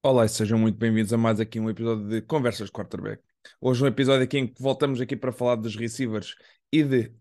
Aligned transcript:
Olá 0.00 0.24
e 0.24 0.28
sejam 0.28 0.58
muito 0.58 0.78
bem-vindos 0.78 1.12
a 1.12 1.18
mais 1.18 1.40
aqui 1.40 1.58
um 1.58 1.68
episódio 1.68 2.06
de 2.08 2.22
Conversas 2.22 2.70
Quarterback. 2.70 3.20
Hoje 3.60 3.82
um 3.82 3.86
episódio 3.88 4.22
aqui 4.22 4.38
em 4.38 4.46
que 4.46 4.62
voltamos 4.62 5.00
aqui 5.00 5.16
para 5.16 5.32
falar 5.32 5.56
dos 5.56 5.74
receivers 5.74 6.36
e 6.72 6.84
de, 6.84 7.12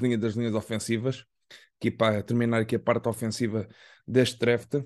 linhas, 0.00 0.18
das 0.18 0.34
linhas 0.34 0.54
ofensivas, 0.54 1.26
aqui 1.78 1.90
para 1.90 2.22
terminar 2.22 2.62
aqui 2.62 2.76
a 2.76 2.80
parte 2.80 3.06
ofensiva 3.06 3.68
deste 4.08 4.38
draft. 4.38 4.76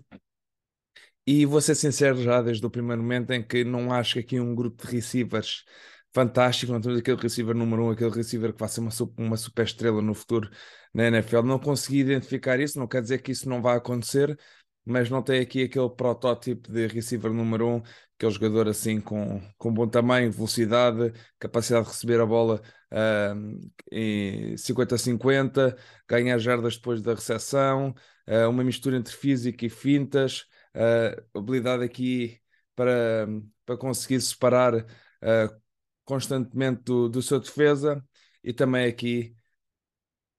E 1.24 1.46
vou 1.46 1.60
ser 1.60 1.76
sincero 1.76 2.20
já 2.20 2.42
desde 2.42 2.66
o 2.66 2.70
primeiro 2.70 3.00
momento 3.00 3.30
em 3.30 3.46
que 3.46 3.62
não 3.62 3.92
acho 3.92 4.14
que 4.14 4.18
aqui 4.20 4.40
um 4.40 4.54
grupo 4.54 4.84
de 4.84 4.92
receivers 4.92 5.64
fantástico, 6.12 6.72
não 6.72 6.80
temos 6.80 6.98
aquele 6.98 7.20
receiver 7.20 7.54
número 7.54 7.86
um, 7.86 7.90
aquele 7.90 8.10
receiver 8.10 8.52
que 8.52 8.58
vai 8.58 8.68
ser 8.68 8.80
uma, 8.80 8.90
uma 9.16 9.36
super 9.36 9.64
estrela 9.64 10.02
no 10.02 10.14
futuro 10.14 10.50
na 10.92 11.06
NFL. 11.06 11.42
Não 11.42 11.58
consegui 11.60 12.00
identificar 12.00 12.58
isso, 12.60 12.78
não 12.78 12.88
quer 12.88 13.02
dizer 13.02 13.22
que 13.22 13.32
isso 13.32 13.48
não 13.48 13.62
vai 13.62 13.76
acontecer, 13.76 14.36
mas 14.84 15.08
não 15.10 15.22
tem 15.22 15.40
aqui 15.40 15.64
aquele 15.64 15.88
protótipo 15.90 16.70
de 16.70 16.86
receiver 16.86 17.32
número 17.32 17.66
um, 17.68 17.82
aquele 18.16 18.32
jogador 18.32 18.68
assim 18.68 19.00
com, 19.00 19.40
com 19.58 19.72
bom 19.72 19.88
tamanho, 19.88 20.30
velocidade, 20.30 21.12
capacidade 21.38 21.86
de 21.86 21.92
receber 21.92 22.20
a 22.20 22.26
bola 22.26 22.60
uh, 22.92 23.70
em 23.90 24.54
50-50, 24.56 25.76
ganhar 26.08 26.38
jardas 26.38 26.76
depois 26.76 27.00
da 27.02 27.14
recepção, 27.14 27.94
uh, 28.28 28.48
uma 28.48 28.64
mistura 28.64 28.96
entre 28.96 29.14
físico 29.14 29.64
e 29.64 29.70
fintas, 29.70 30.46
uh, 30.74 31.38
habilidade 31.38 31.84
aqui 31.84 32.40
para, 32.74 33.26
para 33.64 33.76
conseguir 33.76 34.20
separar 34.20 34.74
uh, 34.76 35.60
constantemente 36.04 36.82
do, 36.82 37.08
do 37.08 37.22
seu 37.22 37.40
defesa 37.40 38.04
e 38.42 38.52
também 38.52 38.86
aqui 38.86 39.34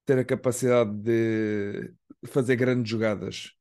ter 0.06 0.20
a 0.20 0.26
capacidade 0.26 0.92
de 1.02 1.94
fazer 2.28 2.56
grandes 2.56 2.90
jogadas 2.90 3.56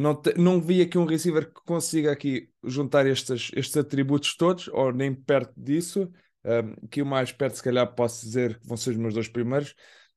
não, 0.00 0.14
te, 0.14 0.34
não 0.38 0.60
vi 0.60 0.82
aqui 0.82 0.98
um 0.98 1.04
receiver 1.04 1.46
que 1.46 1.60
consiga 1.64 2.12
aqui 2.12 2.50
juntar 2.64 3.06
estes, 3.06 3.50
estes 3.54 3.76
atributos 3.76 4.36
todos, 4.36 4.68
ou 4.68 4.92
nem 4.92 5.14
perto 5.14 5.52
disso. 5.56 6.10
Um, 6.42 6.86
que 6.88 7.02
o 7.02 7.06
mais 7.06 7.30
perto, 7.32 7.56
se 7.56 7.62
calhar, 7.62 7.94
posso 7.94 8.24
dizer 8.24 8.58
que 8.58 8.66
vão 8.66 8.76
ser 8.76 8.90
os 8.90 8.96
meus 8.96 9.12
dois 9.12 9.28
primeiros, 9.28 9.74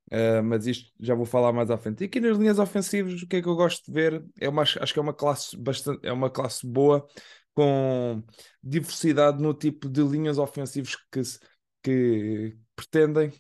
uh, 0.10 0.42
mas 0.42 0.66
isto 0.68 0.90
já 0.98 1.14
vou 1.14 1.26
falar 1.26 1.52
mais 1.52 1.70
à 1.70 1.78
frente. 1.78 2.02
E 2.02 2.06
aqui 2.06 2.20
nas 2.22 2.38
linhas 2.38 2.60
ofensivas, 2.60 3.22
o 3.22 3.28
que 3.28 3.36
é 3.38 3.42
que 3.42 3.48
eu 3.48 3.56
gosto 3.56 3.86
de 3.86 3.92
ver? 3.92 4.26
É 4.40 4.48
uma, 4.48 4.62
acho 4.64 4.94
que 4.94 5.00
é 5.00 5.02
uma 5.02 5.14
classe 5.14 5.58
bastante, 5.58 6.06
é 6.08 6.14
uma 6.14 6.30
classe 6.30 6.66
boa, 6.66 7.06
com 7.54 8.24
diversidade 8.64 9.42
no 9.42 9.54
tipo 9.54 9.90
de 9.90 10.02
linhas 10.02 10.38
ofensivas 10.38 10.96
que, 11.12 11.22
que 11.84 12.58
pretendem. 12.76 13.32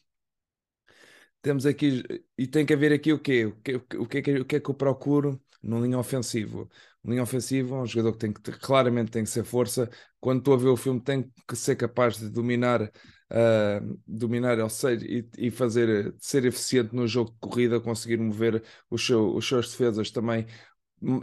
Temos 1.42 1.66
aqui, 1.66 2.04
e 2.38 2.48
tem 2.48 2.66
que 2.66 2.74
haver 2.74 2.94
aqui 2.94 3.12
o 3.12 3.20
quê? 3.20 3.46
O 3.46 3.56
que, 3.62 3.76
o 3.76 3.82
que, 4.08 4.20
o 4.40 4.46
que 4.46 4.56
é 4.56 4.60
que 4.60 4.70
eu 4.70 4.74
procuro? 4.74 5.42
Num 5.64 5.82
linha 5.82 5.98
ofensivo. 5.98 6.70
Um 7.04 7.12
linha 7.12 7.24
ofensivo 7.24 7.76
é 7.76 7.82
um 7.82 7.86
jogador 7.86 8.14
que 8.14 8.20
tem 8.20 8.34
que 8.34 8.42
ter, 8.42 8.60
claramente 8.60 9.12
tem 9.12 9.24
que 9.24 9.30
ser 9.30 9.44
força. 9.44 9.90
Quando 10.20 10.40
estou 10.40 10.54
a 10.54 10.58
ver 10.58 10.68
o 10.68 10.78
filme, 10.78 11.00
tem 11.00 11.32
que 11.48 11.56
ser 11.56 11.76
capaz 11.76 12.18
de 12.18 12.30
dominar, 12.30 12.82
uh, 12.84 14.00
dominar 14.06 14.60
ou 14.60 14.70
seja, 14.70 15.06
e, 15.06 15.28
e, 15.38 15.52
fazer 15.52 16.14
ser 16.20 16.46
eficiente 16.46 16.94
no 16.96 17.08
jogo 17.08 17.32
de 17.32 17.38
corrida, 17.40 17.80
conseguir 17.80 18.18
mover 18.18 18.64
os, 18.90 19.06
seu, 19.06 19.34
os 19.36 19.48
seus 19.48 19.70
defesas 19.72 20.12
também 20.12 20.46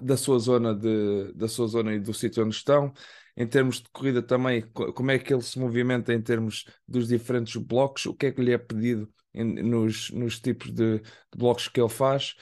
da 0.02 0.16
sua 0.16 0.38
zona 0.38 0.74
de, 0.74 1.32
da 1.34 1.48
sua 1.48 1.66
zona 1.66 1.94
e 1.94 2.00
do 2.00 2.12
sítio 2.12 2.44
onde 2.44 2.54
estão. 2.54 2.92
Em 3.36 3.46
termos 3.46 3.80
de 3.80 3.88
corrida 3.90 4.22
também, 4.22 4.62
como 4.72 5.10
é 5.10 5.18
que 5.18 5.32
ele 5.32 5.42
se 5.42 5.58
movimenta 5.58 6.12
em 6.12 6.20
termos 6.20 6.66
dos 6.86 7.08
diferentes 7.08 7.56
blocos, 7.56 8.04
o 8.06 8.14
que 8.14 8.26
é 8.26 8.32
que 8.32 8.42
lhe 8.42 8.52
é 8.52 8.58
pedido 8.58 9.10
em, 9.32 9.44
nos, 9.62 10.10
nos 10.10 10.38
tipos 10.38 10.70
de, 10.72 10.98
de 10.98 11.38
blocos 11.38 11.68
que 11.68 11.80
ele 11.80 11.88
faz 11.88 12.36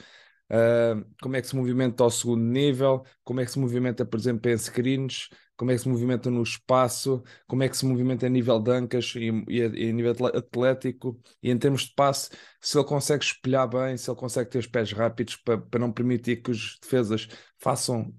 uh, 0.51 1.05
como 1.21 1.35
é 1.35 1.41
que 1.41 1.47
se 1.47 1.55
movimenta 1.55 2.03
ao 2.03 2.11
segundo 2.11 2.43
nível, 2.43 3.03
como 3.23 3.41
é 3.41 3.45
que 3.45 3.51
se 3.51 3.59
movimenta, 3.59 4.05
por 4.05 4.19
exemplo, 4.19 4.49
em 4.51 4.57
screens, 4.57 5.29
como 5.55 5.71
é 5.71 5.75
que 5.75 5.81
se 5.81 5.89
movimenta 5.89 6.29
no 6.29 6.41
espaço, 6.41 7.21
como 7.47 7.63
é 7.63 7.69
que 7.69 7.75
se 7.75 7.85
movimenta 7.85 8.25
a 8.25 8.29
nível 8.29 8.59
de 8.59 8.71
ancas 8.71 9.13
e, 9.15 9.29
e, 9.49 9.61
a, 9.61 9.65
e 9.67 9.89
a 9.89 9.93
nível 9.93 10.15
atlético, 10.27 11.19
e 11.43 11.51
em 11.51 11.57
termos 11.57 11.83
de 11.83 11.93
passe, 11.93 12.29
se 12.61 12.77
ele 12.77 12.85
consegue 12.85 13.23
espelhar 13.23 13.67
bem, 13.67 13.97
se 13.97 14.09
ele 14.09 14.17
consegue 14.17 14.49
ter 14.49 14.59
os 14.59 14.67
pés 14.67 14.91
rápidos 14.93 15.35
para, 15.35 15.79
não 15.79 15.91
permitir 15.91 16.41
que 16.41 16.51
os 16.51 16.77
defesas 16.81 17.27
façam 17.57 18.13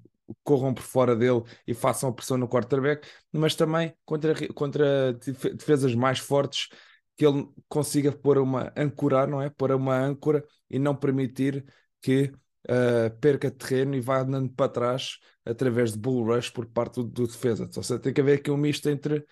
corram 0.44 0.72
por 0.72 0.82
fora 0.82 1.16
dele 1.16 1.42
e 1.66 1.74
façam 1.74 2.10
a 2.10 2.12
pressão 2.12 2.36
no 2.38 2.48
quarterback, 2.48 3.06
mas 3.32 3.54
também 3.54 3.92
contra, 4.04 4.34
contra 4.52 5.12
defesas 5.14 5.94
mais 5.94 6.18
fortes 6.18 6.68
que 7.16 7.26
ele 7.26 7.48
consiga 7.68 8.12
pôr 8.12 8.38
uma 8.38 8.72
ancorar, 8.76 9.28
não 9.28 9.42
é? 9.42 9.50
Pôr 9.50 9.72
uma 9.72 9.94
âncora 9.94 10.44
e 10.70 10.78
não 10.78 10.94
permitir 10.94 11.64
que 12.00 12.32
uh, 12.68 13.10
perca 13.20 13.50
terreno 13.50 13.94
e 13.94 14.00
vá 14.00 14.20
andando 14.20 14.50
para 14.52 14.70
trás 14.70 15.18
através 15.44 15.92
de 15.92 15.98
bull 15.98 16.24
rush 16.24 16.50
por 16.50 16.66
parte 16.66 16.96
do, 16.96 17.04
do 17.04 17.26
defesa. 17.26 17.64
Ou 17.64 17.82
seja, 17.82 17.98
tem 17.98 18.12
que 18.12 18.20
haver 18.20 18.38
aqui 18.38 18.50
um 18.50 18.56
misto 18.56 18.88
entre 18.88 19.24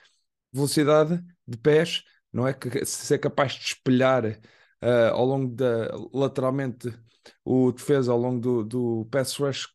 velocidade 0.53 1.23
de 1.47 1.59
pés, 1.59 2.05
não 2.33 2.47
é? 2.47 2.55
Que 2.55 2.85
ser 2.85 3.19
capaz 3.19 3.53
de 3.55 3.67
espelhar 3.67 4.25
uh, 4.27 5.13
ao 5.13 5.25
longo 5.25 5.55
da 5.55 5.89
lateralmente 6.13 6.89
o 7.45 7.73
defesa 7.73 8.13
ao 8.13 8.19
longo 8.19 8.41
do, 8.41 8.65
do 8.65 9.09
pass 9.11 9.37
rush, 9.37 9.69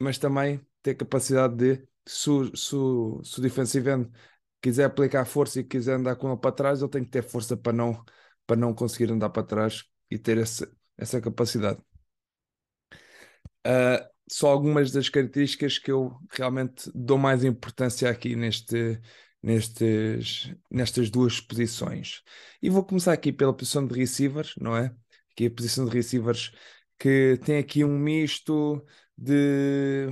mas 0.00 0.18
também 0.18 0.60
ter 0.82 0.94
capacidade 0.94 1.54
de 1.56 1.88
se, 2.06 2.30
se, 2.54 2.76
se 3.24 3.38
o 3.38 3.42
defensive 3.42 3.90
end 3.90 4.10
quiser 4.60 4.84
aplicar 4.84 5.24
força 5.24 5.60
e 5.60 5.64
quiser 5.64 5.94
andar 5.94 6.16
com 6.16 6.28
ele 6.30 6.40
para 6.40 6.52
trás, 6.52 6.80
ele 6.80 6.90
tem 6.90 7.04
que 7.04 7.10
ter 7.10 7.22
força 7.22 7.56
para 7.56 7.72
não, 7.72 8.04
para 8.46 8.56
não 8.56 8.74
conseguir 8.74 9.12
andar 9.12 9.30
para 9.30 9.42
trás 9.42 9.84
e 10.10 10.18
ter 10.18 10.38
esse, 10.38 10.68
essa 10.96 11.20
capacidade. 11.20 11.80
Uh, 13.66 14.06
só 14.30 14.48
algumas 14.48 14.92
das 14.92 15.08
características 15.08 15.78
que 15.78 15.90
eu 15.90 16.16
realmente 16.30 16.90
dou 16.94 17.18
mais 17.18 17.44
importância 17.44 18.08
aqui 18.08 18.36
neste, 18.36 19.00
nestes, 19.42 20.52
nestas 20.70 21.10
duas 21.10 21.40
posições. 21.40 22.22
E 22.62 22.70
vou 22.70 22.84
começar 22.84 23.12
aqui 23.12 23.32
pela 23.32 23.54
posição 23.54 23.86
de 23.86 23.98
receivers, 23.98 24.54
não 24.60 24.76
é? 24.76 24.94
Aqui 25.32 25.46
a 25.46 25.50
posição 25.50 25.84
de 25.84 25.92
receivers 25.92 26.52
que 26.98 27.38
tem 27.44 27.58
aqui 27.58 27.84
um 27.84 27.98
misto 27.98 28.84
de. 29.16 30.06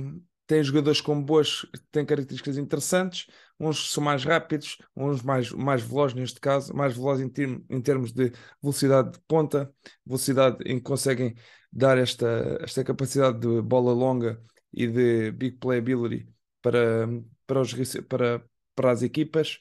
Tem 0.47 0.63
jogadores 0.63 1.01
com 1.01 1.21
boas, 1.23 1.65
têm 1.91 2.05
características 2.05 2.57
interessantes, 2.59 3.25
uns 3.59 3.91
são 3.91 4.03
mais 4.03 4.23
rápidos, 4.23 4.77
uns 4.95 5.23
mais, 5.23 5.51
mais 5.51 5.81
velozes 5.81 6.15
neste 6.15 6.39
caso, 6.39 6.71
mais 6.75 6.95
velozes 6.95 7.25
em, 7.25 7.29
term, 7.29 7.61
em 7.67 7.81
termos 7.81 8.11
de 8.13 8.31
velocidade 8.61 9.13
de 9.13 9.19
ponta, 9.27 9.73
velocidade 10.05 10.57
em 10.67 10.77
que 10.77 10.83
conseguem 10.83 11.35
dar 11.75 11.97
esta, 11.97 12.57
esta 12.61 12.83
capacidade 12.83 13.39
de 13.39 13.61
bola 13.61 13.93
longa 13.93 14.41
e 14.73 14.87
de 14.87 15.31
big 15.31 15.57
playability 15.57 16.27
para, 16.61 17.07
para, 17.45 17.61
os, 17.61 17.73
para, 18.07 18.43
para 18.73 18.91
as 18.91 19.03
equipas. 19.03 19.59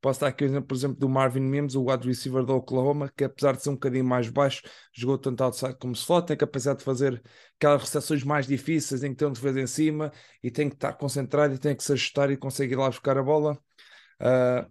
Posso 0.00 0.20
dar 0.20 0.26
aqui 0.28 0.44
o 0.44 0.46
exemplo, 0.46 0.66
por 0.68 0.74
exemplo, 0.74 0.98
do 0.98 1.08
Marvin 1.08 1.40
Mims, 1.40 1.74
o 1.74 1.90
wide 1.90 2.06
receiver 2.06 2.44
do 2.44 2.54
Oklahoma, 2.54 3.10
que 3.16 3.24
apesar 3.24 3.52
de 3.56 3.62
ser 3.62 3.70
um 3.70 3.74
bocadinho 3.74 4.04
mais 4.04 4.28
baixo, 4.28 4.62
jogou 4.92 5.16
tanto 5.16 5.42
outside 5.42 5.74
como 5.78 5.94
slot, 5.94 6.26
tem 6.26 6.36
capacidade 6.36 6.80
de 6.80 6.84
fazer 6.84 7.22
aquelas 7.56 7.80
recepções 7.80 8.22
mais 8.22 8.46
difíceis 8.46 9.02
em 9.02 9.12
que 9.12 9.16
tem 9.16 9.26
um 9.26 9.32
defesa 9.32 9.60
em 9.62 9.66
cima 9.66 10.12
e 10.42 10.50
tem 10.50 10.68
que 10.68 10.74
estar 10.74 10.92
concentrado 10.92 11.54
e 11.54 11.58
tem 11.58 11.74
que 11.74 11.82
se 11.82 11.92
ajustar 11.94 12.30
e 12.30 12.36
conseguir 12.36 12.74
ir 12.74 12.76
lá 12.76 12.88
buscar 12.88 13.16
a 13.16 13.22
bola. 13.22 13.58
Uh, 14.20 14.70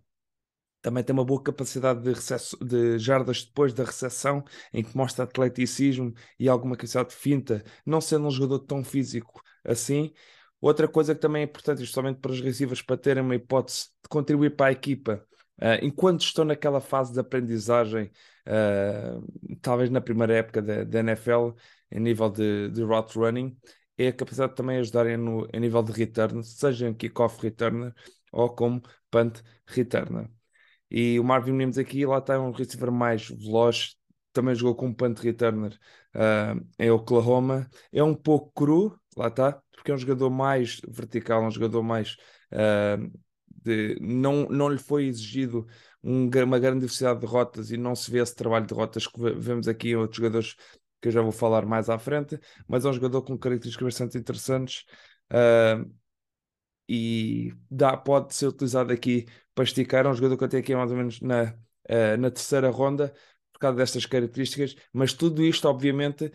também 0.83 1.03
tem 1.03 1.13
uma 1.13 1.23
boa 1.25 1.41
capacidade 1.41 2.01
de, 2.01 2.09
recesso, 2.11 2.57
de 2.63 2.99
jardas 2.99 3.45
depois 3.45 3.73
da 3.73 3.85
recepção, 3.85 4.43
em 4.73 4.83
que 4.83 4.95
mostra 4.95 5.23
atleticismo 5.23 6.13
e 6.37 6.49
alguma 6.49 6.75
capacidade 6.75 7.09
de 7.11 7.15
finta, 7.15 7.63
não 7.85 8.01
sendo 8.01 8.27
um 8.27 8.31
jogador 8.31 8.59
tão 8.59 8.83
físico 8.83 9.41
assim. 9.63 10.13
Outra 10.61 10.87
coisa 10.87 11.15
que 11.15 11.21
também 11.21 11.41
é 11.41 11.45
importante, 11.45 11.79
justamente 11.79 12.19
para 12.19 12.31
os 12.31 12.41
receivers, 12.41 12.81
para 12.81 12.97
terem 12.97 13.23
uma 13.23 13.35
hipótese 13.35 13.87
de 14.03 14.09
contribuir 14.09 14.55
para 14.55 14.67
a 14.67 14.71
equipa, 14.73 15.25
uh, 15.61 15.79
enquanto 15.81 16.21
estão 16.21 16.45
naquela 16.45 16.81
fase 16.81 17.13
de 17.13 17.19
aprendizagem, 17.19 18.11
uh, 18.47 19.57
talvez 19.61 19.89
na 19.89 20.01
primeira 20.01 20.33
época 20.35 20.61
da, 20.61 20.83
da 20.83 20.99
NFL, 20.99 21.51
em 21.91 21.99
nível 22.01 22.29
de, 22.29 22.69
de 22.71 22.83
route 22.83 23.17
running, 23.17 23.57
é 23.97 24.09
a 24.09 24.13
capacidade 24.13 24.51
de 24.51 24.57
também 24.57 24.77
ajudarem 24.79 25.15
no, 25.17 25.47
em 25.53 25.59
nível 25.61 25.81
de 25.81 25.93
return, 25.93 26.43
seja 26.43 26.87
em 26.89 26.93
kickoff 26.93 27.41
returner 27.41 27.93
ou 28.31 28.49
como 28.49 28.81
punt 29.09 29.41
returner. 29.65 30.29
E 30.93 31.19
o 31.19 31.23
Marvin 31.23 31.53
Mims 31.53 31.79
aqui, 31.79 32.05
lá 32.05 32.19
está 32.19 32.39
um 32.39 32.51
receiver 32.51 32.91
mais 32.91 33.27
veloz, 33.27 33.95
também 34.31 34.53
jogou 34.53 34.75
com 34.75 34.87
um 34.87 34.93
punt 34.93 35.17
returner 35.17 35.73
uh, 36.15 36.63
em 36.77 36.91
Oklahoma. 36.91 37.67
É 37.91 38.03
um 38.03 38.13
pouco 38.13 38.51
cru, 38.53 38.99
lá 39.17 39.27
está, 39.27 39.59
porque 39.71 39.89
é 39.89 39.95
um 39.95 39.97
jogador 39.97 40.29
mais 40.29 40.79
vertical, 40.87 41.43
um 41.43 41.49
jogador 41.49 41.81
mais. 41.81 42.15
Uh, 42.51 43.11
de, 43.49 43.97
não, 43.99 44.45
não 44.49 44.69
lhe 44.69 44.77
foi 44.77 45.05
exigido 45.05 45.65
um, 46.03 46.29
uma 46.43 46.59
grande 46.59 46.81
diversidade 46.81 47.21
de 47.21 47.25
rotas 47.25 47.71
e 47.71 47.77
não 47.77 47.95
se 47.95 48.11
vê 48.11 48.19
esse 48.19 48.35
trabalho 48.35 48.67
de 48.67 48.73
rotas 48.73 49.07
que 49.07 49.19
vemos 49.35 49.67
aqui 49.67 49.89
em 49.89 49.95
outros 49.95 50.17
jogadores 50.17 50.55
que 51.01 51.07
eu 51.07 51.11
já 51.11 51.21
vou 51.21 51.31
falar 51.31 51.65
mais 51.65 51.89
à 51.89 51.97
frente, 51.97 52.39
mas 52.67 52.85
é 52.85 52.89
um 52.89 52.93
jogador 52.93 53.23
com 53.23 53.37
características 53.37 53.85
bastante 53.85 54.17
interessantes. 54.17 54.83
Uh, 55.31 55.89
e 56.87 57.53
dá, 57.69 57.95
pode 57.95 58.35
ser 58.35 58.47
utilizado 58.47 58.91
aqui 58.91 59.25
para 59.53 59.63
esticar. 59.63 60.05
É 60.05 60.09
um 60.09 60.13
jogador 60.13 60.37
que 60.37 60.43
eu 60.43 60.49
tenho 60.49 60.63
aqui 60.63 60.75
mais 60.75 60.91
ou 60.91 60.97
menos 60.97 61.21
na, 61.21 61.53
uh, 61.89 62.17
na 62.19 62.31
terceira 62.31 62.69
ronda, 62.69 63.13
por 63.51 63.59
causa 63.59 63.77
destas 63.77 64.05
características, 64.05 64.75
mas 64.91 65.13
tudo 65.13 65.43
isto, 65.43 65.67
obviamente, 65.67 66.31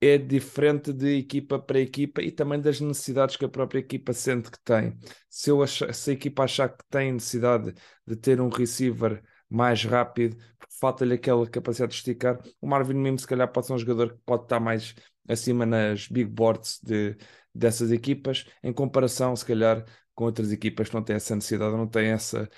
é 0.00 0.18
diferente 0.18 0.92
de 0.92 1.16
equipa 1.18 1.58
para 1.58 1.80
equipa 1.80 2.22
e 2.22 2.30
também 2.30 2.60
das 2.60 2.80
necessidades 2.80 3.36
que 3.36 3.44
a 3.44 3.48
própria 3.48 3.78
equipa 3.80 4.12
sente 4.12 4.50
que 4.50 4.58
tem. 4.62 4.98
Se, 5.30 5.50
eu 5.50 5.62
achar, 5.62 5.92
se 5.94 6.10
a 6.10 6.12
equipa 6.12 6.44
achar 6.44 6.68
que 6.68 6.84
tem 6.90 7.12
necessidade 7.12 7.72
de 8.06 8.16
ter 8.16 8.40
um 8.40 8.48
receiver 8.48 9.22
mais 9.48 9.84
rápido, 9.84 10.36
falta-lhe 10.80 11.14
aquela 11.14 11.48
capacidade 11.48 11.92
de 11.92 11.98
esticar, 11.98 12.38
o 12.60 12.66
Marvin 12.66 12.94
Mims 12.94 13.22
se 13.22 13.26
calhar 13.26 13.50
pode 13.50 13.66
ser 13.66 13.72
um 13.72 13.78
jogador 13.78 14.12
que 14.12 14.20
pode 14.26 14.42
estar 14.42 14.60
mais 14.60 14.94
acima 15.28 15.64
nas 15.64 16.06
big 16.08 16.28
boards 16.30 16.80
de, 16.82 17.16
dessas 17.54 17.90
equipas, 17.90 18.46
em 18.62 18.72
comparação 18.72 19.34
se 19.34 19.44
calhar 19.44 19.84
com 20.14 20.24
outras 20.24 20.52
equipas 20.52 20.88
que 20.88 20.94
não 20.94 21.02
têm 21.02 21.16
essa 21.16 21.34
necessidade, 21.34 21.76
não 21.76 21.88
têm 21.88 22.08
essa, 22.08 22.48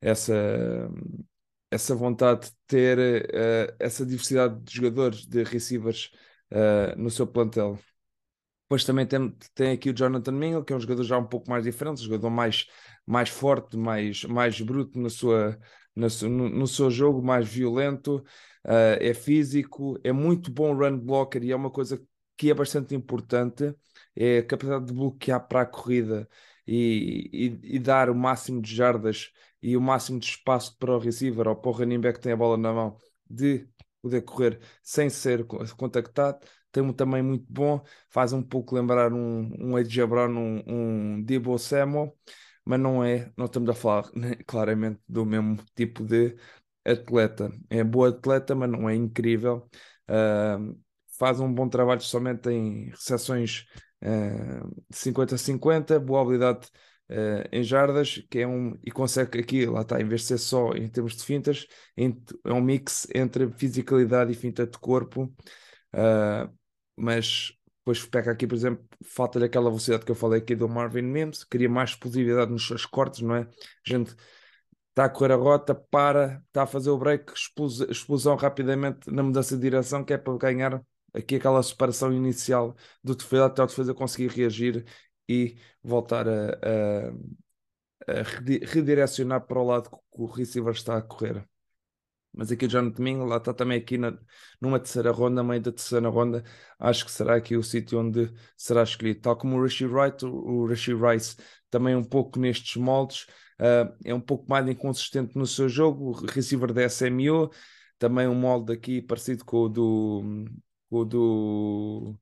essa, 0.00 0.34
essa 1.70 1.94
vontade 1.94 2.46
de 2.48 2.52
ter 2.66 2.98
uh, 2.98 3.76
essa 3.78 4.04
diversidade 4.04 4.60
de 4.62 4.74
jogadores, 4.74 5.26
de 5.26 5.42
receivers 5.44 6.10
uh, 6.52 6.98
no 6.98 7.10
seu 7.10 7.26
plantel. 7.26 7.78
Depois 8.64 8.84
também 8.84 9.06
tem, 9.06 9.36
tem 9.54 9.72
aqui 9.72 9.90
o 9.90 9.96
Jonathan 9.96 10.32
Mingle, 10.32 10.64
que 10.64 10.72
é 10.72 10.76
um 10.76 10.80
jogador 10.80 11.02
já 11.02 11.18
um 11.18 11.26
pouco 11.26 11.50
mais 11.50 11.64
diferente, 11.64 12.02
um 12.02 12.04
jogador 12.04 12.30
mais, 12.30 12.66
mais 13.06 13.28
forte, 13.28 13.76
mais, 13.76 14.24
mais 14.24 14.60
bruto 14.60 14.98
na 15.00 15.10
sua, 15.10 15.58
na 15.94 16.06
no, 16.28 16.48
no, 16.48 16.66
seu 16.66 16.90
jogo, 16.90 17.22
mais 17.22 17.48
violento, 17.48 18.18
uh, 18.64 18.96
é 19.00 19.12
físico, 19.12 19.98
é 20.04 20.12
muito 20.12 20.52
bom 20.52 20.74
run 20.74 20.98
blocker 20.98 21.42
e 21.42 21.50
é 21.50 21.56
uma 21.56 21.70
coisa 21.70 22.00
que 22.36 22.50
é 22.50 22.54
bastante 22.54 22.94
importante, 22.94 23.74
é 24.16 24.38
a 24.38 24.46
capacidade 24.46 24.86
de 24.86 24.92
bloquear 24.92 25.46
para 25.46 25.62
a 25.62 25.66
corrida 25.66 26.28
e, 26.66 27.30
e, 27.62 27.76
e 27.76 27.78
dar 27.78 28.10
o 28.10 28.14
máximo 28.14 28.60
de 28.60 28.74
jardas 28.74 29.30
e 29.62 29.76
o 29.76 29.80
máximo 29.80 30.18
de 30.18 30.26
espaço 30.26 30.76
para 30.78 30.92
o 30.94 30.98
receiver 30.98 31.46
ou 31.48 31.56
para 31.56 31.70
o 31.70 31.72
running 31.72 32.00
back 32.00 32.18
que 32.18 32.22
tem 32.24 32.32
a 32.32 32.36
bola 32.36 32.56
na 32.56 32.72
mão 32.72 32.96
de 33.28 33.68
poder 34.02 34.22
correr 34.22 34.60
sem 34.82 35.10
ser 35.10 35.44
contactado. 35.76 36.38
Tem 36.72 36.82
um 36.82 36.92
também 36.92 37.22
muito 37.22 37.44
bom, 37.48 37.82
faz 38.08 38.32
um 38.32 38.42
pouco 38.42 38.74
lembrar 38.74 39.12
um, 39.12 39.50
um 39.58 39.78
Ed 39.78 40.06
Brown, 40.06 40.30
um, 40.36 41.16
um 41.16 41.22
Debo 41.22 41.58
Samuel, 41.58 42.16
mas 42.64 42.78
não 42.80 43.02
é, 43.04 43.32
não 43.36 43.46
estamos 43.46 43.68
a 43.70 43.74
falar 43.74 44.10
né, 44.14 44.36
claramente 44.46 45.00
do 45.08 45.24
mesmo 45.26 45.56
tipo 45.74 46.04
de 46.04 46.36
atleta. 46.84 47.50
É 47.68 47.82
boa 47.84 48.10
atleta, 48.10 48.54
mas 48.54 48.70
não 48.70 48.88
é 48.88 48.94
incrível. 48.94 49.68
Uh, 50.08 50.78
faz 51.18 51.40
um 51.40 51.52
bom 51.52 51.68
trabalho 51.68 52.00
somente 52.00 52.48
em 52.50 52.86
recepções 52.90 53.66
50-50, 54.92 55.98
boa 55.98 56.22
habilidade 56.22 56.68
uh, 57.10 57.48
em 57.52 57.62
jardas, 57.62 58.24
que 58.30 58.38
é 58.38 58.46
um, 58.46 58.78
e 58.82 58.90
consegue 58.90 59.40
aqui, 59.40 59.66
lá 59.66 59.82
está, 59.82 60.00
em 60.00 60.06
vez 60.06 60.22
de 60.22 60.28
ser 60.28 60.38
só 60.38 60.72
em 60.72 60.88
termos 60.88 61.16
de 61.16 61.24
fintas, 61.24 61.66
é 61.96 62.52
um 62.52 62.60
mix 62.60 63.06
entre 63.14 63.50
fisicalidade 63.52 64.32
e 64.32 64.34
finta 64.34 64.66
de 64.66 64.78
corpo, 64.78 65.24
uh, 65.94 66.50
mas 66.96 67.52
depois 67.78 68.04
peca 68.04 68.30
aqui, 68.30 68.46
por 68.46 68.54
exemplo, 68.54 68.84
falta-lhe 69.04 69.44
aquela 69.44 69.70
velocidade 69.70 70.04
que 70.04 70.10
eu 70.10 70.14
falei 70.14 70.40
aqui 70.40 70.54
do 70.54 70.68
Marvin 70.68 71.02
Mims, 71.02 71.44
queria 71.44 71.68
mais 71.68 71.90
explosividade 71.90 72.50
nos 72.50 72.66
seus 72.66 72.86
cortes, 72.86 73.20
não 73.20 73.34
é? 73.34 73.40
A 73.40 73.88
gente 73.88 74.14
está 74.90 75.06
a 75.06 75.08
correr 75.08 75.32
a 75.32 75.36
rota, 75.36 75.74
para, 75.74 76.42
está 76.46 76.64
a 76.64 76.66
fazer 76.66 76.90
o 76.90 76.98
break, 76.98 77.32
explosão, 77.32 77.86
explosão 77.90 78.36
rapidamente 78.36 79.10
na 79.10 79.22
mudança 79.22 79.56
de 79.56 79.62
direção, 79.62 80.04
que 80.04 80.12
é 80.12 80.18
para 80.18 80.36
ganhar 80.36 80.82
aqui 81.14 81.36
aquela 81.36 81.62
separação 81.62 82.12
inicial 82.12 82.76
do 83.02 83.14
defesa 83.14 83.46
até 83.46 83.62
o 83.62 83.66
defesa 83.66 83.94
conseguir 83.94 84.28
reagir 84.28 84.84
e 85.28 85.56
voltar 85.82 86.28
a, 86.28 86.50
a, 88.08 88.12
a 88.20 88.22
redirecionar 88.66 89.46
para 89.46 89.58
o 89.60 89.64
lado 89.64 89.90
que 89.90 89.96
o 90.12 90.26
receiver 90.26 90.72
está 90.72 90.96
a 90.96 91.02
correr. 91.02 91.46
Mas 92.32 92.52
aqui 92.52 92.64
o 92.66 92.68
John 92.68 92.90
Domingo, 92.90 93.24
lá 93.24 93.38
está 93.38 93.52
também 93.52 93.78
aqui 93.78 93.98
na, 93.98 94.16
numa 94.60 94.78
terceira 94.78 95.10
ronda, 95.10 95.42
meio 95.42 95.60
da 95.60 95.72
terceira 95.72 96.08
ronda, 96.08 96.44
acho 96.78 97.04
que 97.04 97.10
será 97.10 97.36
aqui 97.36 97.56
o 97.56 97.62
sítio 97.62 97.98
onde 97.98 98.32
será 98.56 98.82
escolhido. 98.84 99.20
Tal 99.20 99.36
como 99.36 99.56
o 99.56 99.62
Rishi 99.62 99.84
Wright, 99.84 100.24
o, 100.24 100.30
o 100.30 100.66
Rishi 100.66 100.94
Rice 100.94 101.36
também 101.68 101.96
um 101.96 102.04
pouco 102.04 102.38
nestes 102.38 102.76
moldes, 102.76 103.26
uh, 103.60 103.92
é 104.04 104.14
um 104.14 104.20
pouco 104.20 104.48
mais 104.48 104.66
inconsistente 104.68 105.36
no 105.36 105.46
seu 105.46 105.68
jogo, 105.68 106.10
o 106.10 106.12
receiver 106.26 106.72
da 106.72 106.84
SMU, 106.84 107.50
também 107.98 108.28
um 108.28 108.34
molde 108.34 108.72
aqui 108.72 109.02
parecido 109.02 109.44
com 109.44 109.64
o 109.64 109.68
do, 109.68 110.44
o 110.90 111.04
do 111.04 112.18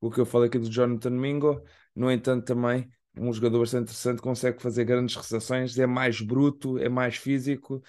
o 0.00 0.10
que 0.10 0.20
eu 0.20 0.26
falei 0.26 0.48
aqui 0.48 0.58
do 0.58 0.70
Jonathan 0.70 1.10
Mingo, 1.10 1.62
no 1.94 2.10
entanto, 2.10 2.44
também 2.44 2.90
um 3.16 3.32
jogador 3.32 3.60
bastante 3.60 3.84
interessante, 3.84 4.22
consegue 4.22 4.60
fazer 4.60 4.84
grandes 4.84 5.14
recepções, 5.14 5.78
é 5.78 5.86
mais 5.86 6.20
bruto, 6.20 6.78
é 6.78 6.88
mais 6.88 7.16
físico. 7.16 7.82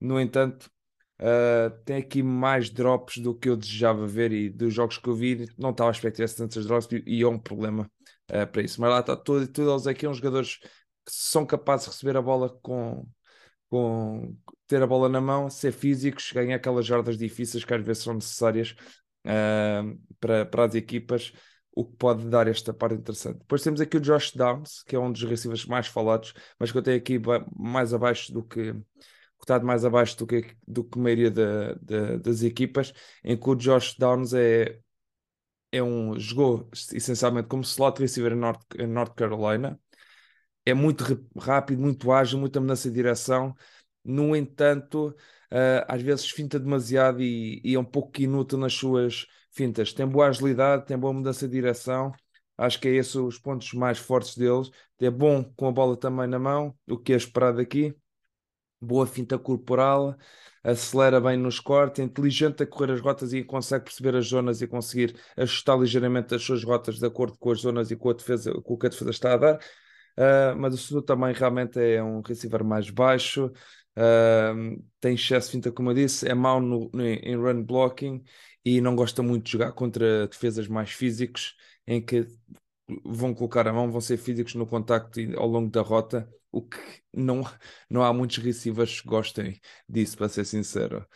No 0.00 0.18
entanto, 0.20 0.70
uh, 1.20 1.70
tem 1.84 1.96
aqui 1.98 2.22
mais 2.22 2.70
drops 2.70 3.18
do 3.18 3.34
que 3.34 3.48
eu 3.48 3.56
desejava 3.56 4.06
ver 4.06 4.32
e 4.32 4.50
dos 4.50 4.72
jogos 4.72 4.98
que 4.98 5.08
eu 5.08 5.14
vi, 5.14 5.46
não 5.58 5.70
estava 5.70 5.90
a 5.90 5.92
expectar 5.92 6.28
tantos 6.30 6.66
drops 6.66 6.88
e 7.06 7.22
é 7.22 7.28
um 7.28 7.38
problema 7.38 7.90
uh, 8.30 8.46
para 8.50 8.62
isso. 8.62 8.80
Mas 8.80 8.90
lá 8.90 9.00
está, 9.00 9.16
tudo, 9.16 9.46
tudo 9.46 9.70
eles 9.70 9.86
aqui 9.86 10.02
são 10.06 10.14
jogadores 10.14 10.56
que 10.58 11.12
são 11.12 11.46
capazes 11.46 11.86
de 11.86 11.92
receber 11.92 12.16
a 12.16 12.22
bola 12.22 12.48
com, 12.62 13.06
com 13.68 14.36
ter 14.66 14.82
a 14.82 14.86
bola 14.86 15.08
na 15.08 15.20
mão, 15.20 15.50
ser 15.50 15.72
físicos, 15.72 16.32
ganhar 16.32 16.56
aquelas 16.56 16.86
jardas 16.86 17.18
difíceis 17.18 17.64
que 17.64 17.74
às 17.74 17.84
vezes 17.84 18.02
são 18.02 18.14
necessárias 18.14 18.74
uh, 19.26 19.98
para, 20.20 20.46
para 20.46 20.64
as 20.64 20.74
equipas 20.74 21.32
o 21.72 21.84
que 21.84 21.96
pode 21.96 22.28
dar 22.28 22.48
esta 22.48 22.74
parte 22.74 22.96
interessante. 22.96 23.38
Depois 23.38 23.62
temos 23.62 23.80
aqui 23.80 23.96
o 23.96 24.00
Josh 24.00 24.32
Downs, 24.32 24.82
que 24.82 24.96
é 24.96 24.98
um 24.98 25.10
dos 25.10 25.22
receivers 25.22 25.64
mais 25.66 25.86
falados, 25.86 26.34
mas 26.58 26.72
que 26.72 26.78
eu 26.78 26.82
tenho 26.82 26.96
aqui 26.96 27.20
mais 27.56 27.94
abaixo 27.94 28.32
do 28.32 28.42
que 28.42 28.74
cotado 29.40 29.66
mais 29.66 29.84
abaixo 29.84 30.16
do 30.18 30.26
que, 30.26 30.54
do 30.68 30.84
que 30.84 30.98
a 30.98 31.02
maioria 31.02 31.30
da, 31.30 31.74
da, 31.74 32.16
das 32.18 32.42
equipas, 32.42 32.92
em 33.24 33.36
que 33.36 33.48
o 33.48 33.54
Josh 33.54 33.96
Downs 33.98 34.34
é, 34.34 34.78
é 35.72 35.82
um, 35.82 36.18
jogou 36.18 36.68
essencialmente 36.92 37.48
como 37.48 37.62
slot 37.62 38.00
receiver 38.00 38.32
em 38.32 38.36
North, 38.36 38.62
em 38.78 38.86
North 38.86 39.14
Carolina, 39.14 39.80
é 40.66 40.74
muito 40.74 41.04
rápido, 41.38 41.80
muito 41.80 42.12
ágil, 42.12 42.38
muita 42.38 42.60
mudança 42.60 42.88
de 42.88 42.94
direção, 42.94 43.54
no 44.04 44.36
entanto, 44.36 45.16
uh, 45.52 45.84
às 45.88 46.02
vezes 46.02 46.30
finta 46.30 46.58
demasiado 46.58 47.22
e, 47.22 47.60
e 47.64 47.74
é 47.74 47.78
um 47.78 47.84
pouco 47.84 48.20
inútil 48.20 48.58
nas 48.58 48.74
suas 48.74 49.26
fintas. 49.50 49.92
Tem 49.92 50.06
boa 50.06 50.28
agilidade, 50.28 50.86
tem 50.86 50.98
boa 50.98 51.12
mudança 51.12 51.46
de 51.46 51.54
direção. 51.54 52.12
Acho 52.56 52.78
que 52.80 52.88
é 52.88 52.92
esses 52.92 53.14
os 53.14 53.38
pontos 53.38 53.72
mais 53.72 53.98
fortes 53.98 54.36
deles. 54.36 54.70
É 55.00 55.10
bom 55.10 55.42
com 55.56 55.68
a 55.68 55.72
bola 55.72 55.96
também 55.96 56.26
na 56.26 56.38
mão, 56.38 56.74
o 56.88 56.98
que 56.98 57.12
é 57.12 57.16
esperado 57.16 57.60
aqui. 57.60 57.94
Boa 58.82 59.06
finta 59.06 59.38
corporal, 59.38 60.16
acelera 60.64 61.20
bem 61.20 61.36
nos 61.36 61.60
cortes, 61.60 62.00
é 62.00 62.04
inteligente 62.04 62.62
a 62.62 62.66
correr 62.66 62.92
as 62.92 63.00
rotas 63.00 63.32
e 63.32 63.44
consegue 63.44 63.84
perceber 63.84 64.16
as 64.16 64.26
zonas 64.26 64.62
e 64.62 64.66
conseguir 64.66 65.14
ajustar 65.36 65.78
ligeiramente 65.78 66.34
as 66.34 66.42
suas 66.42 66.64
rotas 66.64 66.98
de 66.98 67.06
acordo 67.06 67.36
com 67.38 67.50
as 67.50 67.60
zonas 67.60 67.90
e 67.90 67.96
com, 67.96 68.08
a 68.08 68.14
defesa, 68.14 68.52
com 68.62 68.74
o 68.74 68.78
que 68.78 68.86
a 68.86 68.88
defesa 68.88 69.10
está 69.10 69.34
a 69.34 69.36
dar. 69.36 69.58
Uh, 70.18 70.56
mas 70.58 70.74
o 70.74 70.76
Sudo 70.76 71.02
também 71.02 71.32
realmente 71.32 71.78
é 71.78 72.02
um 72.02 72.20
receiver 72.20 72.64
mais 72.64 72.90
baixo, 72.90 73.50
uh, 73.96 74.84
tem 75.00 75.14
excesso 75.14 75.48
de 75.48 75.52
finta, 75.52 75.72
como 75.72 75.90
eu 75.90 75.94
disse, 75.94 76.28
é 76.28 76.34
mau 76.34 76.60
no, 76.60 76.90
no, 76.92 77.04
em 77.04 77.36
run 77.36 77.62
blocking 77.62 78.22
e 78.64 78.80
não 78.80 78.94
gosta 78.94 79.22
muito 79.22 79.46
de 79.46 79.52
jogar 79.52 79.72
contra 79.72 80.26
defesas 80.26 80.68
mais 80.68 80.90
físicos, 80.90 81.56
em 81.86 82.04
que 82.04 82.26
vão 83.04 83.34
colocar 83.34 83.66
a 83.68 83.72
mão, 83.72 83.90
vão 83.90 84.00
ser 84.00 84.16
físicos 84.16 84.54
no 84.54 84.66
contacto 84.66 85.20
ao 85.36 85.46
longo 85.46 85.70
da 85.70 85.80
rota, 85.82 86.28
o 86.52 86.62
que 86.62 86.78
não, 87.14 87.42
não 87.88 88.02
há 88.02 88.12
muitos 88.12 88.38
receivers 88.38 89.00
que 89.00 89.08
gostem 89.08 89.60
disso, 89.88 90.16
para 90.16 90.28
ser 90.28 90.44
sincero. 90.44 91.06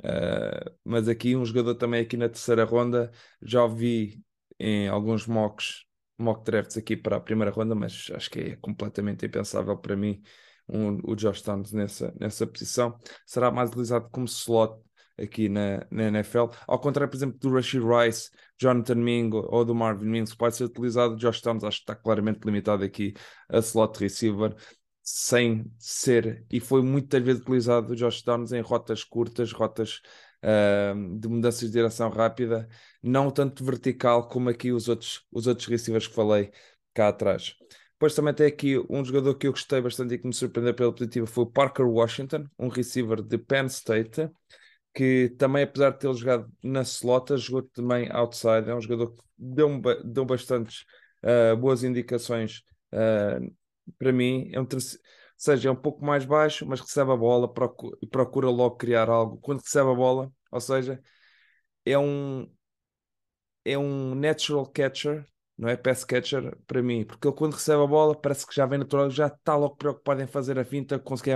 Uh, 0.00 0.70
mas 0.84 1.08
aqui 1.08 1.34
um 1.34 1.44
jogador 1.44 1.74
também 1.74 2.00
aqui 2.02 2.16
na 2.16 2.28
terceira 2.28 2.64
ronda, 2.64 3.10
já 3.42 3.66
vi 3.66 4.22
em 4.58 4.88
alguns 4.88 5.26
mocks, 5.26 5.84
mock 6.16 6.44
drafts 6.44 6.76
aqui 6.76 6.96
para 6.96 7.16
a 7.16 7.20
primeira 7.20 7.50
ronda, 7.50 7.74
mas 7.74 8.08
acho 8.14 8.30
que 8.30 8.40
é 8.40 8.56
completamente 8.56 9.26
impensável 9.26 9.76
para 9.76 9.96
mim 9.96 10.22
um, 10.68 11.00
o 11.04 11.14
Josh 11.14 11.42
Downs 11.42 11.72
nessa, 11.72 12.14
nessa 12.18 12.46
posição. 12.46 12.98
Será 13.26 13.50
mais 13.50 13.70
utilizado 13.70 14.08
como 14.10 14.26
slot 14.26 14.74
aqui 15.18 15.48
na, 15.48 15.86
na 15.90 16.04
NFL. 16.04 16.46
Ao 16.66 16.78
contrário, 16.78 17.10
por 17.10 17.16
exemplo, 17.16 17.38
do 17.38 17.52
Rashid 17.52 17.82
Rice, 17.82 18.30
Jonathan 18.60 18.94
Mingo 18.94 19.46
ou 19.50 19.64
do 19.64 19.74
Marvin 19.74 20.06
Mims, 20.06 20.34
pode 20.34 20.56
ser 20.56 20.64
utilizado. 20.64 21.16
Josh 21.16 21.40
Downs 21.40 21.64
acho 21.64 21.78
que 21.78 21.82
está 21.82 21.94
claramente 21.94 22.44
limitado 22.44 22.84
aqui 22.84 23.14
a 23.48 23.58
slot 23.58 23.98
receiver, 23.98 24.54
sem 25.02 25.70
ser, 25.78 26.44
e 26.50 26.60
foi 26.60 26.82
muitas 26.82 27.22
vezes 27.22 27.40
utilizado 27.40 27.92
o 27.92 27.96
Josh 27.96 28.22
Downs 28.22 28.52
em 28.52 28.60
rotas 28.60 29.02
curtas, 29.02 29.52
rotas 29.52 30.00
uh, 30.42 31.18
de 31.18 31.28
mudanças 31.28 31.60
de 31.62 31.70
direção 31.70 32.10
rápida, 32.10 32.68
não 33.02 33.30
tanto 33.30 33.64
vertical 33.64 34.28
como 34.28 34.50
aqui 34.50 34.70
os 34.70 34.88
outros, 34.88 35.26
os 35.32 35.46
outros 35.46 35.66
receivers 35.66 36.06
que 36.06 36.14
falei 36.14 36.52
cá 36.92 37.08
atrás. 37.08 37.54
Depois 37.98 38.14
também 38.14 38.32
tem 38.32 38.46
aqui 38.46 38.78
um 38.88 39.04
jogador 39.04 39.34
que 39.34 39.48
eu 39.48 39.50
gostei 39.50 39.80
bastante 39.80 40.14
e 40.14 40.18
que 40.18 40.26
me 40.26 40.32
surpreendeu 40.32 40.72
pela 40.72 40.92
positiva 40.92 41.26
foi 41.26 41.42
o 41.44 41.50
Parker 41.50 41.84
Washington, 41.84 42.44
um 42.56 42.68
receiver 42.68 43.20
de 43.20 43.36
Penn 43.36 43.66
State 43.66 44.30
que 44.94 45.28
também, 45.38 45.62
apesar 45.62 45.90
de 45.90 45.98
ter 46.00 46.12
jogado 46.12 46.50
na 46.60 46.82
slota, 46.82 47.36
jogou 47.36 47.62
também 47.62 48.08
outside. 48.10 48.68
É 48.68 48.74
um 48.74 48.80
jogador 48.80 49.14
que 49.14 49.22
deu, 49.38 49.80
deu 50.04 50.24
bastantes 50.24 50.84
uh, 51.22 51.56
boas 51.56 51.84
indicações 51.84 52.62
uh, 52.92 53.54
para 53.96 54.12
mim. 54.12 54.50
É 54.52 54.60
um 54.60 54.66
seja, 55.36 55.68
é 55.68 55.72
um 55.72 55.76
pouco 55.76 56.04
mais 56.04 56.24
baixo, 56.24 56.66
mas 56.66 56.80
recebe 56.80 57.12
a 57.12 57.16
bola 57.16 57.52
procura, 57.52 57.96
e 58.02 58.06
procura 58.08 58.50
logo 58.50 58.76
criar 58.76 59.08
algo. 59.08 59.38
Quando 59.38 59.60
recebe 59.60 59.88
a 59.88 59.94
bola, 59.94 60.32
ou 60.50 60.60
seja, 60.60 61.00
é 61.84 61.96
um 61.96 62.50
é 63.64 63.78
um 63.78 64.14
natural 64.14 64.66
catcher, 64.66 65.24
não 65.58 65.68
é 65.68 65.76
pass 65.76 66.04
catcher 66.04 66.56
para 66.66 66.82
mim, 66.82 67.04
porque 67.04 67.26
ele 67.26 67.36
quando 67.36 67.54
recebe 67.54 67.82
a 67.82 67.86
bola 67.86 68.14
parece 68.14 68.46
que 68.46 68.54
já 68.54 68.64
vem 68.64 68.78
natural, 68.78 69.10
já 69.10 69.26
está 69.26 69.56
logo 69.56 69.76
preocupado 69.76 70.22
em 70.22 70.26
fazer 70.26 70.58
a 70.58 70.64
finta, 70.64 70.98
conseguir 70.98 71.32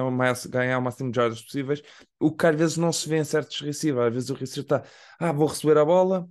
ganhar 0.48 0.78
o 0.78 0.82
máximo 0.82 1.10
de 1.10 1.16
jardas 1.16 1.42
possíveis, 1.42 1.82
o 2.20 2.30
que 2.34 2.46
às 2.46 2.54
vezes 2.56 2.76
não 2.76 2.92
se 2.92 3.08
vê 3.08 3.18
em 3.18 3.24
certos 3.24 3.60
receivers, 3.60 4.06
às 4.08 4.14
vezes 4.14 4.30
o 4.30 4.34
receiver 4.34 4.64
está, 4.64 4.84
ah, 5.18 5.32
vou 5.32 5.48
receber 5.48 5.76
a 5.78 5.84
bola, 5.84 6.28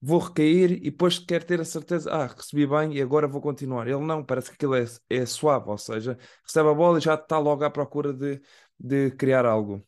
vou 0.00 0.18
recair 0.20 0.72
e 0.72 0.90
depois 0.90 1.18
quer 1.18 1.42
ter 1.44 1.60
a 1.60 1.64
certeza, 1.64 2.10
ah, 2.12 2.26
recebi 2.26 2.66
bem 2.66 2.94
e 2.94 3.02
agora 3.02 3.26
vou 3.26 3.40
continuar. 3.40 3.88
Ele 3.88 4.00
não, 4.04 4.24
parece 4.24 4.50
que 4.50 4.54
aquilo 4.56 4.74
é, 4.76 4.84
é 5.10 5.26
suave, 5.26 5.68
ou 5.70 5.78
seja, 5.78 6.18
recebe 6.44 6.68
a 6.68 6.74
bola 6.74 6.98
e 6.98 7.00
já 7.00 7.14
está 7.14 7.38
logo 7.38 7.64
à 7.64 7.70
procura 7.70 8.12
de, 8.12 8.40
de 8.78 9.10
criar 9.12 9.46
algo. 9.46 9.84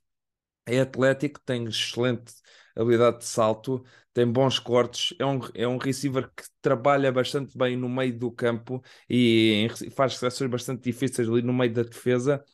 É 0.66 0.80
atlético, 0.80 1.40
tem 1.44 1.64
excelente 1.64 2.35
habilidade 2.75 3.18
de 3.18 3.25
salto, 3.25 3.85
tem 4.12 4.26
bons 4.30 4.58
cortes, 4.58 5.14
é 5.18 5.25
um, 5.25 5.40
é 5.54 5.66
um 5.68 5.76
receiver 5.78 6.28
que 6.37 6.42
trabalha 6.61 7.12
bastante 7.12 7.56
bem 7.56 7.76
no 7.76 7.88
meio 7.88 8.18
do 8.18 8.30
campo 8.32 8.82
e 9.08 9.68
faz 9.94 10.14
recepções 10.14 10.50
bastante 10.50 10.82
difíceis 10.82 11.28
ali 11.28 11.42
no 11.42 11.52
meio 11.54 11.73
da 11.73 11.82
defesa. 11.82 12.44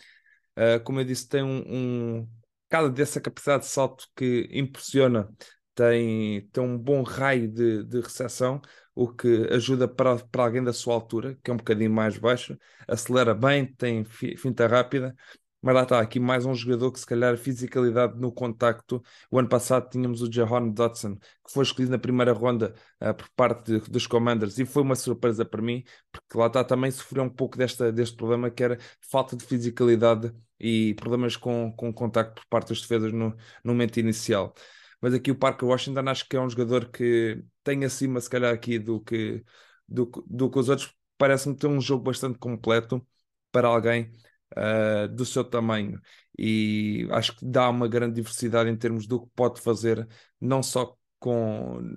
Uh, 0.56 0.82
como 0.84 1.00
eu 1.00 1.04
disse, 1.04 1.28
tem 1.28 1.42
um, 1.42 2.20
um 2.20 2.28
cada 2.68 2.90
dessa 2.90 3.20
capacidade 3.20 3.64
de 3.64 3.70
salto 3.70 4.08
que 4.16 4.48
impressiona 4.52 5.28
tem, 5.74 6.46
tem 6.48 6.62
um 6.62 6.78
bom 6.78 7.02
raio 7.02 7.48
de, 7.48 7.84
de 7.84 8.00
recepção, 8.00 8.60
o 8.94 9.08
que 9.12 9.28
ajuda 9.50 9.88
para, 9.88 10.16
para 10.26 10.44
alguém 10.44 10.62
da 10.62 10.72
sua 10.72 10.94
altura, 10.94 11.38
que 11.42 11.50
é 11.50 11.54
um 11.54 11.56
bocadinho 11.56 11.90
mais 11.90 12.18
baixo, 12.18 12.58
acelera 12.86 13.34
bem, 13.34 13.66
tem 13.74 14.04
finta 14.04 14.66
rápida, 14.66 15.14
mas 15.62 15.74
lá 15.74 15.82
está, 15.84 16.00
aqui 16.00 16.18
mais 16.18 16.44
um 16.44 16.54
jogador 16.54 16.90
que 16.92 16.98
se 17.00 17.06
calhar 17.06 17.36
fisicalidade 17.38 18.18
no 18.18 18.32
contacto. 18.32 19.02
O 19.30 19.38
ano 19.38 19.48
passado 19.48 19.88
tínhamos 19.88 20.20
o 20.20 20.30
Jahan 20.30 20.68
Dodson, 20.68 21.16
que 21.16 21.52
foi 21.52 21.62
escolhido 21.62 21.92
na 21.92 21.98
primeira 21.98 22.32
ronda 22.32 22.74
uh, 23.00 23.14
por 23.14 23.28
parte 23.36 23.78
de, 23.80 23.90
dos 23.90 24.06
Commanders 24.06 24.58
e 24.58 24.64
foi 24.66 24.82
uma 24.82 24.96
surpresa 24.96 25.44
para 25.44 25.62
mim, 25.62 25.84
porque 26.10 26.36
lá 26.36 26.46
está 26.48 26.64
também 26.64 26.90
sofreu 26.90 27.22
um 27.24 27.30
pouco 27.30 27.56
desta, 27.56 27.92
deste 27.92 28.16
problema 28.16 28.50
que 28.50 28.62
era 28.62 28.78
falta 29.00 29.36
de 29.36 29.44
fisicalidade 29.44 30.34
e 30.58 30.94
problemas 30.94 31.36
com, 31.36 31.72
com 31.72 31.92
contacto 31.92 32.42
por 32.42 32.46
parte 32.48 32.68
das 32.70 32.80
defesas 32.80 33.12
no, 33.12 33.30
no 33.64 33.72
momento 33.72 33.98
inicial 33.98 34.54
mas 35.00 35.14
aqui 35.14 35.30
o 35.30 35.36
Parker 35.38 35.68
Washington 35.68 36.08
acho 36.08 36.28
que 36.28 36.36
é 36.36 36.40
um 36.40 36.48
jogador 36.48 36.88
que 36.90 37.42
tem 37.64 37.84
acima, 37.84 38.20
se 38.20 38.30
calhar, 38.30 38.54
aqui 38.54 38.78
do 38.78 39.00
que, 39.00 39.44
do, 39.88 40.06
do 40.26 40.50
que 40.50 40.58
os 40.58 40.68
outros. 40.68 40.94
Parece-me 41.18 41.56
ter 41.56 41.66
um 41.66 41.80
jogo 41.80 42.04
bastante 42.04 42.38
completo 42.38 43.04
para 43.50 43.68
alguém 43.68 44.12
uh, 44.52 45.08
do 45.08 45.24
seu 45.24 45.44
tamanho 45.44 46.00
e 46.38 47.06
acho 47.10 47.36
que 47.36 47.44
dá 47.44 47.68
uma 47.68 47.88
grande 47.88 48.14
diversidade 48.14 48.70
em 48.70 48.76
termos 48.76 49.06
do 49.06 49.22
que 49.22 49.30
pode 49.34 49.60
fazer, 49.60 50.06
não 50.40 50.62
só 50.62 50.96
com, 51.18 51.96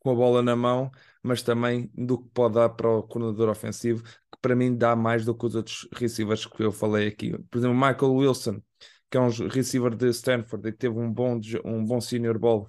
com 0.00 0.10
a 0.10 0.14
bola 0.14 0.42
na 0.42 0.56
mão, 0.56 0.90
mas 1.22 1.42
também 1.42 1.90
do 1.94 2.18
que 2.22 2.28
pode 2.30 2.54
dar 2.54 2.70
para 2.70 2.88
o 2.88 3.02
coordenador 3.02 3.48
ofensivo, 3.50 4.02
que 4.02 4.38
para 4.40 4.56
mim 4.56 4.76
dá 4.76 4.96
mais 4.96 5.24
do 5.24 5.34
que 5.36 5.46
os 5.46 5.54
outros 5.54 5.88
receivers 5.94 6.46
que 6.46 6.62
eu 6.62 6.72
falei 6.72 7.08
aqui. 7.08 7.36
Por 7.50 7.58
exemplo, 7.58 7.76
Michael 7.76 8.14
Wilson 8.14 8.62
que 9.14 9.18
é 9.18 9.20
um 9.20 9.28
receiver 9.48 9.94
de 9.94 10.08
Stanford 10.10 10.68
e 10.68 10.72
que 10.72 10.78
teve 10.78 10.98
um 10.98 11.12
bom, 11.12 11.38
um 11.64 11.84
bom 11.84 12.00
senior 12.00 12.36
ball. 12.36 12.68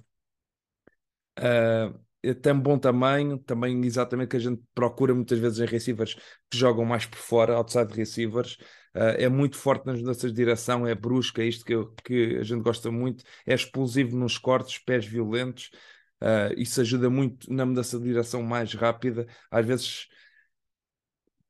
Uh, 1.38 2.34
tem 2.40 2.54
bom 2.54 2.78
tamanho, 2.78 3.36
também 3.38 3.84
exatamente 3.84 4.28
que 4.30 4.36
a 4.36 4.40
gente 4.40 4.62
procura 4.72 5.12
muitas 5.12 5.40
vezes 5.40 5.58
em 5.58 5.66
receivers 5.66 6.14
que 6.14 6.56
jogam 6.56 6.84
mais 6.84 7.04
por 7.04 7.18
fora, 7.18 7.56
outside 7.56 7.92
receivers. 7.94 8.56
Uh, 8.96 9.12
é 9.18 9.28
muito 9.28 9.58
forte 9.58 9.84
nas 9.84 9.98
mudanças 10.00 10.30
de 10.30 10.36
direção, 10.36 10.86
é 10.86 10.94
brusca, 10.94 11.42
é 11.42 11.46
isto 11.46 11.66
que, 11.66 11.74
eu, 11.74 11.92
que 12.02 12.38
a 12.40 12.42
gente 12.42 12.62
gosta 12.62 12.90
muito, 12.90 13.22
é 13.44 13.54
explosivo 13.54 14.16
nos 14.16 14.38
cortes, 14.38 14.78
pés 14.78 15.04
violentos. 15.04 15.70
Uh, 16.18 16.56
isso 16.56 16.80
ajuda 16.80 17.10
muito 17.10 17.52
na 17.52 17.66
mudança 17.66 17.98
de 17.98 18.04
direção 18.04 18.42
mais 18.42 18.72
rápida. 18.72 19.26
Às 19.50 19.66
vezes 19.66 20.08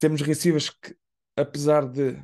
temos 0.01 0.21
receivers 0.23 0.71
que, 0.71 0.97
apesar 1.37 1.87
de 1.87 2.21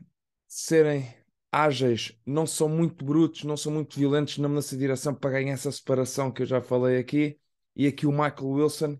serem 0.49 1.15
ágeis, 1.53 2.19
não 2.27 2.45
são 2.45 2.69
muito 2.69 3.05
brutos, 3.05 3.45
não 3.45 3.57
são 3.57 3.71
muito 3.73 3.97
violentos 3.97 4.39
na 4.39 4.49
nossa 4.49 4.77
direção 4.77 5.15
para 5.15 5.31
ganhar 5.31 5.53
essa 5.53 5.71
separação 5.71 6.33
que 6.33 6.43
eu 6.43 6.47
já 6.47 6.61
falei 6.61 6.99
aqui. 6.99 7.39
E 7.77 7.87
aqui 7.87 8.07
o 8.07 8.11
Michael 8.11 8.49
Wilson 8.49 8.99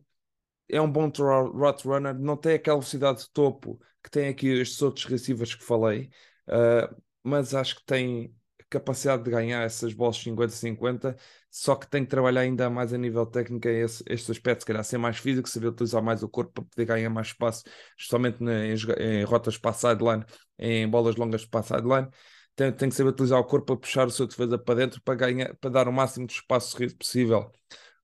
é 0.69 0.81
um 0.81 0.91
bom 0.91 1.11
route 1.11 1.87
runner, 1.87 2.15
não 2.19 2.37
tem 2.37 2.55
aquela 2.55 2.79
velocidade 2.79 3.23
de 3.23 3.31
topo 3.31 3.81
que 4.03 4.11
tem 4.11 4.29
aqui 4.29 4.49
estes 4.49 4.81
outros 4.83 5.05
receivers 5.07 5.55
que 5.55 5.63
falei, 5.65 6.11
uh, 6.49 6.95
mas 7.23 7.55
acho 7.55 7.77
que 7.77 7.85
tem 7.85 8.35
capacidade 8.73 9.23
de 9.25 9.31
ganhar 9.31 9.63
essas 9.63 9.93
bolas 9.93 10.17
50-50, 10.17 11.15
só 11.51 11.77
que 11.77 11.87
tem 11.89 12.05
que 12.05 12.11
trabalhar 12.11 12.41
ainda 12.41 12.71
mais 12.71 12.93
a 12.93 12.99
nível 12.99 13.27
técnico 13.27 13.69
esse, 13.69 14.03
este 14.09 14.31
aspecto, 14.33 14.61
se 14.61 14.67
calhar 14.67 14.83
ser 14.85 14.99
mais 14.99 15.19
físico, 15.19 15.49
saber 15.49 15.69
utilizar 15.69 16.03
mais 16.03 16.23
o 16.23 16.29
corpo 16.29 16.53
para 16.53 16.65
poder 16.65 16.85
ganhar 16.87 17.11
mais 17.11 17.29
espaço, 17.29 17.65
justamente 17.99 18.43
em, 18.43 18.75
em 19.21 19.25
rotas 19.25 19.59
para 19.59 19.75
sideline, 19.75 20.25
em 20.59 20.89
bolas 20.89 21.17
longas 21.17 21.45
para 21.45 21.63
sideline. 21.63 22.09
Tem, 22.57 22.73
tem 22.73 22.89
que 22.89 22.95
saber 22.95 23.11
utilizar 23.11 23.39
o 23.39 23.45
corpo 23.45 23.67
para 23.67 23.77
puxar 23.77 24.07
o 24.07 24.11
seu 24.11 24.27
defesa 24.27 24.59
para 24.59 24.75
dentro 24.75 25.03
para, 25.03 25.15
ganhar, 25.15 25.55
para 25.57 25.71
dar 25.71 25.89
o 25.89 25.93
máximo 25.93 26.27
de 26.27 26.35
espaço 26.35 26.77
possível 26.99 27.51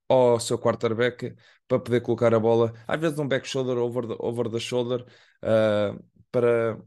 ao 0.08 0.40
seu 0.40 0.58
quarterback 0.58 1.34
para 1.66 1.78
poder 1.78 2.00
colocar 2.00 2.32
a 2.34 2.40
bola, 2.40 2.72
às 2.86 2.98
vezes 3.00 3.18
um 3.18 3.28
back 3.28 3.46
shoulder 3.46 3.76
over 3.76 4.06
the, 4.06 4.16
over 4.18 4.50
the 4.50 4.58
shoulder 4.58 5.04
uh, 5.42 6.02
para, 6.30 6.78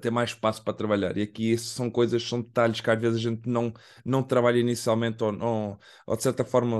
ter 0.00 0.10
mais 0.10 0.30
espaço 0.30 0.62
para 0.62 0.74
trabalhar. 0.74 1.16
E 1.16 1.22
aqui 1.22 1.56
são 1.56 1.90
coisas, 1.90 2.22
são 2.22 2.42
detalhes 2.42 2.80
que 2.80 2.90
às 2.90 3.00
vezes 3.00 3.18
a 3.18 3.30
gente 3.30 3.48
não, 3.48 3.72
não 4.04 4.22
trabalha 4.22 4.58
inicialmente 4.58 5.22
ou, 5.24 5.32
ou, 5.40 5.78
ou 6.06 6.16
de 6.16 6.22
certa 6.22 6.44
forma 6.44 6.76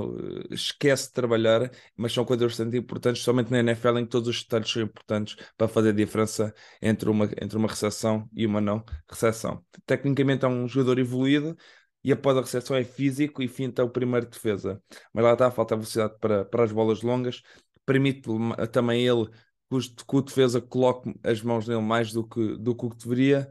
eh, 0.51 0.55
esquece 0.55 1.09
de 1.09 1.15
trabalhar, 1.15 1.71
mas 1.97 2.13
são 2.13 2.25
coisas 2.25 2.47
bastante 2.53 2.77
importantes, 2.77 3.23
somente 3.23 3.51
na 3.51 3.61
NFL 3.61 3.99
em 3.99 4.05
que 4.05 4.11
todos 4.11 4.29
os 4.29 4.43
detalhes 4.43 4.71
são 4.71 4.83
importantes 4.83 5.37
para 5.57 5.69
fazer 5.69 5.91
a 5.91 5.93
diferença 5.93 6.55
entre 6.83 7.09
uma, 7.09 7.25
entre 7.41 7.57
uma 7.57 7.69
recepção 7.69 8.29
e 8.35 8.47
uma 8.47 8.61
não 8.61 8.85
recepção. 9.09 9.65
Tecnicamente 9.87 10.45
é 10.45 10.49
um 10.49 10.69
jogador 10.69 10.99
evoluído, 10.99 11.57
e 12.05 12.13
após 12.13 12.37
a 12.37 12.41
recepção 12.41 12.77
é 12.77 12.85
físico 12.85 13.43
e 13.43 13.49
finta 13.49 13.85
o 13.85 13.91
primeiro 13.91 14.27
defesa. 14.27 14.81
Mas 15.13 15.25
lá 15.25 15.33
está, 15.33 15.51
falta 15.51 15.77
velocidade 15.77 16.17
para, 16.21 16.45
para 16.45 16.65
as 16.65 16.73
bolas 16.73 17.03
longas, 17.03 17.43
permite 17.85 18.29
também 18.71 19.07
ele 19.07 19.29
que 19.69 20.17
o 20.17 20.23
defesa 20.23 20.61
coloque 20.61 21.15
as 21.23 21.43
mãos 21.43 21.69
nele 21.69 21.83
mais 21.83 22.13
do 22.13 22.27
que, 22.27 22.57
do 22.59 22.75
que 22.75 22.87
o 22.87 22.91
que 22.91 22.97
deveria. 22.99 23.51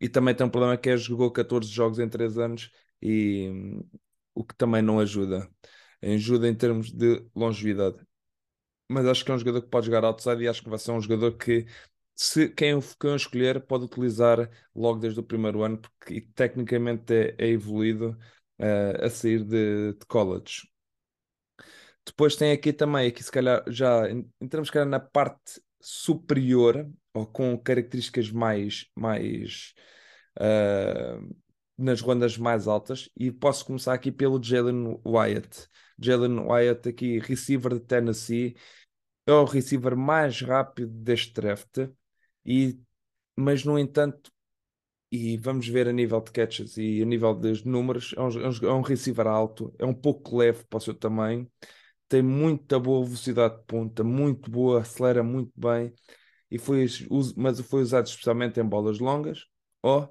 E 0.00 0.08
também 0.08 0.34
tem 0.34 0.46
um 0.46 0.50
problema 0.50 0.76
que 0.76 0.90
é 0.90 0.96
jogou 0.96 1.30
14 1.30 1.68
jogos 1.70 1.98
em 1.98 2.08
3 2.08 2.38
anos 2.38 2.70
e 3.00 3.50
o 4.34 4.44
que 4.44 4.54
também 4.56 4.82
não 4.82 5.00
ajuda. 5.00 5.48
Ajuda 6.02 6.48
em 6.48 6.54
termos 6.54 6.92
de 6.92 7.24
longevidade. 7.34 7.98
Mas 8.88 9.06
acho 9.06 9.24
que 9.24 9.30
é 9.30 9.34
um 9.34 9.38
jogador 9.38 9.62
que 9.62 9.68
pode 9.68 9.86
jogar 9.86 10.04
outside 10.04 10.42
e 10.42 10.48
acho 10.48 10.62
que 10.62 10.68
vai 10.68 10.78
ser 10.78 10.92
um 10.92 11.00
jogador 11.00 11.32
que, 11.36 11.66
se 12.14 12.48
quem, 12.50 12.78
quem 13.00 13.10
o 13.10 13.16
escolher, 13.16 13.60
pode 13.66 13.84
utilizar 13.84 14.50
logo 14.74 15.00
desde 15.00 15.20
o 15.20 15.22
primeiro 15.22 15.62
ano, 15.62 15.78
porque 15.78 16.20
tecnicamente 16.34 17.12
é, 17.14 17.34
é 17.38 17.48
evoluído 17.48 18.18
uh, 18.60 19.04
a 19.04 19.10
sair 19.10 19.42
de, 19.44 19.94
de 19.94 20.06
college. 20.06 20.73
Depois 22.06 22.36
tem 22.36 22.52
aqui 22.52 22.72
também, 22.72 23.08
aqui 23.08 23.22
se 23.22 23.32
calhar 23.32 23.64
já 23.68 24.02
entramos 24.40 24.70
calhar, 24.70 24.88
na 24.88 25.00
parte 25.00 25.60
superior, 25.80 26.90
ou 27.14 27.26
com 27.26 27.56
características 27.58 28.30
mais, 28.30 28.86
mais 28.94 29.74
uh, 30.38 31.34
nas 31.78 32.00
rondas 32.00 32.36
mais 32.36 32.66
altas, 32.68 33.08
e 33.16 33.30
posso 33.30 33.64
começar 33.64 33.94
aqui 33.94 34.12
pelo 34.12 34.42
Jalen 34.42 35.00
Wyatt. 35.04 35.68
Jalen 35.98 36.40
Wyatt 36.40 36.88
aqui, 36.88 37.18
receiver 37.18 37.74
de 37.74 37.80
Tennessee, 37.80 38.56
é 39.26 39.32
o 39.32 39.44
receiver 39.44 39.96
mais 39.96 40.40
rápido 40.40 40.90
deste 40.92 41.32
draft, 41.32 41.88
e, 42.44 42.78
mas 43.36 43.64
no 43.64 43.78
entanto, 43.78 44.30
e 45.10 45.36
vamos 45.38 45.68
ver 45.68 45.88
a 45.88 45.92
nível 45.92 46.20
de 46.20 46.32
catches 46.32 46.76
e 46.76 47.00
a 47.02 47.04
nível 47.04 47.34
dos 47.34 47.64
números, 47.64 48.14
é 48.16 48.20
um, 48.20 48.28
é 48.68 48.72
um 48.72 48.80
é 48.80 48.88
receiver 48.88 49.26
alto, 49.26 49.74
é 49.78 49.84
um 49.86 49.94
pouco 49.94 50.36
leve 50.36 50.64
para 50.64 50.78
o 50.78 50.80
seu 50.80 50.94
tamanho, 50.94 51.50
tem 52.08 52.22
muita 52.22 52.78
boa 52.78 53.04
velocidade 53.04 53.56
de 53.58 53.64
ponta, 53.64 54.04
muito 54.04 54.50
boa, 54.50 54.80
acelera 54.80 55.22
muito 55.22 55.52
bem, 55.56 55.92
e 56.50 56.58
foi, 56.58 56.86
mas 57.36 57.60
foi 57.60 57.82
usado 57.82 58.06
especialmente 58.06 58.60
em 58.60 58.64
bolas 58.64 58.98
longas 58.98 59.46
ou 59.82 60.04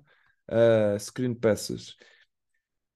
uh, 0.52 1.00
screen 1.00 1.34
passes. 1.36 1.96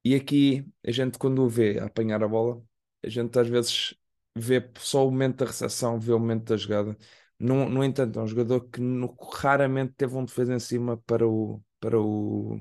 E 0.04 0.16
aqui 0.16 0.66
a 0.86 0.92
gente, 0.92 1.18
quando 1.18 1.44
o 1.44 1.50
vê 1.50 1.80
apanhar 1.80 2.24
a 2.24 2.28
bola, 2.28 2.62
a 3.04 3.10
gente 3.10 3.38
às 3.38 3.48
vezes 3.48 3.94
vê 4.36 4.70
só 4.80 5.08
o 5.08 5.12
momento 5.12 5.38
da 5.38 5.46
recepção, 5.48 6.00
vê 6.00 6.14
o 6.14 6.20
momento 6.20 6.46
da 6.46 6.58
jogada. 6.58 6.98
No, 7.40 7.70
no 7.70 7.84
entanto, 7.84 8.20
é 8.20 8.24
um 8.24 8.28
jogador 8.28 8.62
que 8.70 8.80
no, 8.82 9.16
raramente 9.34 9.94
teve 9.96 10.16
um 10.16 10.26
defesa 10.26 10.54
em 10.56 10.60
cima 10.60 10.98
para 11.06 11.28
o, 11.28 11.62
para 11.80 12.00
o, 12.00 12.60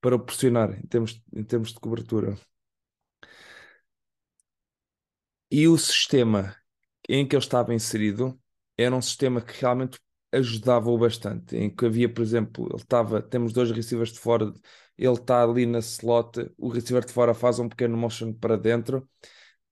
para 0.00 0.16
o 0.16 0.20
pressionar 0.20 0.78
em 0.78 0.86
termos, 0.86 1.22
em 1.32 1.44
termos 1.44 1.72
de 1.72 1.80
cobertura. 1.80 2.36
E 5.56 5.68
o 5.68 5.78
sistema 5.78 6.56
em 7.08 7.24
que 7.24 7.36
ele 7.36 7.44
estava 7.44 7.72
inserido 7.72 8.36
era 8.76 8.92
um 8.92 9.00
sistema 9.00 9.40
que 9.40 9.60
realmente 9.60 10.00
ajudava-o 10.32 10.98
bastante. 10.98 11.56
Em 11.56 11.70
que 11.70 11.86
havia, 11.86 12.12
por 12.12 12.22
exemplo, 12.22 12.66
ele 12.66 12.82
estava, 12.82 13.22
temos 13.22 13.52
dois 13.52 13.70
receivers 13.70 14.12
de 14.12 14.18
fora, 14.18 14.52
ele 14.98 15.12
está 15.12 15.44
ali 15.44 15.64
na 15.64 15.78
slot, 15.78 16.50
o 16.58 16.68
receiver 16.68 17.04
de 17.04 17.12
fora 17.12 17.34
faz 17.34 17.60
um 17.60 17.68
pequeno 17.68 17.96
motion 17.96 18.32
para 18.32 18.56
dentro 18.56 19.08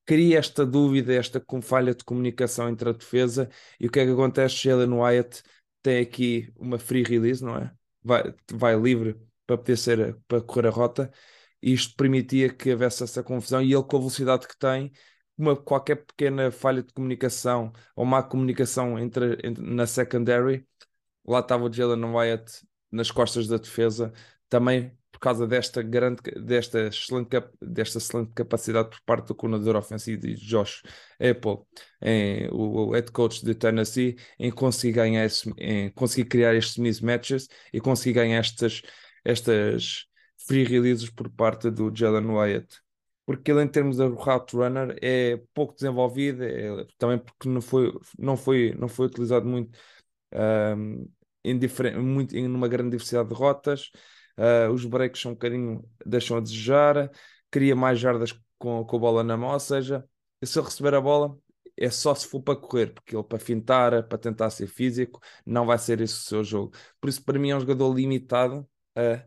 cria 0.05 0.39
esta 0.39 0.65
dúvida, 0.65 1.13
esta 1.13 1.43
falha 1.61 1.93
de 1.93 2.03
comunicação 2.03 2.69
entre 2.69 2.89
a 2.89 2.93
defesa 2.93 3.49
e 3.79 3.87
o 3.87 3.91
que 3.91 3.99
é 3.99 4.05
que 4.05 4.11
acontece? 4.11 4.55
Jalen 4.63 4.93
Wyatt 4.93 5.43
tem 5.81 6.01
aqui 6.01 6.51
uma 6.57 6.79
free 6.79 7.03
release, 7.03 7.43
não 7.43 7.57
é? 7.57 7.71
Vai, 8.03 8.33
vai 8.51 8.79
livre 8.79 9.19
para 9.45 9.57
poder 9.57 9.77
ser, 9.77 10.17
para 10.27 10.41
correr 10.41 10.67
a 10.67 10.71
rota 10.71 11.11
e 11.61 11.73
isto 11.73 11.95
permitia 11.95 12.53
que 12.53 12.71
houvesse 12.71 13.03
essa 13.03 13.23
confusão 13.23 13.61
e 13.61 13.73
ele 13.73 13.83
com 13.83 13.97
a 13.97 13.99
velocidade 13.99 14.47
que 14.47 14.57
tem 14.57 14.91
uma, 15.37 15.55
qualquer 15.55 15.95
pequena 16.05 16.51
falha 16.51 16.83
de 16.83 16.93
comunicação 16.93 17.71
ou 17.95 18.05
má 18.05 18.21
comunicação 18.23 18.99
entre, 18.99 19.37
entre 19.43 19.63
na 19.63 19.87
secondary 19.87 20.67
lá 21.25 21.39
estava 21.39 21.65
o 21.65 21.73
Jalen 21.73 22.03
Wyatt 22.05 22.65
nas 22.91 23.09
costas 23.11 23.47
da 23.47 23.57
defesa 23.57 24.13
também 24.49 24.95
por 25.11 25.19
causa 25.19 25.47
desta 25.47 25.81
grande, 25.81 26.21
desta 26.43 26.87
excelente, 26.87 27.29
desta 27.61 27.97
excelente 27.99 28.33
capacidade 28.33 28.89
por 28.89 29.01
parte 29.05 29.27
do 29.27 29.35
coordenador 29.35 29.75
ofensivo 29.75 30.21
de 30.21 30.35
Josh 30.35 30.81
Apple, 31.19 31.59
em, 32.01 32.47
o, 32.49 32.89
o 32.89 32.91
head 32.91 33.11
coach 33.11 33.43
de 33.45 33.55
Tennessee, 33.55 34.17
em 34.39 34.51
conseguir 34.51 34.93
ganhar, 34.93 35.25
esse, 35.25 35.49
em 35.57 35.89
conseguir 35.91 36.25
criar 36.25 36.55
estes 36.55 36.77
mismatches 36.77 37.47
e 37.71 37.79
conseguir 37.79 38.13
ganhar 38.13 38.39
estas, 38.39 38.81
estas 39.23 40.05
free 40.47 40.63
releases 40.65 41.09
por 41.09 41.29
parte 41.29 41.69
do 41.69 41.91
Jalen 41.95 42.25
Wyatt. 42.25 42.82
Porque 43.25 43.51
ele, 43.51 43.61
em 43.63 43.67
termos 43.67 43.97
de 43.97 44.05
route 44.05 44.55
runner, 44.55 44.97
é 45.01 45.41
pouco 45.53 45.73
desenvolvido, 45.73 46.43
é, 46.43 46.85
também 46.97 47.17
porque 47.17 47.47
não 47.47 47.61
foi, 47.61 47.93
não 48.19 48.35
foi, 48.35 48.75
não 48.77 48.87
foi 48.89 49.05
utilizado 49.07 49.45
muito, 49.45 49.77
um, 50.33 51.09
em, 51.43 51.59
muito 52.01 52.35
em 52.35 52.47
uma 52.47 52.67
grande 52.67 52.91
diversidade 52.91 53.29
de 53.29 53.35
rotas 53.35 53.91
uh, 54.37 54.71
os 54.71 54.85
breaks 54.85 55.21
são 55.21 55.31
um 55.31 55.35
bocadinho, 55.35 55.89
deixam 56.05 56.37
a 56.37 56.39
desejar, 56.39 57.11
cria 57.51 57.75
mais 57.75 57.99
jardas 57.99 58.33
com, 58.57 58.83
com 58.85 58.95
a 58.97 58.99
bola 58.99 59.23
na 59.23 59.37
mão, 59.37 59.51
ou 59.51 59.59
seja, 59.59 60.05
se 60.43 60.57
ele 60.59 60.65
receber 60.65 60.93
a 60.95 61.01
bola, 61.01 61.37
é 61.77 61.89
só 61.89 62.13
se 62.13 62.27
for 62.27 62.41
para 62.41 62.59
correr, 62.59 62.93
porque 62.93 63.15
ele 63.15 63.23
para 63.23 63.39
fintar, 63.39 64.07
para 64.07 64.17
tentar 64.17 64.49
ser 64.49 64.67
físico, 64.67 65.19
não 65.45 65.65
vai 65.65 65.77
ser 65.77 66.01
esse 66.01 66.13
o 66.13 66.17
seu 66.17 66.43
jogo. 66.43 66.73
Por 67.01 67.09
isso, 67.09 67.23
para 67.23 67.39
mim, 67.39 67.49
é 67.49 67.55
um 67.55 67.59
jogador 67.59 67.93
limitado 67.93 68.67
a, 68.95 69.23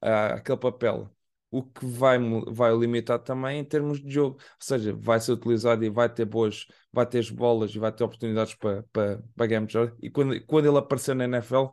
a 0.00 0.34
aquele 0.34 0.58
papel. 0.58 1.10
O 1.50 1.62
que 1.62 1.86
vai, 1.86 2.18
vai 2.46 2.76
limitar 2.76 3.18
também 3.18 3.60
em 3.60 3.64
termos 3.64 4.02
de 4.02 4.10
jogo, 4.10 4.36
ou 4.36 4.42
seja, 4.60 4.92
vai 4.94 5.18
ser 5.18 5.32
utilizado 5.32 5.82
e 5.84 5.88
vai 5.88 6.08
ter 6.08 6.26
boas, 6.26 6.66
vai 6.92 7.06
ter 7.06 7.20
as 7.20 7.30
bolas 7.30 7.74
e 7.74 7.78
vai 7.78 7.90
ter 7.90 8.04
oportunidades 8.04 8.54
para, 8.54 8.82
para, 8.92 9.22
para 9.34 9.46
game 9.46 9.66
E 10.02 10.10
quando, 10.10 10.44
quando 10.44 10.66
ele 10.66 10.76
aparecer 10.76 11.14
na 11.14 11.24
NFL, 11.24 11.68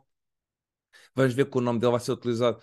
Vamos 1.14 1.34
ver 1.34 1.46
que 1.50 1.58
o 1.58 1.60
nome 1.60 1.80
dele 1.80 1.92
vai 1.92 2.00
ser 2.00 2.12
utilizado. 2.12 2.58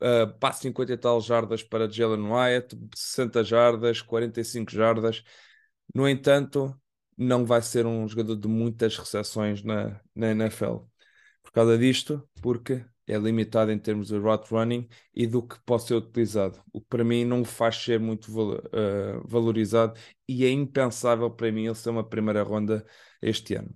Uh, 0.00 0.32
passe 0.38 0.62
50 0.62 0.92
e 0.92 0.96
tal 0.96 1.20
jardas 1.20 1.62
para 1.62 1.88
Jalen 1.90 2.28
Wyatt, 2.28 2.76
60 2.94 3.44
jardas, 3.44 4.00
45 4.02 4.70
jardas. 4.70 5.22
No 5.94 6.08
entanto, 6.08 6.74
não 7.16 7.44
vai 7.44 7.62
ser 7.62 7.86
um 7.86 8.06
jogador 8.08 8.36
de 8.36 8.48
muitas 8.48 8.96
recepções 8.96 9.62
na, 9.62 10.00
na 10.14 10.30
NFL. 10.32 10.78
Por 11.42 11.52
causa 11.52 11.78
disto, 11.78 12.28
porque 12.40 12.84
é 13.12 13.18
limitado 13.18 13.70
em 13.70 13.78
termos 13.78 14.08
de 14.08 14.18
route 14.18 14.50
running 14.50 14.88
e 15.14 15.26
do 15.26 15.42
que 15.46 15.58
pode 15.64 15.84
ser 15.84 15.94
utilizado. 15.94 16.60
O 16.72 16.80
que 16.80 16.86
para 16.88 17.04
mim 17.04 17.24
não 17.24 17.44
faz 17.44 17.76
ser 17.76 18.00
muito 18.00 18.28
uh, 18.28 18.60
valorizado 19.26 19.98
e 20.28 20.44
é 20.44 20.50
impensável 20.50 21.30
para 21.30 21.52
mim 21.52 21.66
ele 21.66 21.74
ser 21.74 21.90
uma 21.90 22.08
primeira 22.08 22.42
ronda 22.42 22.84
este 23.20 23.54
ano. 23.54 23.74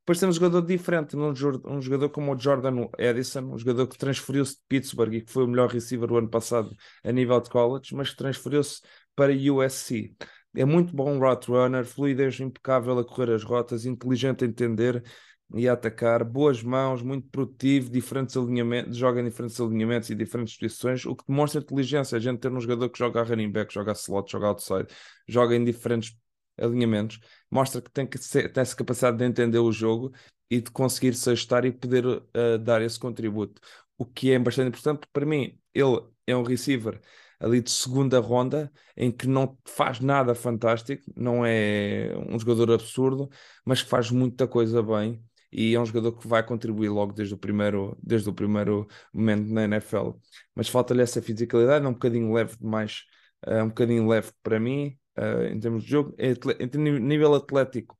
Depois 0.00 0.20
temos 0.20 0.36
um 0.36 0.40
jogador 0.40 0.66
diferente, 0.66 1.16
um 1.16 1.80
jogador, 1.80 2.10
como 2.10 2.34
o 2.34 2.38
Jordan 2.38 2.88
Edison, 2.98 3.54
um 3.54 3.58
jogador 3.58 3.86
que 3.86 3.96
transferiu-se 3.96 4.56
de 4.56 4.60
Pittsburgh 4.68 5.14
e 5.14 5.22
que 5.22 5.32
foi 5.32 5.44
o 5.44 5.48
melhor 5.48 5.70
receiver 5.70 6.12
o 6.12 6.18
ano 6.18 6.28
passado 6.28 6.70
a 7.02 7.10
nível 7.10 7.40
de 7.40 7.48
college, 7.48 7.94
mas 7.94 8.12
transferiu-se 8.12 8.82
para 9.16 9.32
USC. 9.32 10.14
É 10.54 10.64
muito 10.66 10.94
bom 10.94 11.18
route 11.18 11.50
runner, 11.50 11.86
fluidez 11.86 12.38
impecável 12.38 12.98
a 12.98 13.04
correr 13.04 13.32
as 13.32 13.42
rotas, 13.42 13.86
inteligente 13.86 14.44
a 14.44 14.46
entender 14.46 15.02
e 15.52 15.68
a 15.68 15.74
atacar, 15.74 16.24
boas 16.24 16.62
mãos, 16.62 17.02
muito 17.02 17.28
produtivo, 17.28 17.90
diferentes 17.90 18.36
alinhamentos, 18.36 18.96
joga 18.96 19.20
em 19.20 19.24
diferentes 19.24 19.60
alinhamentos 19.60 20.10
e 20.10 20.14
diferentes 20.14 20.56
posições, 20.56 21.04
o 21.04 21.14
que 21.14 21.24
demonstra 21.28 21.60
inteligência. 21.60 22.16
A 22.16 22.20
gente 22.20 22.38
ter 22.40 22.50
um 22.50 22.60
jogador 22.60 22.88
que 22.88 22.98
joga 22.98 23.20
a 23.20 23.24
running 23.24 23.50
back, 23.50 23.72
joga 23.72 23.92
a 23.92 23.94
slot, 23.94 24.30
joga 24.32 24.48
outside, 24.48 24.86
joga 25.28 25.54
em 25.54 25.64
diferentes 25.64 26.16
alinhamentos, 26.58 27.20
mostra 27.50 27.80
que 27.80 27.90
tem, 27.90 28.06
que 28.06 28.18
ser, 28.18 28.52
tem 28.52 28.62
essa 28.62 28.76
capacidade 28.76 29.18
de 29.18 29.24
entender 29.24 29.58
o 29.58 29.72
jogo 29.72 30.12
e 30.50 30.60
de 30.60 30.70
conseguir 30.70 31.14
se 31.14 31.30
ajustar 31.30 31.64
e 31.64 31.72
poder 31.72 32.06
uh, 32.06 32.58
dar 32.60 32.82
esse 32.82 32.98
contributo. 32.98 33.60
O 33.98 34.04
que 34.04 34.32
é 34.32 34.38
bastante 34.38 34.68
importante, 34.68 35.06
para 35.12 35.26
mim, 35.26 35.58
ele 35.72 36.00
é 36.26 36.36
um 36.36 36.42
receiver 36.42 37.00
ali 37.38 37.60
de 37.60 37.70
segunda 37.70 38.18
ronda, 38.20 38.72
em 38.96 39.10
que 39.10 39.26
não 39.26 39.58
faz 39.66 40.00
nada 40.00 40.34
fantástico, 40.34 41.02
não 41.16 41.44
é 41.44 42.12
um 42.28 42.38
jogador 42.38 42.72
absurdo, 42.72 43.28
mas 43.64 43.82
que 43.82 43.88
faz 43.88 44.10
muita 44.10 44.46
coisa 44.48 44.82
bem 44.82 45.22
e 45.54 45.74
é 45.74 45.80
um 45.80 45.86
jogador 45.86 46.12
que 46.12 46.26
vai 46.26 46.44
contribuir 46.44 46.88
logo 46.88 47.12
desde 47.12 47.34
o 47.34 47.38
primeiro, 47.38 47.96
desde 48.02 48.28
o 48.28 48.34
primeiro 48.34 48.88
momento 49.12 49.52
na 49.52 49.64
NFL. 49.64 50.10
Mas 50.54 50.68
falta-lhe 50.68 51.02
essa 51.02 51.22
fisicalidade, 51.22 51.84
é 51.84 51.88
um 51.88 51.92
bocadinho 51.92 52.32
leve 52.32 52.56
demais, 52.58 53.04
é 53.46 53.62
um 53.62 53.68
bocadinho 53.68 54.08
leve 54.08 54.32
para 54.42 54.58
mim, 54.58 54.98
uh, 55.18 55.44
em 55.44 55.60
termos 55.60 55.84
de 55.84 55.90
jogo, 55.90 56.14
é 56.18 56.32
em 56.32 57.00
nível 57.00 57.34
atlético, 57.34 57.96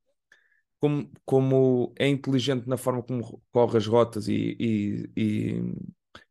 como, 0.79 1.09
como 1.25 1.93
é 1.97 2.07
inteligente 2.07 2.67
na 2.67 2.77
forma 2.77 3.01
como 3.01 3.41
corre 3.51 3.77
as 3.77 3.87
rotas 3.87 4.27
e, 4.27 4.55
e, 4.59 5.09
e 5.17 5.73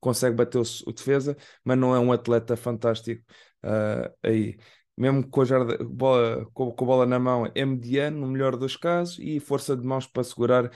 consegue 0.00 0.36
bater 0.36 0.58
o, 0.58 0.62
o, 0.86 0.92
defesa, 0.92 1.36
mas 1.64 1.78
não 1.78 1.94
é 1.94 1.98
um 1.98 2.12
atleta 2.12 2.56
fantástico 2.56 3.22
uh, 3.64 4.12
aí. 4.22 4.56
Mesmo 4.96 5.28
com 5.28 5.40
a, 5.40 5.44
jarda, 5.44 5.76
bola, 5.84 6.46
com, 6.54 6.70
com 6.70 6.84
a 6.84 6.86
bola 6.86 7.06
na 7.06 7.18
mão, 7.18 7.50
é 7.52 7.64
mediano, 7.64 8.20
no 8.20 8.28
melhor 8.28 8.56
dos 8.56 8.76
casos, 8.76 9.18
e 9.18 9.40
força 9.40 9.76
de 9.76 9.84
mãos 9.84 10.06
para 10.06 10.22
segurar. 10.22 10.70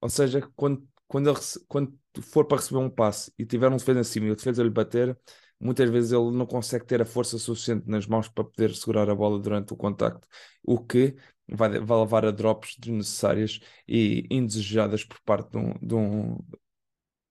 Ou 0.00 0.08
seja, 0.08 0.40
quando, 0.54 0.86
quando, 1.06 1.30
ele, 1.30 1.38
quando 1.68 1.98
for 2.22 2.46
para 2.46 2.58
receber 2.58 2.78
um 2.80 2.90
passe 2.90 3.32
e 3.38 3.44
tiver 3.46 3.68
um 3.70 3.76
defesa 3.76 4.00
em 4.00 4.04
cima 4.04 4.26
e 4.26 4.30
o 4.30 4.36
defesa 4.36 4.62
lhe 4.62 4.70
bater, 4.70 5.18
muitas 5.60 5.88
vezes 5.90 6.12
ele 6.12 6.30
não 6.32 6.46
consegue 6.46 6.84
ter 6.84 7.00
a 7.00 7.04
força 7.04 7.38
suficiente 7.38 7.88
nas 7.88 8.06
mãos 8.06 8.28
para 8.28 8.44
poder 8.44 8.74
segurar 8.74 9.08
a 9.10 9.14
bola 9.14 9.38
durante 9.38 9.72
o 9.72 9.76
contacto, 9.76 10.26
o 10.62 10.78
que 10.78 11.16
vai, 11.48 11.80
vai 11.80 11.98
levar 11.98 12.24
a 12.26 12.30
drops 12.30 12.76
desnecessárias 12.78 13.60
e 13.88 14.26
indesejadas 14.30 15.04
por 15.04 15.20
parte 15.22 15.50
de 15.50 15.58
um, 15.58 15.72
de 15.80 15.94
um, 15.94 16.38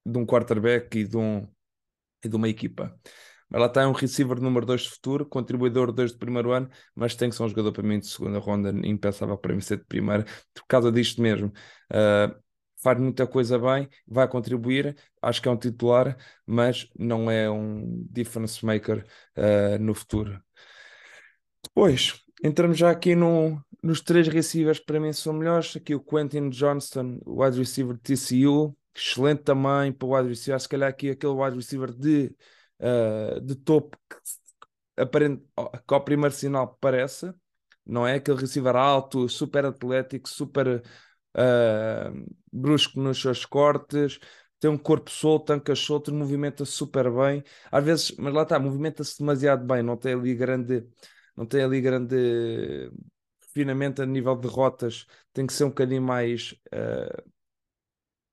de 0.05 0.17
um 0.19 0.25
quarterback 0.25 0.97
e 0.99 1.07
de, 1.07 1.17
um, 1.17 1.47
e 2.23 2.29
de 2.29 2.35
uma 2.35 2.49
equipa. 2.49 2.97
Mas 3.49 3.61
lá 3.61 3.67
está 3.67 3.87
um 3.87 3.91
receiver 3.91 4.41
número 4.41 4.65
2 4.65 4.81
de 4.81 4.89
futuro, 4.89 5.25
contribuidor 5.25 5.91
2 5.91 6.13
de 6.13 6.17
primeiro 6.17 6.51
ano, 6.51 6.69
mas 6.95 7.15
tem 7.15 7.29
que 7.29 7.35
ser 7.35 7.43
um 7.43 7.49
jogador 7.49 7.71
para 7.71 7.83
mim 7.83 7.99
de 7.99 8.07
segunda 8.07 8.39
ronda, 8.39 8.71
impensável 8.87 9.37
para 9.37 9.53
mim 9.53 9.61
ser 9.61 9.77
de 9.77 9.85
primeira, 9.85 10.25
por 10.53 10.65
causa 10.67 10.91
disto 10.91 11.21
mesmo. 11.21 11.53
Uh, 11.91 12.35
faz 12.81 12.99
muita 12.99 13.25
coisa 13.25 13.57
bem, 13.57 13.89
vai 14.07 14.27
contribuir, 14.27 14.95
acho 15.21 15.41
que 15.41 15.47
é 15.47 15.51
um 15.51 15.57
titular, 15.57 16.17
mas 16.45 16.89
não 16.97 17.29
é 17.29 17.49
um 17.49 18.05
difference 18.09 18.63
maker 18.65 19.05
uh, 19.37 19.79
no 19.79 19.93
futuro. 19.93 20.41
Depois, 21.63 22.21
entramos 22.43 22.77
já 22.77 22.91
aqui 22.91 23.15
no, 23.15 23.61
nos 23.81 24.01
três 24.01 24.27
receivers 24.27 24.79
que 24.79 24.85
para 24.85 24.99
mim 24.99 25.13
são 25.13 25.33
melhores. 25.33 25.75
Aqui 25.75 25.95
o 25.95 25.99
Quentin 25.99 26.49
Johnston, 26.49 27.19
wide 27.25 27.57
receiver 27.57 27.95
de 27.95 28.01
TCU, 28.01 28.75
excelente 28.95 29.43
também 29.43 29.91
para 29.91 30.07
o 30.07 30.15
wide 30.15 30.29
receiver. 30.29 30.59
Se 30.59 30.69
calhar 30.69 30.89
aqui 30.89 31.09
aquele 31.09 31.33
wide 31.33 31.55
receiver 31.55 31.91
de, 31.91 32.35
uh, 32.79 33.41
de 33.41 33.55
topo 33.55 33.97
que, 34.09 35.01
aparente, 35.01 35.43
que 35.87 35.93
ao 35.93 36.03
primeiro 36.03 36.33
sinal 36.33 36.77
parece, 36.79 37.33
não 37.85 38.07
é? 38.07 38.15
Aquele 38.15 38.39
receiver 38.39 38.75
alto, 38.75 39.29
super 39.29 39.65
atlético, 39.65 40.29
super 40.29 40.81
uh, 41.35 42.35
brusco 42.55 42.99
nos 42.99 43.21
seus 43.21 43.45
cortes, 43.45 44.19
tem 44.59 44.69
um 44.69 44.77
corpo 44.77 45.09
solto, 45.11 45.45
tancas 45.47 45.79
solto, 45.79 46.13
movimenta-se 46.13 46.71
super 46.71 47.11
bem. 47.11 47.43
Às 47.71 47.83
vezes, 47.83 48.11
mas 48.17 48.33
lá 48.33 48.43
está, 48.43 48.59
movimenta-se 48.59 49.19
demasiado 49.19 49.65
bem, 49.65 49.83
não 49.83 49.97
tem 49.97 50.13
ali 50.13 50.33
grande, 50.35 50.87
não 51.35 51.45
tem 51.45 51.63
ali 51.63 51.81
grande 51.81 52.89
refinamento 53.41 54.01
a 54.01 54.05
nível 54.05 54.35
de 54.35 54.47
rotas, 54.47 55.05
tem 55.33 55.45
que 55.47 55.53
ser 55.53 55.65
um 55.65 55.69
bocadinho 55.69 56.01
mais, 56.01 56.53
uh, 56.73 57.23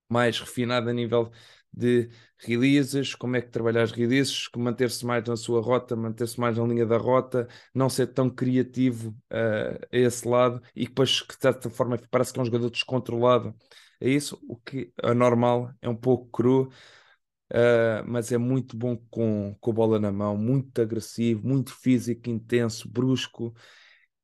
mais 0.08 0.38
refinado 0.38 0.90
a 0.90 0.92
nível 0.92 1.30
de 1.72 2.10
releases, 2.38 3.14
como 3.14 3.36
é 3.36 3.40
que 3.40 3.48
trabalhar 3.50 3.82
as 3.82 3.92
releases, 3.92 4.48
manter-se 4.56 5.06
mais 5.06 5.24
na 5.24 5.36
sua 5.36 5.60
rota, 5.62 5.96
manter-se 5.96 6.38
mais 6.38 6.58
na 6.58 6.64
linha 6.66 6.84
da 6.84 6.98
rota, 6.98 7.48
não 7.74 7.88
ser 7.88 8.08
tão 8.08 8.28
criativo 8.28 9.10
uh, 9.32 9.78
a 9.90 9.96
esse 9.96 10.28
lado 10.28 10.60
e 10.76 10.86
depois 10.86 11.22
que 11.22 11.34
de 11.34 11.40
certa 11.40 11.70
forma 11.70 11.98
parece 12.10 12.32
que 12.32 12.38
é 12.38 12.42
um 12.42 12.44
jogador 12.44 12.70
descontrolado. 12.70 13.54
É 14.02 14.08
isso, 14.10 14.36
o 14.48 14.56
que 14.56 14.92
é 15.00 15.14
normal, 15.14 15.72
é 15.80 15.88
um 15.88 15.94
pouco 15.94 16.28
cru, 16.32 16.64
uh, 17.52 18.04
mas 18.04 18.32
é 18.32 18.38
muito 18.38 18.76
bom 18.76 18.96
com, 19.08 19.56
com 19.60 19.70
a 19.70 19.74
bola 19.74 20.00
na 20.00 20.10
mão, 20.10 20.36
muito 20.36 20.82
agressivo, 20.82 21.46
muito 21.46 21.72
físico, 21.72 22.28
intenso, 22.28 22.90
brusco, 22.90 23.54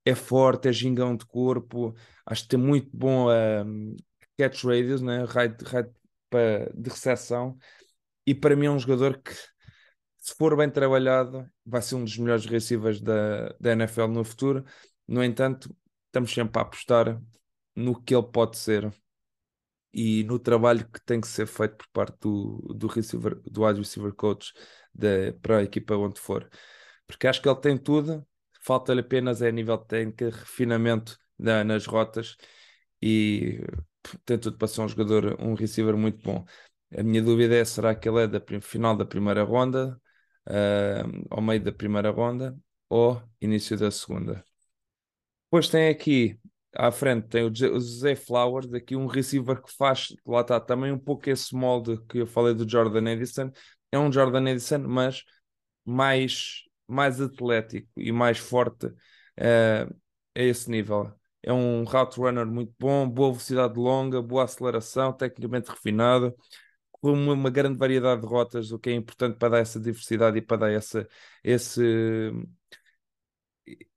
é 0.05 0.17
forte, 0.17 0.69
é 0.69 0.73
gingão 0.73 1.17
de 1.17 1.25
corpo, 1.25 1.95
acho 2.27 2.43
que 2.43 2.49
tem 2.49 2.59
muito 2.59 2.91
bom 2.93 3.29
uh, 3.29 3.97
catch 4.37 4.65
radius, 4.65 5.01
né? 5.01 5.25
raio 5.25 5.57
de 5.57 6.91
recepção, 6.91 7.57
e 8.27 8.35
para 8.35 8.57
mim 8.57 8.67
é 8.67 8.71
um 8.73 8.81
jogador 8.81 9.23
que, 9.23 9.33
se 10.19 10.35
for 10.37 10.57
bem 10.57 10.69
trabalhado, 10.69 11.49
vai 11.65 11.83
ser 11.83 11.95
um 11.95 12.03
dos 12.05 12.19
melhores 12.19 12.47
receivers 12.47 13.01
da, 13.01 13.55
da 13.61 13.73
NFL 13.73 14.09
no 14.09 14.25
futuro. 14.25 14.65
No 15.07 15.23
entanto, 15.23 15.75
estamos 16.07 16.33
sempre 16.35 16.59
a 16.59 16.63
apostar 16.63 17.23
no 17.77 18.03
que 18.03 18.15
ele 18.15 18.27
pode 18.27 18.59
ser 18.59 18.93
e 19.93 20.25
no 20.25 20.39
trabalho 20.39 20.87
que 20.89 21.01
tem 21.05 21.21
que 21.21 21.27
ser 21.29 21.47
feito 21.47 21.77
por 21.77 21.89
parte 21.93 22.17
do, 22.21 22.75
do 22.75 22.87
receiver, 22.87 23.41
do 23.45 23.65
wide 23.65 23.81
receiver 23.81 24.13
coach 24.13 24.53
de, 24.95 25.33
para 25.33 25.59
a 25.59 25.63
equipa 25.63 25.97
onde 25.97 26.21
for. 26.21 26.49
Porque 27.07 27.27
acho 27.27 27.41
que 27.41 27.49
ele 27.49 27.61
tem 27.61 27.79
tudo, 27.79 28.27
falta-lhe 28.63 29.01
apenas 29.01 29.43
é 29.43 29.51
nível 29.51 29.79
técnico, 29.79 30.25
refinamento 30.25 31.19
na, 31.39 31.65
nas 31.65 31.87
rotas 31.87 32.37
e 33.01 33.61
tem 34.25 34.39
tudo 34.39 34.59
para 34.59 34.69
ser 34.69 34.81
um 34.83 34.89
jogador, 34.89 35.37
um 35.41 35.55
receiver 35.55 35.97
muito 35.97 36.23
bom. 36.23 36.45
A 36.97 37.03
minha 37.03 37.23
dúvida 37.23 37.55
é: 37.57 37.65
será 37.65 37.95
que 37.95 38.09
ele 38.09 38.23
é 38.23 38.27
da 38.27 38.41
final 38.61 38.97
da 38.97 39.05
primeira 39.05 39.43
ronda, 39.43 40.01
uh, 40.49 41.27
ao 41.31 41.43
meio 41.43 41.63
da 41.63 41.73
primeira 41.73 42.11
ronda 42.11 42.57
ou 42.89 43.23
início 43.41 43.77
da 43.77 43.91
segunda? 43.91 44.45
Depois 45.45 45.69
tem 45.69 45.89
aqui 45.89 46.39
à 46.79 46.93
frente 46.93 47.27
tem 47.27 47.45
o 47.45 47.55
José 47.55 48.15
Flowers, 48.15 48.73
aqui 48.73 48.95
um 48.95 49.07
receiver 49.07 49.61
que 49.61 49.73
faz, 49.77 50.15
lá 50.25 50.43
está, 50.43 50.61
também 50.61 50.93
um 50.93 50.99
pouco 50.99 51.29
esse 51.29 51.55
molde 51.55 52.01
que 52.09 52.19
eu 52.19 52.27
falei 52.27 52.55
do 52.55 52.69
Jordan 52.69 53.11
Edison. 53.11 53.51
É 53.91 53.99
um 53.99 54.13
Jordan 54.13 54.49
Edison, 54.49 54.79
mas 54.87 55.25
mais, 55.85 56.63
mais 56.87 57.21
atlético 57.21 57.89
e 57.97 58.13
mais 58.13 58.39
forte 58.39 58.87
uh, 58.87 59.95
a 60.37 60.41
esse 60.41 60.71
nível. 60.71 61.13
É 61.43 61.53
um 61.53 61.85
route 61.85 62.21
runner 62.21 62.47
muito 62.47 62.73
bom, 62.79 63.09
boa 63.09 63.31
velocidade 63.31 63.79
longa, 63.79 64.23
boa 64.23 64.45
aceleração, 64.45 65.13
tecnicamente 65.13 65.71
refinado, 65.71 66.35
com 66.93 67.13
uma, 67.13 67.51
grande 67.51 67.79
variedade 67.79 68.21
de 68.23 68.27
rotas, 68.29 68.71
o 68.73 68.79
que 68.79 68.91
é 68.91 68.95
importante 68.95 69.37
para 69.39 69.51
dar 69.51 69.59
essa 69.61 69.81
diversidade 69.81 70.39
e 70.39 70.43
para 70.43 70.59
dar 70.59 70.73
essa, 70.73 71.09
esse, 71.43 71.83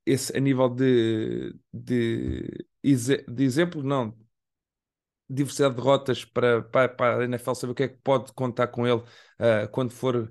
esse 0.05 0.35
a 0.35 0.39
nível 0.39 0.69
de, 0.69 1.55
de, 1.73 2.65
de 2.83 3.43
exemplo, 3.43 3.83
não, 3.83 4.15
diversidade 5.31 5.75
de 5.75 5.81
rotas 5.81 6.25
para, 6.25 6.61
para, 6.63 6.89
para 6.89 7.19
a 7.19 7.23
NFL 7.23 7.53
saber 7.53 7.71
o 7.71 7.75
que 7.75 7.83
é 7.83 7.87
que 7.87 7.97
pode 8.03 8.33
contar 8.33 8.67
com 8.67 8.85
ele 8.85 8.99
uh, 8.99 9.67
quando 9.71 9.91
for 9.91 10.29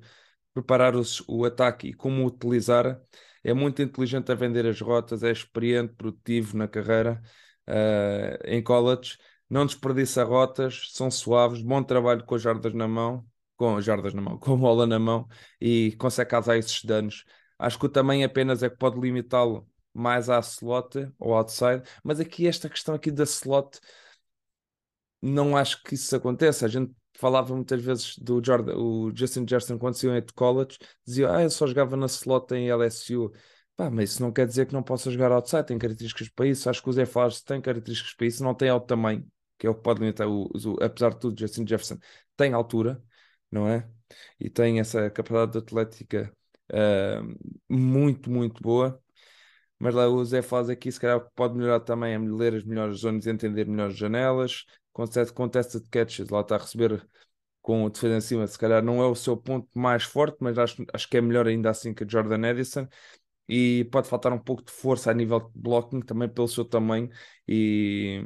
preparar 0.53 0.95
os, 0.97 1.23
o 1.29 1.45
ataque 1.45 1.89
e 1.89 1.95
como 1.95 2.27
utilizar. 2.27 3.01
É 3.43 3.55
muito 3.55 3.81
inteligente 3.83 4.31
a 4.31 4.35
vender 4.35 4.67
as 4.67 4.81
rotas, 4.81 5.23
é 5.23 5.31
experiente, 5.31 5.95
produtivo 5.95 6.57
na 6.57 6.69
carreira 6.69 7.23
uh, 7.69 8.47
em 8.47 8.63
college. 8.63 9.17
Não 9.49 9.67
desperdiça 9.67 10.23
rotas, 10.25 10.91
são 10.93 11.11
suaves, 11.11 11.63
bom 11.63 11.83
trabalho 11.83 12.25
com 12.25 12.35
as 12.35 12.43
jardas 12.43 12.75
na 12.75 12.87
mão, 12.87 13.27
com 13.57 13.81
jardas 13.81 14.15
na 14.15 14.21
mão, 14.23 14.39
com 14.39 14.55
a 14.55 14.57
bola 14.57 14.87
na 14.87 14.99
mão 14.99 15.29
e 15.61 15.93
consegue 15.99 16.31
causar 16.31 16.57
esses 16.59 16.85
danos. 16.85 17.25
Acho 17.59 17.79
que 17.79 17.87
o 17.87 17.89
tamanho 17.89 18.25
apenas 18.27 18.63
é 18.63 18.71
que 18.71 18.77
pode 18.77 19.01
limitá-lo 19.01 19.70
mais 19.95 20.29
à 20.31 20.39
slot 20.41 21.13
ou 21.19 21.35
outside, 21.35 21.83
mas 22.05 22.21
aqui 22.21 22.47
esta 22.47 22.69
questão 22.69 22.95
aqui 22.95 23.11
da 23.11 23.25
slot 23.25 23.81
não 25.21 25.57
acho 25.57 25.83
que 25.83 25.95
isso 25.95 26.15
aconteça. 26.17 26.67
A 26.67 26.69
gente 26.69 26.93
falava 27.15 27.55
muitas 27.55 27.83
vezes 27.83 28.17
do 28.19 28.43
Jordan, 28.45 28.77
o 28.77 29.15
Justin 29.15 29.41
Jefferson 29.41 29.79
quando 29.79 29.95
saiu 29.95 30.19
de 30.21 30.33
college, 30.33 30.79
dizia, 31.07 31.35
ah, 31.35 31.43
eu 31.43 31.51
só 31.51 31.67
jogava 31.67 31.97
na 31.97 32.07
slot 32.07 32.55
em 32.55 32.71
LSU. 32.71 33.33
Pá, 33.77 33.91
mas 33.91 34.13
isso 34.13 34.23
não 34.23 34.33
quer 34.33 34.47
dizer 34.47 34.67
que 34.67 34.73
não 34.73 34.83
possa 34.83 35.11
jogar 35.11 35.33
outside, 35.33 35.67
tem 35.67 35.79
características 35.79 36.29
para 36.29 36.47
isso. 36.47 36.69
Acho 36.69 36.83
que 36.83 36.89
o 36.89 36.93
Zé 36.93 37.07
Flowers 37.07 37.43
tem 37.43 37.61
características 37.61 38.15
para 38.15 38.27
isso, 38.27 38.45
não 38.45 38.55
tem 38.55 38.69
alto 38.69 38.87
tamanho, 38.87 39.27
que 39.59 39.67
é 39.67 39.71
o 39.71 39.75
que 39.75 39.83
pode 39.83 40.01
limitar 40.01 40.29
o, 40.29 40.45
o 40.47 40.83
apesar 40.85 41.11
de 41.11 41.21
tudo, 41.21 41.39
Justin 41.39 41.67
Jefferson 41.67 41.99
tem 42.37 42.53
altura, 42.53 43.03
não 43.51 43.69
é? 43.69 43.89
E 44.39 44.51
tem 44.51 44.81
essa 44.81 45.11
capacidade 45.11 45.59
atlética 45.59 46.33
uh, 46.73 47.37
muito, 47.69 48.31
muito 48.31 48.63
boa 48.63 49.01
mas 49.81 49.95
lá 49.95 50.09
o 50.09 50.25
Zé 50.25 50.43
faz 50.43 50.71
aqui, 50.71 50.93
se 50.93 51.01
calhar 51.01 51.21
pode 51.35 51.57
melhorar 51.57 51.81
também 51.81 52.15
é 52.15 52.19
ler 52.19 52.55
as 52.55 52.65
melhores 52.65 53.01
zonas, 53.01 53.27
entender 53.27 53.67
melhores 53.67 53.97
janelas, 53.97 54.65
contest, 54.93 55.33
contested 55.33 55.89
catches, 55.91 56.29
lá 56.29 56.41
está 56.43 56.57
a 56.57 56.59
receber 56.59 57.05
com 57.63 57.85
o 57.85 57.91
defesa 57.91 58.17
em 58.17 58.21
cima, 58.21 58.47
se 58.47 58.59
calhar 58.59 58.83
não 58.83 59.03
é 59.03 59.07
o 59.07 59.15
seu 59.15 59.37
ponto 59.37 59.69
mais 59.75 60.05
forte, 60.05 60.37
mas 60.41 60.59
acho, 60.59 60.85
acho 60.93 61.09
que 61.09 61.17
é 61.17 61.21
melhor 61.21 61.47
ainda 61.47 61.71
assim 61.71 61.93
que 61.93 62.05
a 62.05 62.07
Jordan 62.09 62.47
Edison 62.49 62.89
e 63.49 63.85
pode 63.93 64.09
faltar 64.09 64.33
um 64.33 64.39
pouco 64.39 64.65
de 64.65 64.73
força 64.73 65.11
a 65.11 65.15
nível 65.15 65.41
de 65.41 65.51
blocking 65.55 66.01
também 66.03 66.29
pelo 66.29 66.49
seu 66.49 66.65
tamanho. 66.65 67.11
E 67.49 68.25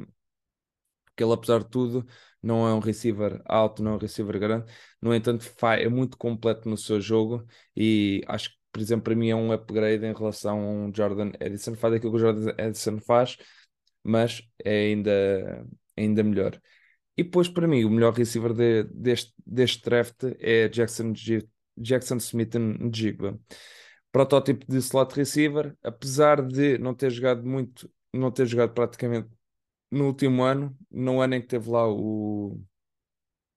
que 1.15 1.23
ele 1.23 1.33
apesar 1.33 1.59
de 1.63 1.69
tudo 1.69 2.05
não 2.41 2.67
é 2.67 2.73
um 2.73 2.79
receiver 2.79 3.41
alto, 3.45 3.81
não 3.81 3.93
é 3.93 3.95
um 3.95 3.97
receiver 3.97 4.37
grande, 4.39 4.71
no 5.01 5.13
entanto 5.15 5.45
é 5.63 5.89
muito 5.89 6.17
completo 6.17 6.69
no 6.69 6.77
seu 6.77 7.01
jogo. 7.01 7.45
E 7.75 8.21
acho 8.27 8.51
que 8.51 8.57
por 8.75 8.81
exemplo, 8.81 9.05
para 9.05 9.15
mim 9.15 9.29
é 9.29 9.35
um 9.35 9.53
upgrade 9.53 10.05
em 10.05 10.13
relação 10.13 10.59
a 10.59 10.69
um 10.69 10.93
Jordan 10.93 11.31
Edison. 11.39 11.75
Faz 11.75 11.93
aquilo 11.93 12.11
que 12.11 12.17
o 12.17 12.19
Jordan 12.19 12.53
Edison 12.57 12.99
faz, 12.99 13.37
mas 14.03 14.41
é 14.61 14.87
ainda, 14.87 15.65
ainda 15.95 16.21
melhor. 16.21 16.61
E 17.15 17.23
depois, 17.23 17.47
para 17.47 17.69
mim, 17.69 17.85
o 17.85 17.89
melhor 17.89 18.11
receiver 18.13 18.53
de, 18.53 18.83
deste, 18.83 19.33
deste 19.47 19.81
draft 19.81 20.25
é 20.41 20.67
Jackson, 20.67 21.13
Jackson 21.77 22.17
Smith 22.17 22.53
Njigba. 22.55 23.39
Protótipo 24.11 24.65
de 24.69 24.77
slot 24.79 25.15
receiver, 25.15 25.73
apesar 25.81 26.41
de 26.45 26.77
não 26.77 26.93
ter 26.93 27.11
jogado 27.11 27.45
muito, 27.47 27.89
não 28.13 28.29
ter 28.29 28.45
jogado 28.45 28.73
praticamente 28.73 29.29
no 29.89 30.07
último 30.07 30.43
ano, 30.43 30.77
no 30.91 31.21
ano 31.21 31.35
em 31.35 31.41
que 31.41 31.47
teve 31.47 31.69
lá 31.69 31.87
o 31.87 32.61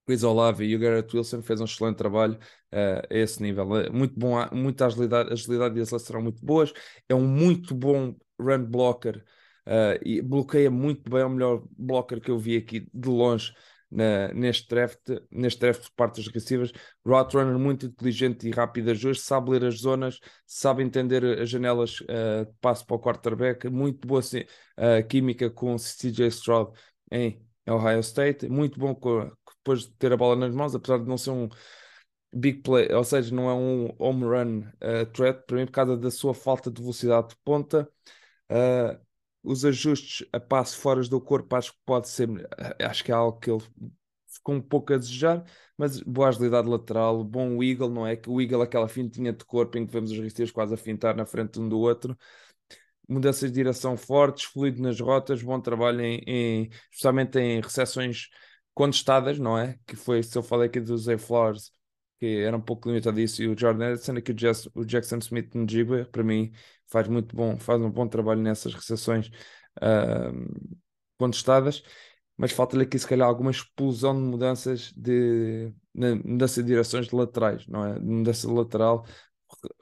Chris 0.08 0.22
Olave 0.22 0.64
e 0.64 0.74
o 0.74 0.78
Garrett 0.78 1.14
Wilson 1.14 1.42
fez 1.42 1.60
um 1.60 1.64
excelente 1.64 1.96
trabalho 1.96 2.38
uh, 2.72 3.06
a 3.10 3.14
esse 3.14 3.42
nível. 3.42 3.76
É 3.76 3.90
muito 3.90 4.18
bom, 4.18 4.36
muita 4.52 4.86
agilidade, 4.86 5.30
agilidade 5.30 5.78
e 5.78 5.82
aceleração 5.82 6.22
muito 6.22 6.42
boas. 6.42 6.72
É 7.06 7.14
um 7.14 7.26
muito 7.26 7.74
bom 7.74 8.16
run 8.40 8.64
blocker 8.64 9.22
uh, 9.66 10.00
e 10.02 10.22
bloqueia 10.22 10.70
muito 10.70 11.10
bem. 11.10 11.20
É 11.20 11.26
o 11.26 11.28
melhor 11.28 11.62
blocker 11.76 12.22
que 12.22 12.30
eu 12.30 12.38
vi 12.38 12.56
aqui 12.56 12.88
de 12.94 13.08
longe 13.10 13.52
na, 13.90 14.32
neste 14.32 14.66
draft, 14.66 15.10
neste 15.30 15.60
draft 15.60 15.82
por 15.82 15.90
parte 15.90 16.22
dos 16.22 16.32
receivers. 16.32 16.72
Route 17.04 17.36
runner 17.36 17.58
muito 17.58 17.84
inteligente 17.84 18.48
e 18.48 18.50
rápido 18.50 18.90
ajuste, 18.90 19.24
sabe 19.24 19.50
ler 19.50 19.66
as 19.66 19.80
zonas, 19.80 20.20
sabe 20.46 20.82
entender 20.82 21.22
as 21.38 21.50
janelas 21.50 22.00
uh, 22.00 22.46
de 22.46 22.52
passo 22.62 22.86
para 22.86 22.96
o 22.96 22.98
quarterback. 22.98 23.68
Muito 23.68 24.08
boa 24.08 24.22
uh, 24.22 25.06
química 25.06 25.50
com 25.50 25.76
CJ 25.76 26.28
Stroud 26.28 26.72
em 27.12 27.46
Ohio 27.68 28.00
State. 28.00 28.48
Muito 28.48 28.80
bom 28.80 28.94
com, 28.94 29.30
depois 29.68 29.82
de 29.82 29.90
ter 29.92 30.12
a 30.12 30.16
bola 30.16 30.36
nas 30.36 30.54
mãos, 30.54 30.74
apesar 30.74 30.98
de 30.98 31.06
não 31.06 31.18
ser 31.18 31.30
um 31.30 31.48
big 32.32 32.62
play, 32.62 32.92
ou 32.92 33.04
seja, 33.04 33.34
não 33.34 33.48
é 33.50 33.54
um 33.54 33.94
home 33.98 34.24
run 34.24 34.60
uh, 34.60 35.06
threat, 35.12 35.44
para 35.46 35.56
mim, 35.56 35.66
por 35.66 35.72
causa 35.72 35.96
da 35.96 36.10
sua 36.10 36.34
falta 36.34 36.70
de 36.70 36.80
velocidade 36.80 37.28
de 37.30 37.36
ponta. 37.44 37.88
Uh, 38.50 38.98
os 39.42 39.64
ajustes 39.64 40.26
a 40.32 40.40
passo 40.40 40.78
fora 40.78 41.00
do 41.02 41.20
corpo 41.20 41.54
acho 41.56 41.72
que 41.72 41.78
pode 41.86 42.08
ser, 42.08 42.28
eh, 42.58 42.84
acho 42.84 43.04
que 43.04 43.12
é 43.12 43.14
algo 43.14 43.38
que 43.38 43.50
ele 43.50 43.62
ficou 44.26 44.54
um 44.56 44.60
pouco 44.60 44.92
a 44.92 44.98
desejar, 44.98 45.44
mas 45.76 46.00
boa 46.00 46.28
agilidade 46.28 46.68
lateral, 46.68 47.24
bom 47.24 47.56
wiggle, 47.56 47.88
não 47.88 48.06
é? 48.06 48.16
Que 48.16 48.28
o 48.28 48.34
wiggle, 48.34 48.62
aquela 48.62 48.88
fintinha 48.88 49.32
de 49.32 49.44
corpo 49.44 49.78
em 49.78 49.86
que 49.86 49.92
vemos 49.92 50.10
os 50.10 50.18
receivers 50.18 50.50
quase 50.50 50.74
a 50.74 50.76
fintar 50.76 51.16
na 51.16 51.24
frente 51.24 51.58
um 51.60 51.68
do 51.68 51.78
outro. 51.78 52.16
Mudanças 53.08 53.50
de 53.50 53.54
direção 53.54 53.96
fortes, 53.96 54.44
fluido 54.44 54.82
nas 54.82 55.00
rotas, 55.00 55.42
bom 55.42 55.60
trabalho 55.60 56.00
em, 56.02 56.22
em 56.26 56.70
especialmente 56.90 57.38
em 57.38 57.60
recepções 57.60 58.28
contestadas, 58.78 59.40
não 59.40 59.58
é? 59.58 59.76
Que 59.84 59.96
foi, 59.96 60.22
se 60.22 60.38
eu 60.38 60.42
falei 60.42 60.68
aqui 60.68 60.80
do 60.80 60.96
Zay 60.96 61.18
Flowers, 61.18 61.72
que 62.20 62.26
era 62.44 62.56
um 62.56 62.60
pouco 62.60 62.88
limitado 62.88 63.18
isso, 63.18 63.42
e 63.42 63.48
o 63.48 63.58
Jordan 63.58 63.92
Edson, 63.92 64.16
aqui 64.16 64.30
o, 64.74 64.84
Jackson 64.84 65.18
Smith 65.18 65.52
no 65.54 65.68
Jigba, 65.68 66.04
para 66.12 66.22
mim, 66.22 66.52
faz 66.86 67.08
muito 67.08 67.34
bom, 67.34 67.58
faz 67.58 67.82
um 67.82 67.90
bom 67.90 68.06
trabalho 68.06 68.40
nessas 68.40 68.72
recepções 68.72 69.30
uh, 69.82 70.70
contestadas, 71.18 71.82
mas 72.36 72.52
falta-lhe 72.52 72.84
aqui, 72.84 72.96
se 72.96 73.06
calhar, 73.06 73.26
alguma 73.26 73.50
explosão 73.50 74.14
de 74.14 74.22
mudanças 74.28 74.92
de, 74.96 75.72
de 75.92 76.14
mudança 76.24 76.62
de 76.62 76.68
direções 76.68 77.08
de 77.08 77.16
laterais, 77.16 77.66
não 77.66 77.84
é? 77.84 77.98
Mudança 77.98 78.46
de 78.46 78.54
lateral 78.54 79.04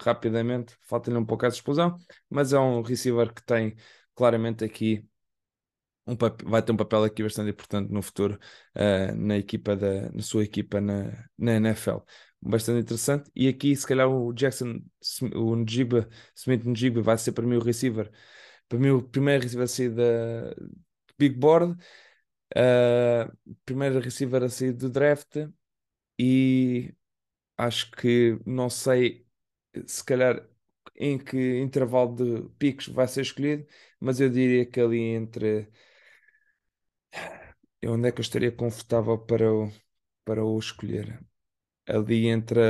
rapidamente, 0.00 0.74
falta-lhe 0.80 1.18
um 1.18 1.24
pouco 1.26 1.44
essa 1.44 1.56
explosão, 1.56 1.98
mas 2.30 2.54
é 2.54 2.58
um 2.58 2.80
receiver 2.80 3.32
que 3.34 3.44
tem 3.44 3.76
claramente 4.14 4.64
aqui 4.64 5.06
um 6.06 6.16
vai 6.44 6.62
ter 6.62 6.72
um 6.72 6.76
papel 6.76 7.04
aqui 7.04 7.22
bastante 7.22 7.50
importante 7.50 7.92
no 7.92 8.02
futuro 8.02 8.38
uh, 8.76 9.14
na 9.16 9.36
equipa 9.36 9.76
da 9.76 10.10
na 10.10 10.22
sua 10.22 10.44
equipa 10.44 10.80
na, 10.80 11.28
na 11.38 11.54
NFL. 11.56 11.98
Bastante 12.40 12.82
interessante. 12.82 13.30
E 13.34 13.48
aqui, 13.48 13.74
se 13.74 13.86
calhar, 13.86 14.08
o 14.08 14.32
Jackson, 14.32 14.80
o 15.34 15.56
Njiba, 15.56 16.08
Smith 16.36 16.64
Njiba 16.64 17.02
vai 17.02 17.18
ser 17.18 17.32
para 17.32 17.46
mim 17.46 17.56
o 17.56 17.60
receiver, 17.62 18.10
para 18.68 18.78
mim 18.78 18.90
o 18.90 19.02
primeiro 19.02 19.42
receiver 19.42 19.64
a 19.64 19.68
sair 19.68 19.90
da 19.90 20.54
Big 21.18 21.34
Board, 21.36 21.72
uh, 22.56 23.56
primeiro 23.64 24.00
receiver 24.00 24.42
a 24.42 24.48
sair 24.48 24.72
do 24.72 24.90
draft 24.90 25.36
e 26.18 26.94
acho 27.56 27.90
que 27.92 28.38
não 28.46 28.70
sei 28.70 29.26
se 29.86 30.04
calhar 30.04 30.46
em 30.96 31.18
que 31.18 31.60
intervalo 31.60 32.14
de 32.14 32.48
picos 32.58 32.88
vai 32.88 33.06
ser 33.08 33.22
escolhido, 33.22 33.66
mas 34.00 34.20
eu 34.20 34.30
diria 34.30 34.64
que 34.66 34.80
ali 34.80 35.00
entre 35.00 35.70
onde 37.86 38.08
é 38.08 38.12
que 38.12 38.20
eu 38.20 38.22
estaria 38.22 38.52
confortável 38.52 39.18
para 39.18 39.52
o, 39.52 39.70
para 40.24 40.44
o 40.44 40.58
escolher? 40.58 41.20
Ali 41.86 42.28
entre 42.28 42.60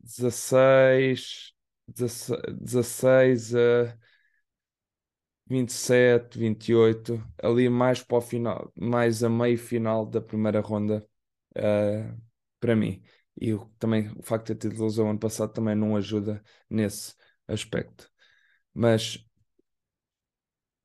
16, 0.00 1.54
16, 1.88 3.54
a 3.54 3.98
27, 5.48 6.38
28, 6.38 7.22
ali 7.42 7.68
mais 7.68 8.02
para 8.02 8.18
o 8.18 8.20
final, 8.20 8.72
mais 8.76 9.22
a 9.24 9.28
meio 9.28 9.58
final 9.58 10.06
da 10.06 10.20
primeira 10.20 10.60
ronda, 10.60 11.06
uh, 11.56 12.20
para 12.60 12.76
mim. 12.76 13.02
E 13.40 13.52
o, 13.54 13.66
também 13.78 14.10
o 14.16 14.22
facto 14.22 14.48
de 14.48 14.54
ter 14.56 14.70
tido 14.70 14.84
lesão 14.84 15.10
ano 15.10 15.18
passado 15.18 15.52
também 15.52 15.74
não 15.74 15.96
ajuda 15.96 16.42
nesse 16.68 17.14
aspecto. 17.48 18.10
Mas 18.74 19.24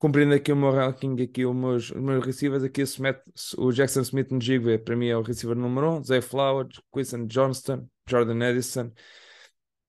cumprindo 0.06 0.36
aqui 0.36 0.52
o 0.52 0.56
meu 0.56 0.72
ranking, 0.72 1.20
aqui 1.24 1.46
os 1.48 1.56
meus, 1.56 1.90
os 1.90 2.00
meus 2.00 2.24
receivers, 2.24 2.64
aqui 2.64 2.84
Smith, 2.84 3.18
o 3.58 3.72
Jackson 3.72 4.02
Smith 4.02 4.32
Njigwe, 4.32 4.78
para 4.78 4.96
mim 4.96 5.08
é 5.08 5.18
o 5.18 5.24
receiver 5.24 5.58
número 5.58 5.94
1, 5.94 5.98
um, 5.98 6.04
Zay 6.04 6.22
Flowers, 6.22 6.80
Quinton 6.94 7.26
Johnston, 7.26 7.90
Jordan 8.08 8.40
Edison, 8.48 8.92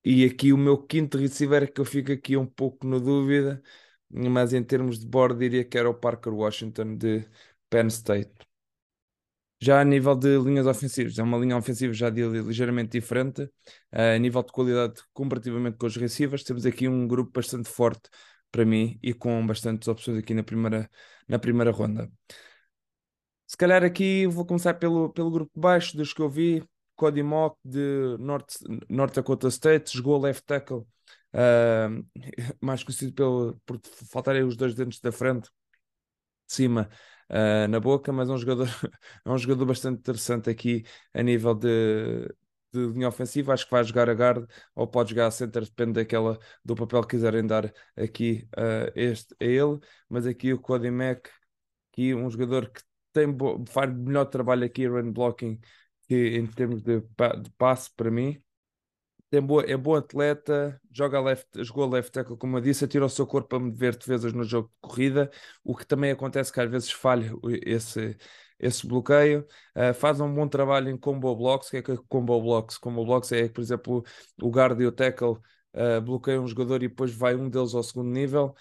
e 0.02 0.24
aqui 0.24 0.54
o 0.54 0.56
meu 0.56 0.78
quinto 0.78 1.18
receiver 1.18 1.70
que 1.70 1.82
eu 1.82 1.84
fico 1.84 2.12
aqui 2.12 2.34
um 2.34 2.46
pouco 2.46 2.86
na 2.86 2.98
dúvida, 2.98 3.62
mas 4.10 4.54
em 4.54 4.64
termos 4.64 4.98
de 5.00 5.06
board 5.06 5.38
diria 5.38 5.64
que 5.64 5.76
era 5.76 5.90
o 5.90 5.94
Parker 5.94 6.32
Washington 6.32 6.96
de 6.96 7.28
Penn 7.68 7.88
State. 7.88 8.32
Já 9.60 9.80
a 9.80 9.84
nível 9.84 10.14
de 10.14 10.38
linhas 10.38 10.66
ofensivas, 10.66 11.18
é 11.18 11.22
uma 11.22 11.36
linha 11.36 11.58
ofensiva 11.58 11.92
já 11.92 12.08
ligeiramente 12.08 12.92
diferente, 12.92 13.42
uh, 13.42 14.14
a 14.14 14.18
nível 14.18 14.42
de 14.42 14.50
qualidade 14.52 14.94
comparativamente 15.12 15.76
com 15.76 15.86
os 15.86 15.96
receivers, 15.96 16.42
temos 16.42 16.64
aqui 16.64 16.88
um 16.88 17.06
grupo 17.06 17.32
bastante 17.32 17.68
forte 17.68 18.08
para 18.50 18.64
mim 18.64 18.98
e 19.02 19.12
com 19.14 19.46
bastantes 19.46 19.88
opções 19.88 20.18
aqui 20.18 20.34
na 20.34 20.42
primeira, 20.42 20.90
na 21.28 21.38
primeira 21.38 21.70
ronda. 21.70 22.10
Se 23.46 23.56
calhar 23.56 23.84
aqui 23.84 24.26
vou 24.26 24.44
começar 24.44 24.74
pelo, 24.74 25.12
pelo 25.12 25.30
grupo 25.30 25.52
baixo 25.58 25.96
dos 25.96 26.12
que 26.12 26.20
eu 26.20 26.28
vi. 26.28 26.64
Cody 26.96 27.22
Mock 27.22 27.58
de 27.64 28.16
North, 28.18 28.54
North 28.88 29.14
Dakota 29.14 29.48
State, 29.48 29.94
jogou 29.94 30.18
left 30.18 30.44
tackle, 30.46 30.78
uh, 31.34 32.06
mais 32.60 32.82
conhecido 32.82 33.12
pelo, 33.12 33.60
por 33.66 33.78
faltarem 34.10 34.42
os 34.42 34.56
dois 34.56 34.74
dentes 34.74 35.00
da 35.00 35.12
frente, 35.12 35.50
de 36.46 36.54
cima, 36.54 36.88
uh, 37.30 37.68
na 37.68 37.78
boca, 37.78 38.12
mas 38.12 38.28
é 38.30 38.32
um 38.32 38.38
jogador, 38.38 38.66
é 39.24 39.30
um 39.30 39.38
jogador 39.38 39.66
bastante 39.66 39.98
interessante 39.98 40.50
aqui 40.50 40.84
a 41.12 41.22
nível 41.22 41.54
de, 41.54 42.34
de 42.78 42.92
linha 42.92 43.08
ofensiva, 43.08 43.52
acho 43.52 43.64
que 43.64 43.70
vai 43.70 43.84
jogar 43.84 44.08
a 44.10 44.12
guard 44.12 44.48
ou 44.74 44.86
pode 44.86 45.10
jogar 45.10 45.26
a 45.26 45.30
center, 45.30 45.64
depende 45.64 45.92
daquela, 45.94 46.38
do 46.64 46.74
papel 46.74 47.02
que 47.02 47.08
quiserem 47.16 47.46
dar 47.46 47.72
aqui 47.96 48.48
uh, 48.56 48.92
este, 48.94 49.34
a 49.40 49.44
ele, 49.44 49.78
mas 50.08 50.26
aqui 50.26 50.52
o 50.52 50.60
Cody 50.60 50.90
Mack, 50.90 51.30
aqui 51.92 52.14
um 52.14 52.30
jogador 52.30 52.70
que 52.70 52.82
tem 53.12 53.26
faz 53.68 53.92
melhor 53.94 54.26
trabalho 54.26 54.64
aqui 54.64 54.86
run 54.86 55.12
blocking 55.12 55.58
que 56.08 56.36
em 56.36 56.46
termos 56.46 56.82
de, 56.82 57.00
de 57.00 57.50
passe 57.58 57.90
para 57.94 58.10
mim. 58.10 58.40
Tem 59.28 59.42
boa, 59.42 59.64
é 59.64 59.76
bom 59.76 59.96
atleta, 59.96 60.80
joga 60.92 61.20
left, 61.20 61.48
jogou 61.64 61.88
left 61.88 62.12
tackle, 62.12 62.36
como 62.36 62.58
eu 62.58 62.60
disse, 62.60 62.84
atira 62.84 63.04
o 63.04 63.08
seu 63.08 63.26
corpo 63.26 63.48
para 63.48 63.58
mover 63.58 63.96
defesas 63.96 64.32
no 64.32 64.44
jogo 64.44 64.68
de 64.68 64.74
corrida, 64.80 65.30
o 65.64 65.74
que 65.76 65.84
também 65.84 66.12
acontece 66.12 66.52
que 66.52 66.60
às 66.60 66.70
vezes 66.70 66.92
falha 66.92 67.32
esse, 67.64 68.16
esse 68.58 68.86
bloqueio. 68.86 69.46
Uh, 69.74 69.94
faz 69.94 70.20
um 70.20 70.32
bom 70.32 70.48
trabalho 70.48 70.90
em 70.90 70.96
combo 70.96 71.34
blocks. 71.34 71.68
O 71.68 71.70
que 71.70 71.76
é 71.78 71.82
que 71.82 71.92
é 71.92 71.96
combo 72.08 72.40
blocks? 72.40 72.78
Combo 72.78 73.04
blocks 73.04 73.32
é, 73.32 73.48
por 73.48 73.60
exemplo, 73.60 74.04
o 74.40 74.48
guard 74.48 74.80
e 74.80 74.86
o 74.86 74.92
tackle 74.92 75.38
uh, 75.74 76.00
bloqueiam 76.02 76.44
um 76.44 76.48
jogador 76.48 76.82
e 76.82 76.88
depois 76.88 77.12
vai 77.14 77.34
um 77.34 77.48
deles 77.48 77.74
ao 77.74 77.82
segundo 77.82 78.10
nível. 78.10 78.54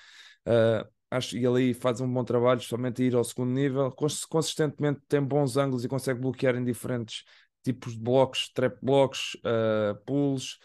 Uh, 0.47 0.87
acho, 1.09 1.37
e 1.37 1.45
ele 1.45 1.57
aí 1.57 1.73
faz 1.73 2.01
um 2.01 2.11
bom 2.11 2.23
trabalho, 2.23 2.61
somente 2.61 3.03
ir 3.03 3.15
ao 3.15 3.23
segundo 3.23 3.51
nível. 3.51 3.91
Consistentemente 4.29 5.01
tem 5.07 5.21
bons 5.21 5.57
ângulos 5.57 5.83
e 5.83 5.87
consegue 5.87 6.19
bloquear 6.19 6.55
em 6.55 6.63
diferentes 6.63 7.23
tipos 7.63 7.93
de 7.93 7.99
blocos, 7.99 8.49
trap 8.53 8.77
blocks, 8.81 9.35
uh, 9.43 9.95
pulls, 10.05 10.59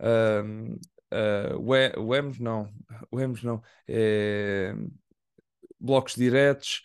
uh, 0.00 0.78
uh, 1.12 2.02
WEMs 2.02 2.40
não, 2.40 2.72
WEMs 3.12 3.44
não, 3.44 3.60
é, 3.88 4.74
blocos 5.80 6.14
diretos, 6.14 6.82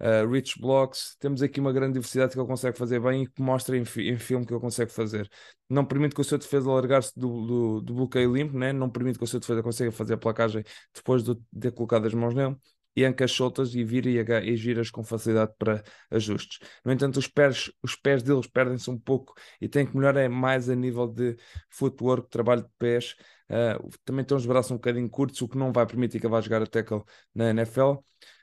uh, 0.00 0.30
rich 0.30 0.60
blocks. 0.60 1.16
Temos 1.18 1.42
aqui 1.42 1.60
uma 1.60 1.72
grande 1.72 1.94
diversidade 1.94 2.32
que 2.32 2.38
ele 2.38 2.46
consegue 2.46 2.76
fazer 2.76 3.00
bem 3.00 3.24
e 3.24 3.26
que 3.26 3.42
mostra 3.42 3.76
em, 3.76 3.84
fi 3.84 4.08
em 4.08 4.18
filme 4.18 4.46
que 4.46 4.52
ele 4.52 4.60
consegue 4.60 4.92
fazer. 4.92 5.30
Não 5.68 5.84
permite 5.84 6.14
que 6.14 6.20
o 6.20 6.24
seu 6.24 6.38
defesa 6.38 6.70
largar-se 6.70 7.12
do, 7.18 7.46
do, 7.46 7.80
do, 7.80 7.94
bloqueio 7.94 8.32
limpo, 8.34 8.56
né? 8.58 8.72
não 8.72 8.90
permite 8.90 9.18
que 9.18 9.24
o 9.24 9.26
seu 9.26 9.40
defesa 9.40 9.62
consiga 9.62 9.92
fazer 9.92 10.14
a 10.14 10.18
placagem 10.18 10.64
depois 10.94 11.22
de 11.22 11.36
ter 11.60 11.72
colocado 11.72 12.06
as 12.06 12.14
mãos 12.14 12.34
nele 12.34 12.56
e 12.98 13.04
ancas 13.04 13.30
soltas 13.30 13.74
e 13.74 13.84
vira 13.84 14.08
e, 14.10 14.50
e 14.50 14.56
giras 14.56 14.90
com 14.90 15.04
facilidade 15.04 15.52
para 15.56 15.84
ajustes. 16.10 16.58
No 16.84 16.90
entanto, 16.92 17.18
os 17.18 17.28
pés, 17.28 17.70
os 17.80 17.94
pés 17.94 18.24
deles 18.24 18.48
perdem-se 18.48 18.90
um 18.90 18.98
pouco 18.98 19.34
e 19.60 19.68
tem 19.68 19.86
que 19.86 19.96
melhorar 19.96 20.20
é 20.20 20.28
mais 20.28 20.68
a 20.68 20.74
nível 20.74 21.06
de 21.06 21.36
footwork, 21.70 22.28
trabalho 22.28 22.62
de 22.62 22.70
pés. 22.76 23.14
Uh, 23.48 23.88
também 24.04 24.24
tem 24.24 24.36
os 24.36 24.44
braços 24.44 24.72
um 24.72 24.76
bocadinho 24.76 25.08
curtos, 25.08 25.40
o 25.40 25.48
que 25.48 25.56
não 25.56 25.72
vai 25.72 25.86
permitir 25.86 26.20
que 26.20 26.26
vá 26.26 26.40
jogar 26.40 26.60
a 26.62 26.66
tackle 26.66 27.04
na 27.32 27.50
NFL. 27.50 27.98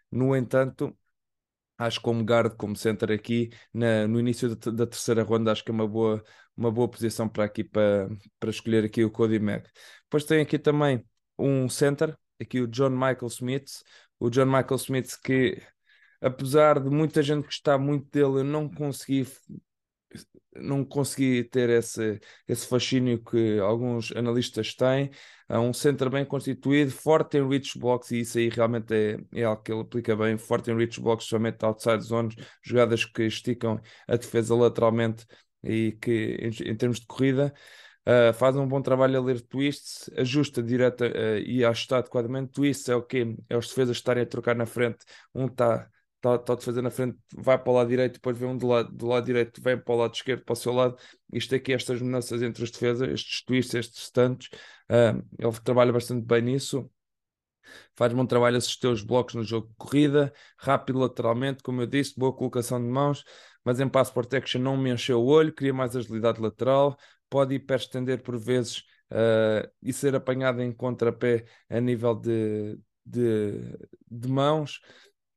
No 0.09 0.33
entanto, 0.35 0.97
acho 1.77 2.01
como 2.01 2.23
guard, 2.23 2.55
como 2.57 2.75
center 2.75 3.11
aqui, 3.11 3.49
na, 3.73 4.07
no 4.07 4.19
início 4.19 4.55
da, 4.55 4.71
da, 4.71 4.88
terceira 4.88 5.23
ronda, 5.23 5.51
acho 5.51 5.63
que 5.63 5.71
é 5.71 5.73
uma 5.73 5.88
boa, 5.88 6.23
uma 6.55 6.71
boa 6.71 6.89
posição 6.89 7.27
para 7.27 7.45
aqui 7.45 7.63
para, 7.63 8.09
para 8.39 8.49
escolher 8.49 8.85
aqui 8.85 9.03
o 9.03 9.11
Cody 9.11 9.39
Mack. 9.39 9.69
Depois 10.03 10.25
tem 10.25 10.41
aqui 10.41 10.57
também 10.59 11.05
um 11.38 11.67
center, 11.69 12.17
aqui 12.39 12.61
o 12.61 12.67
John 12.67 12.91
Michael 12.91 13.27
Smith, 13.27 13.69
o 14.19 14.29
John 14.29 14.45
Michael 14.45 14.75
Smith, 14.75 15.17
que 15.23 15.61
apesar 16.21 16.79
de 16.79 16.89
muita 16.89 17.21
gente 17.21 17.45
gostar 17.45 17.77
muito 17.77 18.09
dele, 18.09 18.39
eu 18.39 18.43
não 18.43 18.69
consegui 18.69 19.27
não 20.57 20.83
consegui 20.85 21.43
ter 21.43 21.69
esse, 21.69 22.19
esse 22.47 22.67
fascínio 22.67 23.23
que 23.23 23.59
alguns 23.59 24.11
analistas 24.15 24.73
têm. 24.75 25.11
É 25.47 25.59
um 25.59 25.73
centro 25.73 26.09
bem 26.09 26.25
constituído, 26.25 26.91
forte 26.91 27.37
em 27.37 27.47
reach 27.47 27.77
blocks, 27.77 28.11
e 28.11 28.21
isso 28.21 28.37
aí 28.37 28.49
realmente 28.49 28.93
é, 28.93 29.17
é 29.41 29.43
algo 29.43 29.61
que 29.61 29.71
ele 29.71 29.81
aplica 29.81 30.15
bem. 30.15 30.37
Forte 30.37 30.71
em 30.71 30.77
reach 30.77 30.99
blocks, 30.99 31.27
somente 31.27 31.63
outside 31.63 32.01
zones, 32.03 32.35
jogadas 32.63 33.05
que 33.05 33.23
esticam 33.23 33.79
a 34.07 34.15
defesa 34.15 34.55
lateralmente 34.55 35.25
e 35.63 35.91
que, 36.01 36.37
em, 36.39 36.71
em 36.71 36.75
termos 36.75 36.99
de 36.99 37.05
corrida, 37.05 37.53
Uh, 38.07 38.31
faz 38.35 38.55
um 38.55 38.67
bom 38.67 38.83
trabalho 38.83 39.17
a 39.17 39.23
ler 39.23 39.41
twists, 39.41 40.11
ajusta 40.15 40.61
direta 40.61 41.07
uh, 41.07 41.39
e 41.39 41.65
ajusta 41.65 41.97
adequadamente. 41.97 42.51
Twists 42.51 42.87
é 42.87 42.95
o 42.95 43.01
quê? 43.01 43.35
É 43.49 43.57
os 43.57 43.67
defesas 43.67 43.97
estarem 43.97 44.21
a 44.21 44.25
trocar 44.27 44.55
na 44.55 44.67
frente. 44.67 44.99
Um 45.33 45.47
está 45.47 45.89
tá, 46.25 46.39
tá 46.39 46.53
a 46.53 46.55
defesa 46.55 46.81
na 46.81 46.89
frente, 46.89 47.17
vai 47.35 47.57
para 47.57 47.71
o 47.71 47.75
lado 47.75 47.89
direito, 47.89 48.13
depois 48.13 48.35
vem 48.38 48.49
um 48.49 48.57
do 48.57 48.67
lado, 48.67 48.91
do 48.91 49.05
lado 49.05 49.25
direito, 49.25 49.61
vem 49.61 49.77
para 49.77 49.93
o 49.93 49.97
lado 49.97 50.15
esquerdo, 50.15 50.43
para 50.43 50.53
o 50.53 50.55
seu 50.55 50.73
lado. 50.73 50.97
Isto 51.31 51.53
aqui, 51.53 51.71
estas 51.73 52.01
mudanças 52.01 52.41
entre 52.41 52.63
as 52.63 52.71
defesas, 52.71 53.09
estes 53.09 53.43
twists, 53.45 53.75
estes 53.75 54.03
stunts, 54.05 54.49
uh, 54.89 55.23
ele 55.38 55.59
trabalha 55.63 55.93
bastante 55.93 56.25
bem 56.25 56.41
nisso. 56.41 56.89
Faz 57.95 58.13
bom 58.13 58.25
trabalho 58.25 58.57
assistir 58.57 58.88
os 58.88 59.03
blocos 59.03 59.35
no 59.35 59.43
jogo 59.43 59.67
de 59.67 59.75
corrida, 59.75 60.33
rápido 60.57 60.99
lateralmente, 60.99 61.63
como 61.63 61.81
eu 61.81 61.88
disse, 61.88 62.13
boa 62.17 62.33
colocação 62.33 62.81
de 62.81 62.88
mãos, 62.88 63.23
mas 63.63 63.79
em 63.79 63.88
pass 63.89 64.09
protection 64.09 64.61
não 64.61 64.77
me 64.77 64.91
encheu 64.91 65.21
o 65.21 65.25
olho, 65.25 65.53
queria 65.53 65.73
mais 65.73 65.95
agilidade 65.95 66.41
lateral, 66.41 66.97
pode 67.29 67.55
hiperestender 67.55 68.21
por 68.21 68.38
vezes 68.38 68.79
uh, 69.11 69.67
e 69.81 69.91
ser 69.93 70.15
apanhado 70.15 70.61
em 70.61 70.71
contrapé 70.71 71.45
a 71.69 71.79
nível 71.79 72.15
de, 72.15 72.79
de, 73.05 73.77
de, 74.09 74.27
mãos 74.27 74.79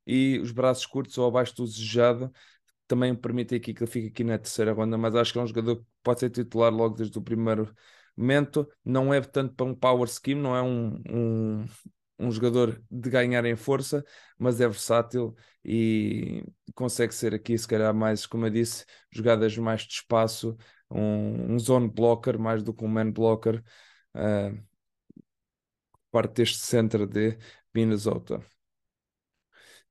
e 0.09 0.39
os 0.39 0.51
braços 0.51 0.85
curtos 0.85 1.17
ou 1.17 1.27
abaixo 1.27 1.55
do 1.55 1.65
desejado 1.65 2.31
também 2.87 3.15
permite 3.15 3.55
aqui 3.55 3.73
que 3.73 3.83
ele 3.83 3.91
fique 3.91 4.07
aqui 4.07 4.23
na 4.23 4.37
terceira 4.37 4.73
ronda, 4.73 4.97
mas 4.97 5.15
acho 5.15 5.31
que 5.33 5.39
é 5.39 5.41
um 5.43 5.47
jogador 5.47 5.77
que 5.77 5.85
pode 6.03 6.19
ser 6.21 6.29
titular 6.31 6.73
logo 6.73 6.95
desde 6.95 7.17
o 7.17 7.21
primeiro 7.21 7.73
momento, 8.17 8.67
não 8.83 9.13
é 9.13 9.21
tanto 9.21 9.53
para 9.55 9.65
um 9.65 9.75
power 9.75 10.07
scheme, 10.09 10.41
não 10.41 10.55
é 10.55 10.61
um, 10.61 11.01
um, 11.09 11.65
um 12.19 12.31
jogador 12.31 12.81
de 12.89 13.09
ganhar 13.09 13.45
em 13.45 13.55
força, 13.55 14.03
mas 14.37 14.59
é 14.59 14.67
versátil 14.67 15.35
e 15.63 16.43
consegue 16.75 17.13
ser 17.13 17.33
aqui, 17.35 17.57
se 17.57 17.67
calhar, 17.67 17.93
mais, 17.93 18.25
como 18.25 18.45
eu 18.45 18.49
disse, 18.49 18.85
jogadas 19.11 19.55
mais 19.57 19.81
de 19.83 19.93
espaço, 19.93 20.57
um, 20.89 21.53
um 21.53 21.59
zone 21.59 21.87
blocker 21.89 22.39
mais 22.39 22.63
do 22.63 22.73
que 22.73 22.83
um 22.83 22.87
man 22.87 23.11
blocker, 23.11 23.63
uh, 24.15 24.69
parte 26.11 26.33
deste 26.35 26.59
centro 26.59 27.07
de 27.07 27.37
Minnesota. 27.73 28.43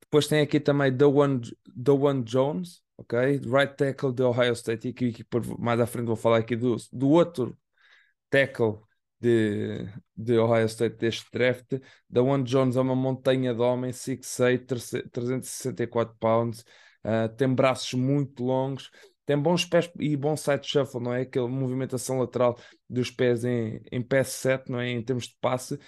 Depois 0.08 0.26
tem 0.26 0.40
aqui 0.40 0.58
também 0.58 0.94
Dawan, 0.94 1.40
Dawan 1.74 2.22
Jones, 2.22 2.82
ok? 2.96 3.18
Right 3.44 3.76
tackle 3.76 4.12
de 4.12 4.22
Ohio 4.22 4.52
State. 4.54 4.88
E 4.88 4.90
aqui, 4.90 5.26
mais 5.58 5.78
à 5.80 5.86
frente 5.86 6.06
vou 6.06 6.16
falar 6.16 6.38
aqui 6.38 6.56
do, 6.56 6.76
do 6.92 7.10
outro 7.10 7.56
tackle 8.30 8.80
de, 9.20 9.86
de 10.16 10.38
Ohio 10.38 10.66
State 10.66 10.96
deste 10.96 11.26
draft. 11.32 11.74
Dawan 12.08 12.42
Jones 12.42 12.76
é 12.76 12.80
uma 12.80 12.96
montanha 12.96 13.54
de 13.54 13.60
homem, 13.60 13.92
6'6", 13.92 14.60
364 15.12 16.16
pounds, 16.18 16.60
uh, 17.04 17.28
tem 17.36 17.52
braços 17.52 17.92
muito 17.94 18.44
longos, 18.44 18.90
tem 19.26 19.38
bons 19.38 19.64
pés 19.64 19.90
e 20.00 20.16
bom 20.16 20.36
side 20.36 20.66
shuffle, 20.66 21.00
não 21.00 21.12
é? 21.12 21.22
Aquela 21.22 21.48
movimentação 21.48 22.18
lateral 22.18 22.58
dos 22.88 23.10
pés 23.10 23.44
em, 23.44 23.80
em 23.92 24.02
pass 24.02 24.28
set, 24.28 24.70
não 24.70 24.80
é? 24.80 24.88
Em 24.88 25.02
termos 25.02 25.26
de 25.28 25.36
passe. 25.40 25.78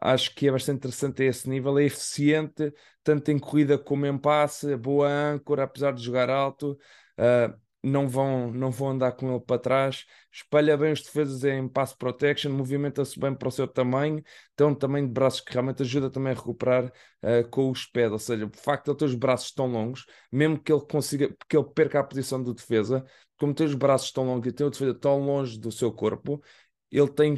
Acho 0.00 0.34
que 0.34 0.46
é 0.48 0.52
bastante 0.52 0.78
interessante 0.78 1.22
a 1.22 1.26
esse 1.26 1.48
nível. 1.48 1.78
É 1.78 1.84
eficiente, 1.84 2.72
tanto 3.02 3.30
em 3.30 3.38
corrida 3.38 3.78
como 3.78 4.06
em 4.06 4.16
passe, 4.18 4.76
boa 4.76 5.08
âncora, 5.08 5.64
apesar 5.64 5.92
de 5.92 6.02
jogar 6.02 6.30
alto. 6.30 6.78
Uh, 7.18 7.68
não 7.82 8.08
vão, 8.08 8.50
não 8.52 8.70
vão 8.70 8.90
andar 8.90 9.12
com 9.12 9.30
ele 9.30 9.40
para 9.40 9.58
trás, 9.58 10.04
espalha 10.32 10.76
bem 10.76 10.92
os 10.92 11.02
defesas 11.02 11.44
em 11.44 11.68
pass 11.68 11.92
protection, 11.94 12.50
movimenta-se 12.50 13.18
bem 13.18 13.34
para 13.34 13.48
o 13.48 13.52
seu 13.52 13.68
tamanho, 13.68 14.22
tem 14.56 14.66
um 14.66 14.74
tamanho 14.74 15.06
de 15.06 15.12
braços 15.12 15.40
que 15.40 15.52
realmente 15.52 15.82
ajuda 15.82 16.10
também 16.10 16.32
a 16.32 16.34
recuperar 16.34 16.86
uh, 16.86 17.48
com 17.50 17.70
os 17.70 17.86
pés, 17.86 18.10
ou 18.10 18.18
seja, 18.18 18.46
o 18.46 18.50
facto 18.56 18.86
de 18.86 18.90
ele 18.90 18.98
ter 18.98 19.04
os 19.04 19.14
braços 19.14 19.52
tão 19.52 19.66
longos, 19.66 20.06
mesmo 20.30 20.58
que 20.58 20.72
ele 20.72 20.82
consiga, 20.90 21.34
que 21.48 21.56
ele 21.56 21.66
perca 21.74 22.00
a 22.00 22.04
posição 22.04 22.42
do 22.42 22.52
defesa, 22.52 23.04
como 23.38 23.54
tem 23.54 23.66
os 23.66 23.74
braços 23.74 24.10
tão 24.10 24.24
longos 24.26 24.48
e 24.48 24.52
tem 24.52 24.66
o 24.66 24.70
defesa 24.70 24.94
tão 24.94 25.20
longe 25.24 25.58
do 25.58 25.70
seu 25.70 25.92
corpo, 25.92 26.42
ele 26.90 27.08
tem 27.08 27.34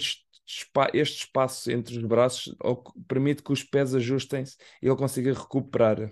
este 0.94 1.24
espaço 1.24 1.70
entre 1.70 1.96
os 1.96 2.04
braços 2.04 2.54
permite 3.06 3.42
que 3.42 3.52
os 3.52 3.62
pés 3.62 3.94
ajustem-se 3.94 4.56
e 4.82 4.86
ele 4.86 4.96
consiga 4.96 5.32
recuperar 5.32 6.10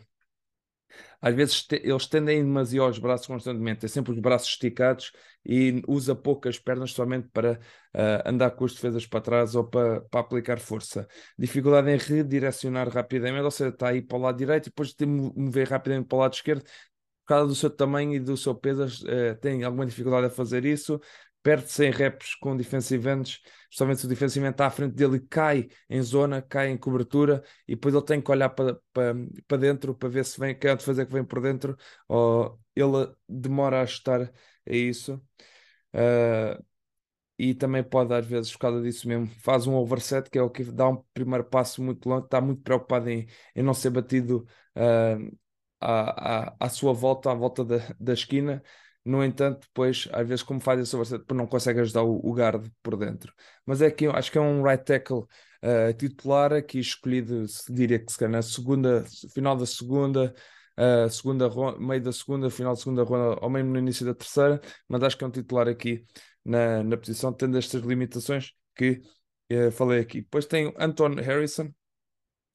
às 1.21 1.35
vezes 1.35 1.67
eles 1.71 2.07
tendem 2.07 2.43
demasiado 2.43 2.91
os 2.91 2.99
braços 2.99 3.27
constantemente, 3.27 3.81
tem 3.81 3.89
sempre 3.89 4.13
os 4.13 4.19
braços 4.19 4.49
esticados 4.49 5.13
e 5.45 5.83
usa 5.87 6.15
poucas 6.15 6.59
pernas 6.59 6.93
somente 6.93 7.29
para 7.33 7.55
uh, 7.95 8.29
andar 8.29 8.51
com 8.53 8.65
as 8.65 8.75
defesas 8.75 9.07
para 9.07 9.21
trás 9.21 9.55
ou 9.55 9.65
para, 9.65 10.01
para 10.03 10.21
aplicar 10.21 10.59
força. 10.59 11.07
Dificuldade 11.39 11.91
em 11.91 11.97
redirecionar 11.97 12.89
rapidamente, 12.89 13.45
ou 13.45 13.51
seja, 13.51 13.71
está 13.71 13.89
aí 13.89 14.03
para 14.03 14.17
o 14.19 14.21
lado 14.21 14.39
direito 14.39 14.67
e 14.67 14.71
depois 14.71 14.95
de 14.95 15.07
mover 15.07 15.69
rapidamente 15.69 16.09
para 16.09 16.17
o 16.17 16.21
lado 16.21 16.35
esquerdo, 16.35 16.63
por 16.63 17.35
causa 17.35 17.49
do 17.49 17.55
seu 17.55 17.71
tamanho 17.71 18.15
e 18.15 18.21
do 18.21 18.37
seu 18.37 18.55
peso, 18.55 18.85
uh, 18.85 19.35
tem 19.41 19.65
alguma 19.65 19.87
dificuldade 19.87 20.27
a 20.27 20.31
fazer 20.31 20.65
isso 20.65 21.01
perde-se 21.43 21.87
em 21.87 21.91
reps 21.91 22.35
com 22.35 22.57
defensive 22.57 23.09
ends, 23.09 23.41
especialmente 23.65 24.01
se 24.01 24.07
o 24.07 24.09
defensive 24.09 24.47
está 24.49 24.67
à 24.67 24.71
frente 24.71 24.95
dele 24.95 25.17
e 25.17 25.21
cai 25.21 25.69
em 25.89 26.03
zona, 26.03 26.43
cai 26.43 26.69
em 26.71 26.77
cobertura, 26.77 27.43
e 27.67 27.75
depois 27.75 27.95
ele 27.95 28.05
tem 28.05 28.21
que 28.21 28.31
olhar 28.31 28.51
para, 28.51 28.79
para, 28.93 29.15
para 29.47 29.57
dentro 29.59 29.95
para 29.95 30.09
ver 30.09 30.25
se 30.25 30.39
vem, 30.39 30.59
quer 30.59 30.79
fazer 30.81 31.07
que 31.07 31.13
vem 31.13 31.25
por 31.25 31.41
dentro, 31.41 31.77
ou 32.09 32.59
ele 32.75 33.13
demora 33.29 33.79
a 33.79 33.83
ajustar 33.83 34.23
a 34.23 34.73
isso. 34.75 35.15
Uh, 35.95 36.63
e 37.39 37.55
também 37.55 37.85
pode, 37.85 38.13
às 38.13 38.27
vezes, 38.27 38.53
por 38.53 38.59
causa 38.59 38.83
disso 38.83 39.07
mesmo, 39.07 39.29
faz 39.41 39.67
um 39.67 39.75
overset, 39.77 40.29
que 40.29 40.39
é 40.39 40.43
o 40.43 40.51
que 40.51 40.65
dá 40.65 40.89
um 40.89 41.05
primeiro 41.15 41.45
passo 41.45 41.83
muito 41.83 42.09
longo, 42.09 42.25
está 42.25 42.41
muito 42.41 42.63
preocupado 42.63 43.09
em, 43.09 43.29
em 43.55 43.63
não 43.63 43.73
ser 43.75 43.91
batido 43.91 44.47
uh, 44.77 45.39
à, 45.81 46.49
à, 46.49 46.57
à 46.61 46.69
sua 46.69 46.93
volta, 46.93 47.31
à 47.31 47.35
volta 47.35 47.65
da, 47.65 47.79
da 48.01 48.13
esquina, 48.13 48.63
no 49.09 49.25
entanto, 49.25 49.67
depois, 49.67 50.07
às 50.13 50.29
vezes, 50.29 50.43
como 50.43 50.61
faz 50.61 50.79
esse 50.81 50.95
overset, 50.95 51.25
não 51.33 51.47
consegue 51.47 51.81
ajudar 51.81 52.03
o, 52.03 52.21
o 52.23 52.33
guard 52.35 52.71
por 52.83 52.95
dentro. 52.97 53.33
Mas 53.65 53.81
é 53.81 53.91
que 53.91 54.05
eu 54.07 54.13
acho 54.13 54.31
que 54.31 54.37
é 54.37 54.41
um 54.41 54.63
right 54.63 54.85
tackle 54.85 55.21
uh, 55.63 55.93
titular 55.97 56.53
aqui 56.53 56.79
escolhido, 56.79 57.45
diria 57.71 57.99
que 57.99 58.13
se 58.13 58.19
calhar 58.19 58.33
na 58.33 58.43
segunda, 58.43 59.05
final 59.33 59.57
da 59.57 59.65
segunda, 59.65 60.35
uh, 60.79 61.09
segunda 61.09 61.49
meio 61.79 62.03
da 62.03 62.13
segunda, 62.13 62.51
final 62.51 62.75
da 62.75 62.81
segunda 62.81 63.03
ronda, 63.03 63.39
ou 63.41 63.49
mesmo 63.49 63.71
no 63.71 63.79
início 63.79 64.05
da 64.05 64.15
terceira, 64.15 64.61
mas 64.87 65.03
acho 65.03 65.17
que 65.17 65.25
é 65.25 65.27
um 65.27 65.31
titular 65.31 65.69
aqui 65.69 66.05
na, 66.45 66.83
na 66.85 66.97
posição, 66.99 67.33
tendo 67.33 67.57
estas 67.57 67.83
limitações 67.83 68.53
que 68.77 69.01
uh, 69.51 69.71
falei 69.73 70.01
aqui. 70.01 70.21
Depois 70.21 70.45
tem 70.45 70.75
Anton 70.79 71.15
Harrison, 71.15 71.73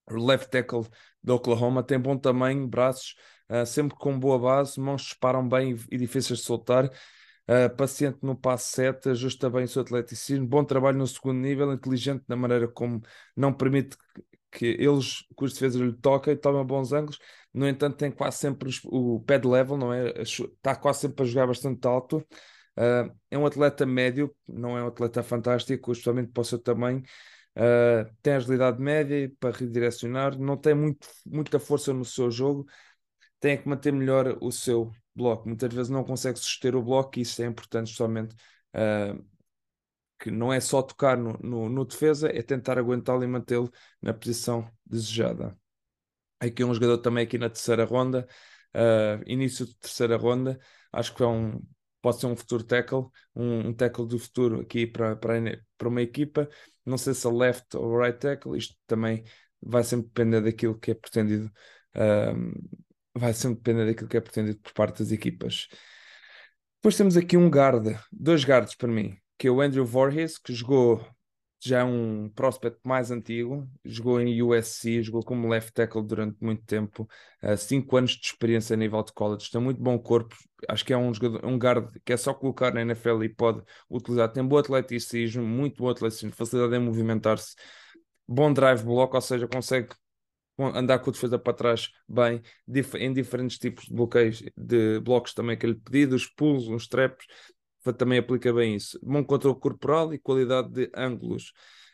left 0.08 0.52
tackle 0.52 0.86
de 1.24 1.32
Oklahoma, 1.32 1.82
tem 1.82 2.00
bom 2.00 2.16
tamanho, 2.16 2.68
braços, 2.68 3.16
uh, 3.62 3.66
sempre 3.66 3.98
com 3.98 4.18
boa 4.18 4.40
base, 4.40 4.80
mãos 4.80 5.04
disparam 5.04 5.48
bem 5.48 5.76
e, 5.92 5.98
difíceis 5.98 6.40
de 6.40 6.46
soltar. 6.46 6.86
Uh, 7.46 7.70
paciente 7.76 8.20
no 8.22 8.36
passo 8.36 8.72
7, 8.72 9.10
ajusta 9.10 9.50
bem 9.50 9.66
o 9.66 9.68
seu 9.68 9.82
atleticismo, 9.82 10.48
bom 10.48 10.64
trabalho 10.64 10.98
no 10.98 11.06
segundo 11.06 11.40
nível, 11.40 11.74
inteligente 11.74 12.24
na 12.28 12.38
maneira 12.38 12.70
como 12.70 13.02
não 13.36 13.54
permite 13.54 13.98
que 14.50 14.66
eles, 14.66 15.26
que 15.38 15.44
os 15.44 15.54
defesas 15.54 15.82
lhe 15.82 15.94
toquem, 15.94 16.38
tomam 16.38 16.66
bons 16.66 16.94
ângulos, 16.94 17.20
no 17.54 17.68
entanto 17.68 17.98
tem 17.98 18.12
quase 18.12 18.38
sempre 18.38 18.70
o 18.86 19.20
pad 19.20 19.46
level, 19.48 19.78
não 19.78 19.94
é? 19.94 20.22
Está 20.22 20.76
quase 20.76 21.02
sempre 21.02 21.24
a 21.24 21.26
jogar 21.26 21.48
bastante 21.48 21.86
alto. 21.88 22.26
Uh, 22.78 23.14
é 23.30 23.38
um 23.38 23.46
atleta 23.46 23.86
médio, 23.86 24.34
não 24.48 24.78
é 24.78 24.84
um 24.84 24.88
atleta 24.88 25.22
fantástico, 25.22 25.92
especialmente 25.92 26.32
para 26.32 26.42
o 26.42 26.46
seu 26.46 26.60
tamanho. 26.60 27.04
Uh, 27.56 28.12
tem 28.22 28.34
agilidade 28.34 28.82
média 28.82 29.32
para 29.40 29.56
redirecionar, 29.56 30.38
não 30.40 30.58
tem 30.58 30.74
muito, 30.74 31.08
muita 31.26 31.60
força 31.60 31.94
no 31.94 32.04
seu 32.04 32.32
jogo, 32.32 32.66
tem 33.44 33.58
que 33.58 33.68
manter 33.68 33.92
melhor 33.92 34.38
o 34.40 34.54
seu 34.54 34.90
bloco. 35.14 35.50
Muitas 35.50 35.74
vezes 35.74 35.90
não 35.90 36.06
consegue 36.06 36.40
suster 36.40 36.78
o 36.78 36.82
bloco 36.82 37.20
e 37.20 37.24
isso 37.24 37.42
é 37.42 37.46
importante 37.46 37.90
justamente 37.90 38.34
uh, 38.74 39.22
que 40.18 40.32
não 40.32 40.54
é 40.54 40.62
só 40.62 40.82
tocar 40.82 41.18
no, 41.18 41.34
no, 41.44 41.68
no 41.68 41.84
defesa, 41.84 42.30
é 42.30 42.42
tentar 42.42 42.78
aguentá-lo 42.78 43.22
e 43.22 43.28
mantê-lo 43.28 43.70
na 44.02 44.14
posição 44.14 44.66
desejada. 44.86 45.58
Aqui 46.40 46.64
um 46.64 46.74
jogador 46.74 47.00
também 47.00 47.26
aqui 47.26 47.38
na 47.38 47.50
terceira 47.50 47.84
ronda, 47.84 48.26
uh, 48.74 49.22
início 49.28 49.66
de 49.66 49.76
terceira 49.76 50.16
ronda, 50.16 50.58
acho 50.94 51.14
que 51.14 51.22
é 51.22 51.28
um, 51.28 51.62
pode 52.02 52.22
ser 52.22 52.28
um 52.28 52.38
futuro 52.38 52.64
tackle, 52.64 53.08
um, 53.36 53.68
um 53.68 53.74
tackle 53.74 54.08
do 54.08 54.18
futuro 54.18 54.62
aqui 54.62 54.88
para, 54.88 55.18
para, 55.18 55.62
para 55.78 55.90
uma 55.90 56.02
equipa. 56.02 56.48
Não 56.86 56.98
sei 56.98 57.14
se 57.14 57.28
é 57.28 57.30
left 57.30 57.76
ou 57.76 58.00
right 58.00 58.18
tackle, 58.18 58.58
isto 58.58 58.74
também 58.88 59.26
vai 59.62 59.84
sempre 59.84 60.08
depender 60.08 60.40
daquilo 60.40 60.80
que 60.80 60.92
é 60.92 60.94
pretendido 60.94 61.52
uh, 61.98 62.84
vai 63.16 63.34
sempre 63.34 63.58
depender 63.58 63.86
daquilo 63.86 64.10
que 64.10 64.18
é 64.18 64.22
pretendido 64.22 64.60
por 64.60 64.74
parte 64.74 65.00
das 65.00 65.12
equipas. 65.12 65.68
Depois 66.78 66.98
temos 66.98 67.16
aqui 67.16 67.38
um 67.38 67.50
guard, 67.50 67.98
dois 68.12 68.44
guards 68.44 68.76
para 68.76 68.90
mim, 68.90 69.18
que 69.38 69.48
é 69.48 69.52
o 69.52 69.62
Andrew 69.62 69.86
Voorhees, 69.86 70.38
que 70.38 70.54
jogou 70.54 71.06
já 71.66 71.80
é 71.80 71.84
um 71.84 72.30
prospect 72.30 72.80
mais 72.84 73.10
antigo, 73.10 73.66
jogou 73.86 74.20
em 74.20 74.42
USC, 74.42 75.02
jogou 75.02 75.24
como 75.24 75.48
left 75.48 75.72
tackle 75.72 76.04
durante 76.04 76.38
muito 76.42 76.62
tempo, 76.66 77.08
uh, 77.42 77.56
cinco 77.56 77.96
anos 77.96 78.12
de 78.12 78.26
experiência 78.26 78.74
a 78.74 78.78
nível 78.78 79.02
de 79.02 79.14
college, 79.14 79.50
tem 79.50 79.62
muito 79.62 79.82
bom 79.82 79.98
corpo, 79.98 80.36
acho 80.68 80.84
que 80.84 80.92
é 80.92 80.98
um, 80.98 81.14
jogador, 81.14 81.46
um 81.46 81.58
guard 81.58 81.90
que 82.04 82.12
é 82.12 82.18
só 82.18 82.34
colocar 82.34 82.74
na 82.74 82.82
NFL 82.82 83.24
e 83.24 83.30
pode 83.30 83.64
utilizar, 83.90 84.30
tem 84.30 84.46
bom 84.46 84.58
atleticismo, 84.58 85.42
muito 85.42 85.82
bom 85.82 85.90
atleticismo, 85.90 86.34
facilidade 86.34 86.76
em 86.76 86.86
movimentar-se, 86.86 87.56
bom 88.28 88.52
drive 88.52 88.84
block, 88.84 89.16
ou 89.16 89.22
seja, 89.22 89.48
consegue 89.48 89.96
andar 90.60 91.00
com 91.00 91.10
a 91.10 91.14
defesa 91.14 91.40
para 91.40 91.54
trás 91.54 91.90
bem, 92.08 92.42
em 93.00 93.14
diferentes 93.14 93.58
tipos 93.58 93.86
de 93.86 93.94
bloqueios, 93.94 94.44
de 94.56 95.00
blocos 95.00 95.34
também 95.34 95.58
que 95.58 95.66
lhe 95.66 95.76
pedido, 95.76 96.16
os 96.16 96.28
pulls, 96.28 96.68
uns 96.68 96.88
traps, 96.88 97.26
também 97.98 98.20
aplica 98.20 98.54
bem 98.54 98.76
isso. 98.76 99.00
Bom 99.04 99.24
controle 99.24 99.60
corporal 99.60 100.14
e 100.14 100.20
qualidade 100.20 100.70
de 100.70 100.92
ângulos. 100.96 101.52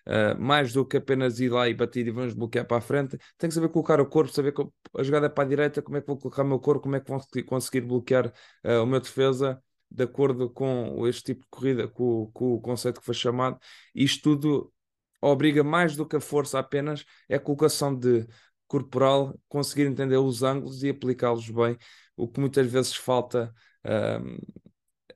Uh, 0.08 0.40
mais 0.42 0.74
do 0.74 0.84
que 0.84 0.98
apenas 0.98 1.40
ir 1.40 1.50
lá 1.50 1.70
e 1.70 1.74
bater 1.74 2.08
e 2.08 2.10
vamos 2.10 2.34
bloquear 2.34 2.66
para 2.66 2.78
a 2.78 2.82
frente, 2.82 3.16
tem 3.38 3.48
que 3.48 3.54
saber 3.54 3.70
colocar 3.70 4.02
o 4.02 4.08
corpo, 4.08 4.32
saber 4.32 4.54
que 4.54 4.66
a 4.98 5.04
jogada 5.04 5.28
é 5.28 5.30
para 5.30 5.44
a 5.44 5.48
direita, 5.48 5.84
como 5.84 5.98
é 5.98 6.02
que 6.02 6.08
vou 6.08 6.18
colocar 6.18 6.42
o 6.42 6.48
meu 6.48 6.60
corpo, 6.60 6.82
como 6.82 6.96
é 6.96 7.00
que 7.00 7.12
vou 7.12 7.22
conseguir 7.46 7.82
bloquear 7.82 8.28
uh, 8.66 8.82
o 8.82 8.88
meu 8.88 9.00
defesa 9.00 9.62
de 9.92 10.04
acordo 10.04 10.50
com 10.50 11.06
este 11.08 11.24
tipo 11.34 11.42
de 11.42 11.48
corrida, 11.50 11.88
com, 11.88 12.30
com 12.34 12.54
o 12.54 12.62
conceito 12.62 13.00
que 13.00 13.06
foi 13.06 13.14
chamado. 13.14 13.60
Isto 13.94 14.38
tudo 14.38 14.74
obriga 15.22 15.64
mais 15.64 15.96
do 15.96 16.06
que 16.06 16.16
a 16.16 16.22
força 16.22 16.60
apenas, 16.60 17.06
é 17.28 17.36
a 17.36 17.40
colocação 17.40 17.96
de 17.96 18.28
corporal, 18.70 19.38
conseguir 19.50 19.86
entender 19.88 20.18
os 20.18 20.44
ângulos 20.44 20.84
e 20.84 20.90
aplicá-los 20.90 21.50
bem, 21.50 21.78
o 22.16 22.28
que 22.28 22.40
muitas 22.40 22.72
vezes 22.72 22.96
falta 22.96 23.54
a, 23.84 24.18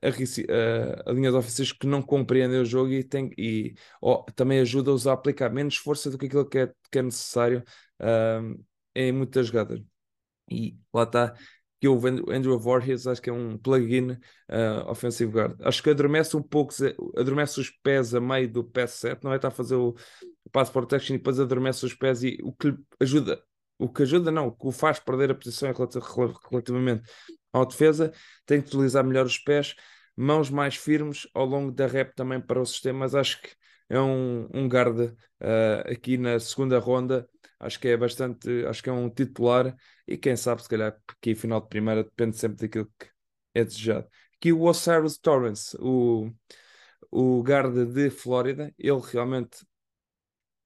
a, 0.02 1.10
a 1.10 1.12
linhas 1.12 1.34
ofensivas 1.34 1.72
que 1.72 1.86
não 1.86 2.02
compreendem 2.02 2.60
o 2.60 2.64
jogo 2.64 2.92
e, 2.92 3.02
tem, 3.02 3.30
e 3.38 3.74
oh, 4.00 4.22
também 4.34 4.60
ajuda-os 4.60 5.06
a 5.06 5.12
aplicar 5.14 5.50
menos 5.50 5.76
força 5.76 6.10
do 6.10 6.18
que 6.18 6.26
aquilo 6.26 6.46
que 6.48 6.58
é, 6.58 6.72
que 6.90 6.98
é 6.98 7.02
necessário 7.02 7.64
em 8.94 9.12
muitas 9.12 9.46
jogadas. 9.46 9.80
E 10.50 10.76
lá 10.92 11.04
está, 11.04 11.34
que 11.80 11.88
o 11.88 11.96
Andrew 12.30 12.58
Voorhees 12.58 13.06
acho 13.06 13.20
que 13.20 13.28
é 13.28 13.32
um 13.32 13.58
plugin 13.58 14.12
uh, 14.12 14.88
offensive 14.88 15.30
guard. 15.30 15.60
Acho 15.62 15.82
que 15.82 15.90
adormece 15.90 16.36
um 16.36 16.42
pouco, 16.42 16.72
adormece 17.16 17.60
os 17.60 17.70
pés 17.70 18.14
a 18.14 18.20
meio 18.20 18.50
do 18.50 18.64
pass 18.64 18.92
set, 18.92 19.22
não 19.22 19.32
é? 19.32 19.36
Está 19.36 19.48
a 19.48 19.50
fazer 19.50 19.74
o, 19.74 19.94
o 20.44 20.50
pass 20.50 20.70
protection 20.70 21.14
e 21.14 21.18
depois 21.18 21.38
adormece 21.38 21.84
os 21.84 21.94
pés 21.94 22.22
e 22.22 22.38
o 22.42 22.52
que 22.52 22.74
ajuda, 23.00 23.42
o 23.78 23.88
que 23.88 24.02
ajuda 24.02 24.30
não, 24.30 24.48
o 24.48 24.52
que 24.52 24.66
o 24.66 24.72
faz 24.72 24.98
perder 24.98 25.30
a 25.30 25.34
posição 25.34 25.70
relativamente 26.50 27.02
à 27.52 27.64
defesa, 27.64 28.12
tem 28.46 28.60
que 28.60 28.68
utilizar 28.68 29.04
melhor 29.04 29.26
os 29.26 29.38
pés, 29.38 29.74
mãos 30.16 30.50
mais 30.50 30.76
firmes 30.76 31.28
ao 31.34 31.44
longo 31.44 31.70
da 31.70 31.86
rep 31.86 32.14
também 32.14 32.40
para 32.40 32.60
o 32.60 32.66
sistema, 32.66 33.00
mas 33.00 33.14
acho 33.14 33.42
que 33.42 33.50
é 33.88 34.00
um, 34.00 34.48
um 34.52 34.68
guard 34.68 34.98
uh, 35.00 35.92
aqui 35.92 36.16
na 36.16 36.38
segunda 36.40 36.78
ronda 36.78 37.28
acho 37.60 37.78
que 37.80 37.88
é 37.88 37.96
bastante, 37.96 38.64
acho 38.66 38.82
que 38.82 38.90
é 38.90 38.92
um 38.92 39.08
titular 39.10 39.74
e 40.06 40.16
quem 40.16 40.36
sabe 40.36 40.62
se 40.62 40.68
calhar 40.68 40.96
aqui 41.08 41.34
final 41.34 41.60
de 41.60 41.68
primeira 41.68 42.04
depende 42.04 42.36
sempre 42.36 42.66
daquilo 42.66 42.90
que 42.98 43.08
é 43.54 43.64
desejado. 43.64 44.08
Aqui 44.36 44.52
o 44.52 44.62
Osiris 44.62 45.18
Torrance, 45.18 45.76
o, 45.80 46.30
o 47.10 47.42
guarda 47.42 47.86
de 47.86 48.10
Flórida, 48.10 48.72
ele 48.78 49.00
realmente 49.12 49.64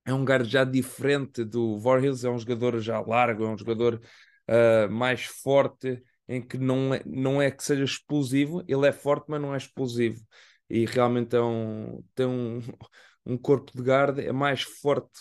é 0.05 0.13
um 0.13 0.25
guarda 0.25 0.45
já 0.45 0.65
diferente 0.65 1.45
do 1.45 1.79
Voorhees, 1.79 2.25
é 2.25 2.31
um 2.31 2.39
jogador 2.39 2.81
já 2.81 2.99
largo, 3.01 3.45
é 3.45 3.49
um 3.49 3.59
jogador 3.59 4.01
uh, 4.49 4.91
mais 4.91 5.25
forte, 5.25 6.03
em 6.27 6.41
que 6.43 6.59
não 6.59 6.95
é, 6.95 7.03
não 7.07 7.41
é 7.43 7.51
que 7.51 7.63
seja 7.63 7.85
explosivo, 7.85 8.65
ele 8.67 8.87
é 8.87 8.93
forte, 8.93 9.27
mas 9.29 9.41
não 9.41 9.55
é 9.55 9.59
explosivo. 9.59 10.21
E 10.69 10.85
realmente 10.87 11.37
é 11.37 11.41
um, 11.41 12.03
tem 12.15 12.27
um, 12.27 12.61
um 13.27 13.37
corpo 13.37 13.73
de 13.77 13.83
guarda, 13.83 14.23
é 14.23 14.33
mais 14.33 14.63
forte 14.63 15.21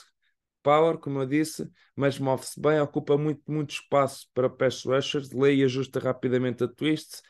power, 0.68 0.97
como 0.97 1.22
eu 1.22 1.26
disse, 1.26 1.65
mas 1.95 2.20
move-se 2.20 2.59
bem, 2.59 2.82
ocupa 2.82 3.18
muito, 3.18 3.41
muito 3.49 3.72
espaço 3.72 4.28
para 4.34 4.49
pass 4.49 4.84
rushers, 4.84 5.32
lê 5.32 5.55
e 5.55 5.63
ajusta 5.63 5.97
rapidamente 5.97 6.61
a 6.61 6.68
twists, 6.68 7.22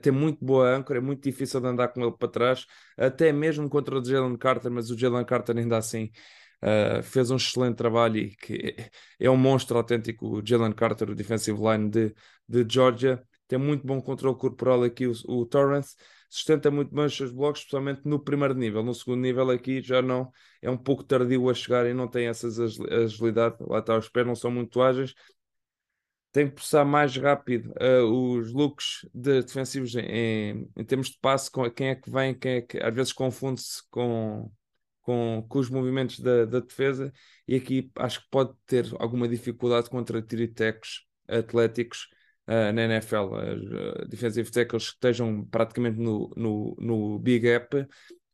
tem 0.00 0.12
muito 0.12 0.44
boa 0.44 0.70
âncora, 0.72 1.00
é 1.00 1.02
muito 1.02 1.20
difícil 1.24 1.60
de 1.60 1.66
andar 1.66 1.88
com 1.88 2.00
ele 2.00 2.12
para 2.16 2.28
trás, 2.28 2.64
até 2.96 3.32
mesmo 3.32 3.68
contra 3.68 3.98
o 3.98 4.04
Jalen 4.04 4.36
Carter, 4.36 4.70
mas 4.70 4.88
o 4.88 4.96
Jalen 4.96 5.24
Carter 5.24 5.56
ainda 5.58 5.76
assim 5.76 6.12
uh, 6.62 7.02
fez 7.02 7.28
um 7.32 7.36
excelente 7.36 7.74
trabalho 7.74 8.18
e 8.18 8.36
que 8.36 8.76
é 9.18 9.28
um 9.28 9.36
monstro 9.36 9.76
autêntico, 9.76 10.38
o 10.38 10.46
Jalen 10.46 10.72
Carter, 10.72 11.10
o 11.10 11.14
defensive 11.16 11.58
line 11.60 11.90
de, 11.90 12.14
de 12.48 12.64
Georgia, 12.72 13.20
tem 13.48 13.58
muito 13.58 13.84
bom 13.84 14.00
controle 14.00 14.38
corporal 14.38 14.84
aqui 14.84 15.08
o, 15.08 15.12
o 15.26 15.44
Torrance, 15.44 15.96
sustenta 16.36 16.70
muito 16.70 16.94
bem 16.94 17.06
os 17.06 17.16
seus 17.16 17.32
blocos, 17.32 17.60
especialmente 17.60 18.02
no 18.04 18.20
primeiro 18.22 18.54
nível. 18.54 18.82
No 18.82 18.94
segundo 18.94 19.22
nível 19.22 19.50
aqui 19.50 19.80
já 19.80 20.02
não 20.02 20.30
é 20.60 20.70
um 20.70 20.76
pouco 20.76 21.02
tardio 21.02 21.48
a 21.48 21.54
chegar 21.54 21.86
e 21.86 21.94
não 21.94 22.08
tem 22.08 22.26
essas 22.26 22.58
agilidade. 22.60 23.56
Lá 23.60 23.78
está, 23.78 23.96
os 23.96 24.08
pés 24.08 24.26
não 24.26 24.34
são 24.34 24.50
muito 24.50 24.82
ágeis. 24.82 25.14
Tem 26.32 26.48
que 26.48 26.54
processar 26.56 26.84
mais 26.84 27.16
rápido 27.16 27.72
uh, 27.80 28.04
os 28.04 28.52
looks 28.52 29.08
de 29.14 29.40
defensivos 29.42 29.94
em, 29.96 30.68
em, 30.76 30.84
termos 30.84 31.08
de 31.08 31.18
passe, 31.18 31.50
com 31.50 31.68
quem 31.70 31.88
é 31.88 31.94
que 31.94 32.10
vem, 32.10 32.34
quem 32.38 32.52
é 32.56 32.60
que 32.60 32.78
às 32.78 32.94
vezes 32.94 33.12
confunde-se 33.14 33.82
com, 33.90 34.52
com, 35.00 35.46
com 35.48 35.58
os 35.58 35.70
movimentos 35.70 36.20
da, 36.20 36.44
da, 36.44 36.60
defesa 36.60 37.10
e 37.48 37.56
aqui 37.56 37.90
acho 37.96 38.20
que 38.20 38.26
pode 38.30 38.52
ter 38.66 38.86
alguma 38.98 39.26
dificuldade 39.26 39.88
contra 39.88 40.20
tiritecos 40.20 41.06
atléticos 41.26 42.08
uh, 42.48 42.72
na 42.72 42.82
NFL, 42.84 43.16
uh, 43.16 44.08
defensive 44.08 44.50
tackles 44.50 44.90
que 44.90 44.94
estejam 44.94 45.44
praticamente 45.44 45.98
no, 45.98 46.30
no, 46.36 46.76
no 46.78 47.18
big 47.18 47.40
gap 47.40 47.86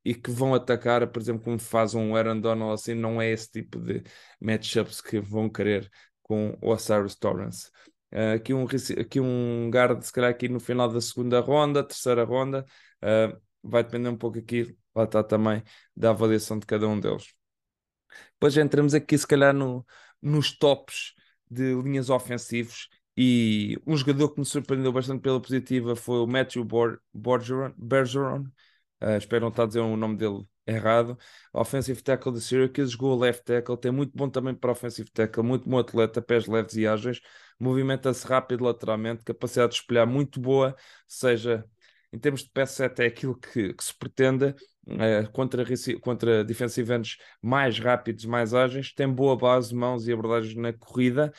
e 0.05 0.15
que 0.15 0.31
vão 0.31 0.55
atacar, 0.55 1.07
por 1.09 1.21
exemplo, 1.21 1.45
como 1.45 1.59
faz 1.59 1.95
um 1.95 2.17
Aaron 2.17 2.41
Donald 2.41 2.75
assim, 2.75 2.95
não 2.95 3.21
é 3.21 3.31
esse 3.31 3.51
tipo 3.51 3.79
de 3.79 4.03
matchups 4.41 5.01
que 5.01 5.21
vão 5.21 5.49
querer 5.49 5.91
com 6.23 6.57
o 6.61 6.71
Osiris 6.71 7.15
Torrance. 7.15 7.71
Uh, 8.13 8.35
aqui, 8.37 8.53
um, 8.53 8.67
aqui 9.01 9.21
um 9.21 9.71
guard, 9.71 10.03
se 10.03 10.13
calhar 10.13 10.31
aqui 10.31 10.49
no 10.49 10.61
final 10.61 10.89
da 10.89 11.01
segunda 11.01 11.41
ronda, 11.41 11.83
terceira 11.83 12.25
ronda, 12.25 12.65
uh, 13.03 13.41
vai 13.63 13.83
depender 13.83 14.09
um 14.09 14.17
pouco 14.17 14.39
aqui, 14.39 14.77
lá 14.95 15.05
está 15.05 15.23
também, 15.23 15.63
da 15.97 16.11
avaliação 16.11 16.59
de 16.59 16.67
cada 16.67 16.87
um 16.87 16.99
deles. 16.99 17.33
Depois 18.35 18.57
entramos 18.57 18.93
aqui, 18.93 19.17
se 19.17 19.27
calhar, 19.27 19.55
no, 19.55 19.87
nos 20.21 20.57
tops 20.57 21.15
de 21.51 21.75
linhas 21.81 22.11
ofensivos 22.11 22.89
e 23.17 23.79
um 23.87 23.97
jogador 23.97 24.31
que 24.31 24.41
me 24.41 24.47
surpreendeu 24.47 24.93
bastante 24.93 25.21
pela 25.21 25.41
positiva 25.41 25.95
foi 25.95 26.21
o 26.21 26.27
Matthew 26.27 26.67
Bergeron. 27.13 27.73
Bergeron. 27.77 28.45
Uh, 29.03 29.17
espero 29.19 29.43
não 29.43 29.49
estar 29.51 29.65
a 29.65 29.67
dizer 29.67 29.81
o 29.81 29.97
nome 29.97 30.17
dele 30.17 30.47
errado. 30.67 31.19
Offensive 31.53 32.01
tackle 32.03 32.33
de 32.33 32.41
Syracuse, 32.41 32.93
jogou 32.93 33.19
left 33.19 33.45
tackle, 33.45 33.77
tem 33.77 33.91
muito 33.91 34.17
bom 34.17 34.31
também 34.31 34.55
para 34.55 34.71
offensive 34.71 35.11
tackle, 35.11 35.43
muito 35.43 35.69
bom 35.69 35.79
atleta, 35.79 36.23
pés 36.23 36.47
leves 36.47 36.77
e 36.77 36.87
ágeis, 36.87 37.21
movimenta-se 37.59 38.27
rápido 38.27 38.65
lateralmente, 38.65 39.25
capacidade 39.25 39.73
de 39.73 39.81
espelhar 39.81 40.07
muito 40.07 40.41
boa, 40.41 40.77
seja 41.07 41.65
em 42.13 42.19
termos 42.19 42.43
de 42.45 42.51
peça 42.51 42.87
até 42.87 43.07
aquilo 43.07 43.37
que, 43.37 43.75
que 43.75 43.85
se 43.85 43.95
pretenda 43.99 44.55
uh, 44.87 45.31
contra, 45.33 45.65
contra 46.01 46.45
defensive 46.45 46.95
ends 46.95 47.17
mais 47.43 47.79
rápidos, 47.79 48.25
mais 48.25 48.55
ágeis, 48.55 48.93
tem 48.93 49.09
boa 49.09 49.37
base, 49.37 49.75
mãos 49.75 50.07
e 50.07 50.13
abordagens 50.13 50.55
na 50.55 50.73
corrida 50.73 51.33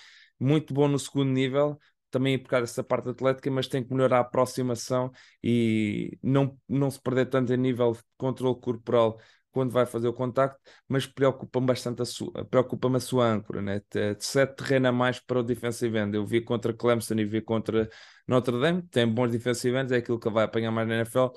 muito 0.43 0.73
bom 0.73 0.87
no 0.87 0.99
segundo 0.99 1.31
nível, 1.31 1.79
também 2.11 2.37
causa 2.41 2.63
dessa 2.63 2.83
parte 2.83 3.09
atlética, 3.09 3.49
mas 3.49 3.67
tem 3.67 3.83
que 3.83 3.93
melhorar 3.93 4.17
a 4.17 4.21
aproximação 4.21 5.11
e 5.43 6.17
não, 6.21 6.57
não 6.69 6.91
se 6.91 7.01
perder 7.01 7.27
tanto 7.27 7.51
em 7.53 7.57
nível 7.57 7.93
de 7.93 7.99
controle 8.17 8.59
corporal 8.59 9.19
quando 9.51 9.71
vai 9.71 9.85
fazer 9.85 10.07
o 10.07 10.13
contacto, 10.13 10.59
mas 10.87 11.05
preocupa-me 11.05 11.67
bastante 11.67 12.01
a 12.01 12.05
sua, 12.05 12.31
preocupa-me 12.45 12.97
a 12.97 12.99
sua 12.99 13.25
âncora, 13.27 13.61
né? 13.61 13.81
Sete 14.19 14.55
terreno 14.55 14.87
a 14.87 14.91
mais 14.91 15.19
para 15.19 15.39
o 15.39 15.43
defensive 15.43 15.95
end. 15.95 16.15
Eu 16.15 16.25
vi 16.25 16.41
contra 16.41 16.73
Clemson 16.73 17.13
e 17.15 17.25
vi 17.25 17.39
contra 17.39 17.87
Notre 18.27 18.59
Dame, 18.59 18.81
tem 18.83 19.07
bons 19.07 19.31
defensive 19.31 19.77
ends, 19.77 19.91
é 19.91 19.97
aquilo 19.97 20.19
que 20.19 20.29
vai 20.29 20.45
apanhar 20.45 20.71
mais 20.71 20.87
na 20.87 20.95
NFL, 20.95 21.27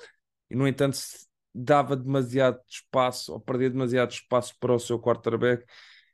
e 0.51 0.57
no 0.57 0.67
entanto 0.67 0.99
dava 1.55 1.95
demasiado 1.95 2.59
espaço, 2.69 3.33
ou 3.33 3.41
perdia 3.41 3.71
demasiado 3.71 4.11
espaço 4.11 4.55
para 4.59 4.75
o 4.75 4.79
seu 4.79 4.99
quarterback, 4.99 5.65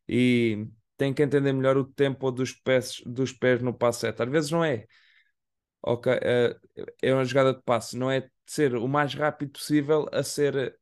e 0.09 0.67
tem 1.03 1.13
que 1.13 1.21
entender 1.21 1.53
melhor 1.53 1.77
o 1.77 1.85
tempo 1.85 2.31
dos 2.31 2.53
pés, 2.53 3.03
dos 3.05 3.33
pés 3.33 3.61
no 3.61 3.75
passe 3.75 4.07
Às 4.07 4.29
vezes 4.29 4.53
não 4.53 4.65
é. 4.65 4.87
Ok, 5.83 6.13
é, 6.13 6.57
é 7.03 7.13
uma 7.13 7.25
jogada 7.25 7.53
de 7.53 7.61
passe, 7.65 7.97
não 7.99 8.09
é 8.09 8.29
ser 8.47 8.77
o 8.77 8.87
mais 8.87 9.13
rápido 9.13 9.51
possível 9.51 10.09
a 10.13 10.23
ser 10.23 10.79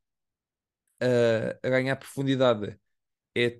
uh, 1.02 1.58
a 1.62 1.68
ganhar 1.70 1.96
profundidade, 1.96 2.78
é 3.34 3.58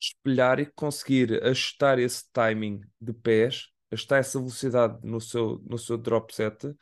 espelhar 0.00 0.58
e 0.58 0.66
conseguir 0.66 1.40
ajustar 1.44 2.00
esse 2.00 2.24
timing 2.32 2.80
de 3.00 3.12
pés, 3.12 3.68
ajustar 3.92 4.18
essa 4.18 4.40
velocidade 4.40 4.98
no 5.06 5.20
seu, 5.20 5.60
no 5.64 5.78
seu 5.78 5.96
drop 5.96 6.34
set 6.34 6.74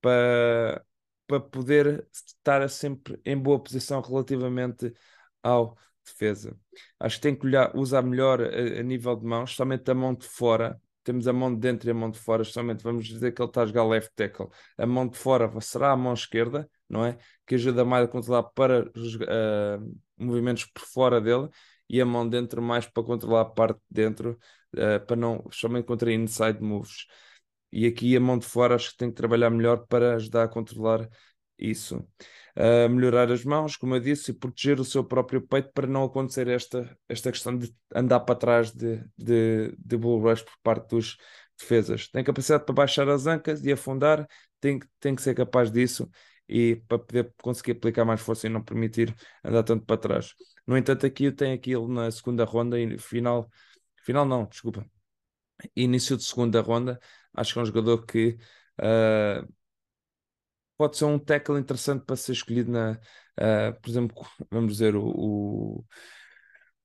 para, 0.00 0.82
para 1.26 1.40
poder 1.40 2.08
estar 2.12 2.66
sempre 2.70 3.20
em 3.26 3.36
boa 3.36 3.62
posição 3.62 4.00
relativamente 4.00 4.94
ao 5.42 5.76
defesa. 6.06 6.56
Acho 6.98 7.16
que 7.16 7.22
tem 7.22 7.34
que 7.36 7.46
olhar, 7.46 7.74
usar 7.76 8.02
melhor 8.02 8.40
a, 8.40 8.80
a, 8.80 8.82
nível 8.82 9.16
de 9.16 9.24
mãos, 9.24 9.54
somente 9.54 9.90
a 9.90 9.94
mão 9.94 10.14
de 10.14 10.26
fora. 10.26 10.80
Temos 11.04 11.28
a 11.28 11.32
mão 11.32 11.54
de 11.54 11.60
dentro 11.60 11.88
e 11.88 11.92
a 11.92 11.94
mão 11.94 12.10
de 12.10 12.18
fora, 12.18 12.42
somente 12.44 12.82
vamos 12.82 13.06
dizer 13.06 13.32
que 13.32 13.40
ele 13.40 13.48
está 13.48 13.62
a 13.62 13.66
jogar 13.66 13.84
left 13.84 14.12
tackle. 14.16 14.48
A 14.76 14.86
mão 14.86 15.06
de 15.06 15.16
fora 15.16 15.50
será 15.60 15.92
a 15.92 15.96
mão 15.96 16.12
esquerda, 16.14 16.68
não 16.88 17.04
é? 17.04 17.16
Que 17.46 17.54
ajuda 17.54 17.84
mais 17.84 18.04
a 18.04 18.08
controlar 18.08 18.42
para 18.44 18.82
uh, 18.88 19.98
movimentos 20.18 20.64
por 20.64 20.82
fora 20.82 21.20
dele 21.20 21.48
e 21.88 22.00
a 22.00 22.06
mão 22.06 22.28
dentro 22.28 22.60
mais 22.60 22.86
para 22.86 23.04
controlar 23.04 23.42
a 23.42 23.44
parte 23.44 23.78
de 23.90 24.02
dentro, 24.02 24.38
uh, 24.74 25.06
para 25.06 25.16
não, 25.16 25.44
somente 25.52 25.86
contra 25.86 26.12
inside 26.12 26.60
moves. 26.60 27.06
E 27.70 27.86
aqui 27.86 28.16
a 28.16 28.20
mão 28.20 28.38
de 28.38 28.46
fora 28.46 28.74
acho 28.74 28.90
que 28.92 28.96
tem 28.96 29.10
que 29.10 29.16
trabalhar 29.16 29.50
melhor 29.50 29.86
para 29.86 30.16
ajudar 30.16 30.44
a 30.44 30.48
controlar 30.48 31.08
isso 31.58 32.04
uh, 32.56 32.88
melhorar 32.88 33.30
as 33.30 33.44
mãos, 33.44 33.76
como 33.76 33.94
eu 33.94 34.00
disse, 34.00 34.30
e 34.30 34.34
proteger 34.34 34.80
o 34.80 34.84
seu 34.84 35.04
próprio 35.04 35.40
peito 35.40 35.70
para 35.72 35.86
não 35.86 36.04
acontecer 36.04 36.48
esta, 36.48 36.96
esta 37.08 37.30
questão 37.30 37.56
de 37.56 37.74
andar 37.94 38.20
para 38.20 38.34
trás 38.34 38.72
de, 38.72 39.04
de, 39.16 39.74
de 39.78 39.96
bull 39.96 40.20
rush 40.20 40.42
por 40.42 40.54
parte 40.62 40.88
dos 40.90 41.16
defesas. 41.58 42.08
Tem 42.08 42.24
capacidade 42.24 42.64
para 42.64 42.74
baixar 42.74 43.08
as 43.08 43.26
ancas 43.26 43.64
e 43.64 43.72
afundar, 43.72 44.26
tem, 44.60 44.78
tem 45.00 45.14
que 45.14 45.22
ser 45.22 45.34
capaz 45.34 45.70
disso 45.70 46.08
e 46.48 46.76
para 46.88 46.98
poder 46.98 47.32
conseguir 47.42 47.72
aplicar 47.72 48.04
mais 48.04 48.20
força 48.20 48.46
e 48.46 48.50
não 48.50 48.62
permitir 48.62 49.14
andar 49.44 49.62
tanto 49.62 49.84
para 49.84 49.96
trás. 49.96 50.34
No 50.66 50.76
entanto, 50.76 51.06
aqui 51.06 51.30
tem 51.32 51.52
aquilo 51.52 51.88
na 51.88 52.10
segunda 52.10 52.44
ronda 52.44 52.78
e 52.78 52.98
final, 52.98 53.50
final 54.04 54.24
não, 54.24 54.46
desculpa, 54.46 54.86
início 55.74 56.16
de 56.16 56.24
segunda 56.24 56.60
ronda, 56.60 56.98
acho 57.34 57.52
que 57.52 57.58
é 57.58 57.62
um 57.62 57.66
jogador 57.66 58.04
que 58.04 58.38
uh, 58.80 59.48
pode 60.76 60.96
ser 60.96 61.04
um 61.04 61.18
tackle 61.18 61.58
interessante 61.58 62.04
para 62.04 62.16
ser 62.16 62.32
escolhido 62.32 62.70
na, 62.70 62.92
uh, 62.92 63.80
por 63.80 63.90
exemplo, 63.90 64.26
vamos 64.50 64.72
dizer, 64.74 64.96
o, 64.96 65.04
o, 65.06 65.84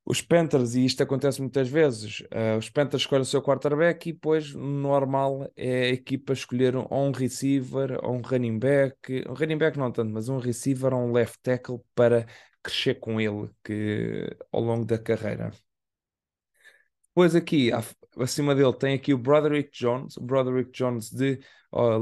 os 0.05 0.21
Panthers, 0.21 0.75
e 0.75 0.85
isto 0.85 1.03
acontece 1.03 1.41
muitas 1.41 1.69
vezes, 1.69 2.21
uh, 2.21 2.57
os 2.57 2.69
Panthers 2.69 3.03
escolhem 3.03 3.21
o 3.21 3.25
seu 3.25 3.41
quarterback 3.41 4.09
e 4.09 4.13
depois, 4.13 4.53
normal, 4.53 5.51
é 5.55 5.83
a 5.83 5.89
equipa 5.89 6.33
escolher 6.33 6.75
ou 6.75 6.87
um 6.91 7.11
receiver 7.11 7.99
ou 8.03 8.15
um 8.15 8.21
running 8.21 8.57
back, 8.57 9.23
um 9.29 9.33
running 9.33 9.57
back 9.57 9.77
não 9.77 9.91
tanto, 9.91 10.11
mas 10.11 10.29
um 10.29 10.37
receiver 10.37 10.93
ou 10.93 11.01
um 11.01 11.11
left 11.11 11.39
tackle 11.41 11.79
para 11.93 12.25
crescer 12.63 12.95
com 12.95 13.19
ele 13.19 13.49
que, 13.63 14.27
ao 14.51 14.61
longo 14.61 14.85
da 14.85 14.97
carreira. 14.97 15.51
Depois 17.07 17.35
aqui, 17.35 17.71
acima 18.17 18.55
dele, 18.55 18.73
tem 18.73 18.93
aqui 18.93 19.13
o 19.13 19.17
Broderick 19.17 19.69
Jones, 19.73 20.15
o 20.15 20.21
Broderick 20.21 20.71
Jones 20.71 21.09
de 21.09 21.39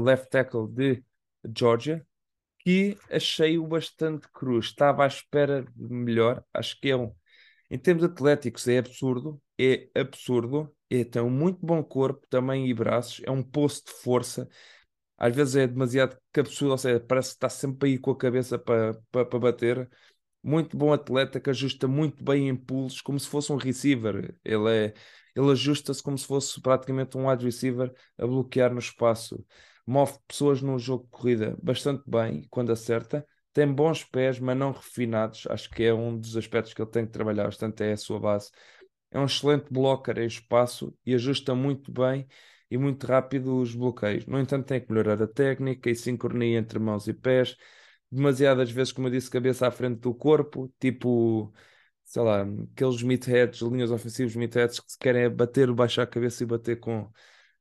left 0.04 0.30
tackle 0.30 0.68
de 0.68 1.02
Georgia, 1.56 2.06
que 2.60 2.98
achei-o 3.10 3.66
bastante 3.66 4.28
cruz. 4.32 4.66
Estava 4.66 5.04
à 5.04 5.06
espera 5.06 5.64
de 5.76 5.92
melhor. 5.92 6.44
Acho 6.52 6.78
que 6.80 6.90
é 6.90 6.96
um. 6.96 7.14
Em 7.70 7.78
termos 7.78 8.04
atléticos, 8.04 8.68
é 8.68 8.78
absurdo. 8.78 9.40
É 9.58 9.88
absurdo. 9.94 10.74
É, 10.90 11.04
tem 11.04 11.22
um 11.22 11.30
muito 11.30 11.64
bom 11.64 11.82
corpo 11.82 12.26
também 12.28 12.68
e 12.68 12.74
braços. 12.74 13.22
É 13.24 13.30
um 13.30 13.42
poço 13.42 13.84
de 13.86 13.92
força. 13.92 14.48
Às 15.18 15.34
vezes 15.36 15.56
é 15.56 15.66
demasiado 15.66 16.18
capsudo, 16.32 16.72
ou 16.72 16.78
seja, 16.78 17.00
parece 17.00 17.30
que 17.30 17.36
está 17.36 17.48
sempre 17.48 17.90
aí 17.90 17.98
com 17.98 18.10
a 18.10 18.16
cabeça 18.16 18.58
para, 18.58 18.94
para, 19.10 19.38
bater. 19.38 19.88
Muito 20.42 20.76
bom 20.76 20.92
atleta 20.92 21.40
que 21.40 21.50
ajusta 21.50 21.86
muito 21.86 22.24
bem 22.24 22.48
impulsos, 22.48 23.02
como 23.02 23.20
se 23.20 23.28
fosse 23.28 23.52
um 23.52 23.56
receiver. 23.56 24.34
Ele 24.44 24.70
é, 24.70 24.94
ele 25.36 25.50
ajusta-se 25.52 26.02
como 26.02 26.16
se 26.18 26.26
fosse 26.26 26.60
praticamente 26.62 27.16
um 27.18 27.28
wide 27.28 27.44
receiver 27.44 27.92
a 28.18 28.26
bloquear 28.26 28.72
no 28.72 28.78
espaço 28.78 29.44
move 29.90 30.12
pessoas 30.28 30.62
num 30.62 30.78
jogo 30.78 31.04
de 31.04 31.10
corrida 31.10 31.56
bastante 31.62 32.04
bem 32.06 32.46
quando 32.48 32.70
acerta, 32.70 33.26
tem 33.52 33.66
bons 33.72 34.04
pés, 34.04 34.38
mas 34.38 34.56
não 34.56 34.70
refinados. 34.72 35.46
Acho 35.50 35.68
que 35.70 35.82
é 35.82 35.92
um 35.92 36.16
dos 36.16 36.36
aspectos 36.36 36.72
que 36.72 36.80
ele 36.80 36.90
tem 36.90 37.04
que 37.06 37.12
trabalhar 37.12 37.44
bastante, 37.44 37.82
é 37.82 37.92
a 37.92 37.96
sua 37.96 38.20
base. 38.20 38.50
É 39.10 39.18
um 39.18 39.24
excelente 39.24 39.66
blocker 39.70 40.18
em 40.18 40.26
espaço 40.26 40.96
e 41.04 41.14
ajusta 41.14 41.54
muito 41.54 41.90
bem 41.92 42.28
e 42.70 42.78
muito 42.78 43.04
rápido 43.06 43.58
os 43.60 43.74
bloqueios. 43.74 44.24
No 44.26 44.38
entanto, 44.38 44.66
tem 44.66 44.80
que 44.80 44.92
melhorar 44.92 45.20
a 45.22 45.26
técnica 45.26 45.90
e 45.90 45.94
sincronia 45.96 46.58
entre 46.58 46.78
mãos 46.78 47.08
e 47.08 47.12
pés. 47.12 47.56
Demasiadas 48.10 48.70
vezes, 48.70 48.92
como 48.92 49.08
eu 49.08 49.12
disse, 49.12 49.28
cabeça 49.30 49.66
à 49.66 49.70
frente 49.72 49.98
do 50.00 50.14
corpo, 50.14 50.72
tipo, 50.78 51.52
sei 52.04 52.22
lá, 52.22 52.42
aqueles 52.72 53.02
meatheads, 53.02 53.60
linhas 53.62 53.90
ofensivas 53.90 54.36
meatheads 54.36 54.80
que 54.80 54.92
se 54.92 54.98
querem 54.98 55.22
é 55.24 55.28
bater, 55.28 55.72
baixar 55.72 56.04
a 56.04 56.06
cabeça 56.06 56.42
e 56.44 56.46
bater 56.46 56.78
com 56.78 57.10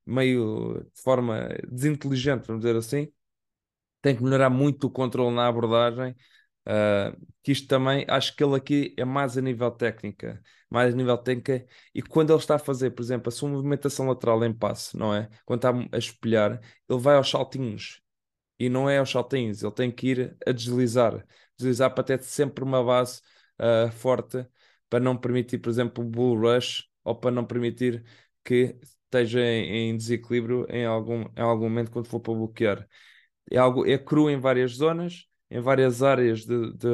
meio 0.10 0.84
de 0.94 1.02
forma 1.02 1.50
desinteligente, 1.70 2.48
vamos 2.48 2.62
dizer 2.64 2.76
assim. 2.78 3.12
Tem 4.02 4.16
que 4.16 4.24
melhorar 4.24 4.50
muito 4.50 4.88
o 4.88 4.92
controle 4.92 5.36
na 5.36 5.48
abordagem. 5.48 6.16
Uh, 6.68 7.18
que 7.42 7.52
isto 7.52 7.68
também, 7.68 8.06
acho 8.08 8.36
que 8.36 8.44
ele 8.44 8.56
aqui 8.56 8.94
é 8.98 9.04
mais 9.04 9.38
a 9.38 9.42
nível 9.42 9.72
técnica, 9.72 10.40
mais 10.70 10.94
a 10.94 10.98
nível 10.98 11.18
técnica, 11.18 11.66
e 11.96 12.02
quando 12.02 12.32
ele 12.32 12.40
está 12.40 12.56
a 12.56 12.60
fazer, 12.60 12.92
por 12.92 13.02
exemplo, 13.02 13.30
a 13.30 13.32
sua 13.32 13.50
movimentação 13.50 14.08
lateral 14.08 14.44
em 14.46 14.54
passe, 14.54 14.96
não 14.96 15.16
é? 15.16 15.30
Quando 15.46 15.66
está 15.66 15.96
a 15.96 15.98
espelhar, 15.98 16.60
ele 16.88 17.00
vai 17.00 17.16
aos 17.16 17.30
saltinhos, 17.30 18.02
e 18.60 18.70
não 18.70 18.88
é 18.90 19.00
aos 19.00 19.10
saltinhos, 19.10 19.64
ele 19.64 19.72
tem 19.72 19.90
que 19.92 20.08
ir 20.10 20.38
a 20.46 20.52
deslizar, 20.52 21.26
deslizar 21.58 21.94
para 21.94 22.04
ter 22.04 22.22
sempre 22.24 22.64
uma 22.64 22.84
base 22.84 23.22
uh, 23.60 23.92
forte, 23.92 24.46
para 24.90 25.00
não 25.00 25.18
permitir, 25.18 25.58
por 25.60 25.70
exemplo, 25.70 26.04
o 26.04 26.08
bull 26.08 26.40
rush, 26.40 26.88
ou 27.04 27.16
para 27.16 27.32
não 27.32 27.46
permitir 27.46 28.04
que 28.44 28.78
esteja 29.10 29.42
em, 29.42 29.90
em 29.92 29.98
desequilíbrio 29.98 30.66
em 30.70 30.86
algum, 30.86 31.22
em 31.36 31.42
algum 31.42 31.64
momento 31.66 31.92
quando 31.92 32.08
for 32.08 32.20
para 32.20 32.34
bloquear. 32.34 32.88
É, 33.52 33.58
algo, 33.58 33.86
é 33.86 33.98
cru 33.98 34.30
em 34.30 34.40
várias 34.40 34.74
zonas, 34.74 35.28
em 35.50 35.60
várias 35.60 36.04
áreas 36.04 36.46
de, 36.46 36.74
de, 36.74 36.88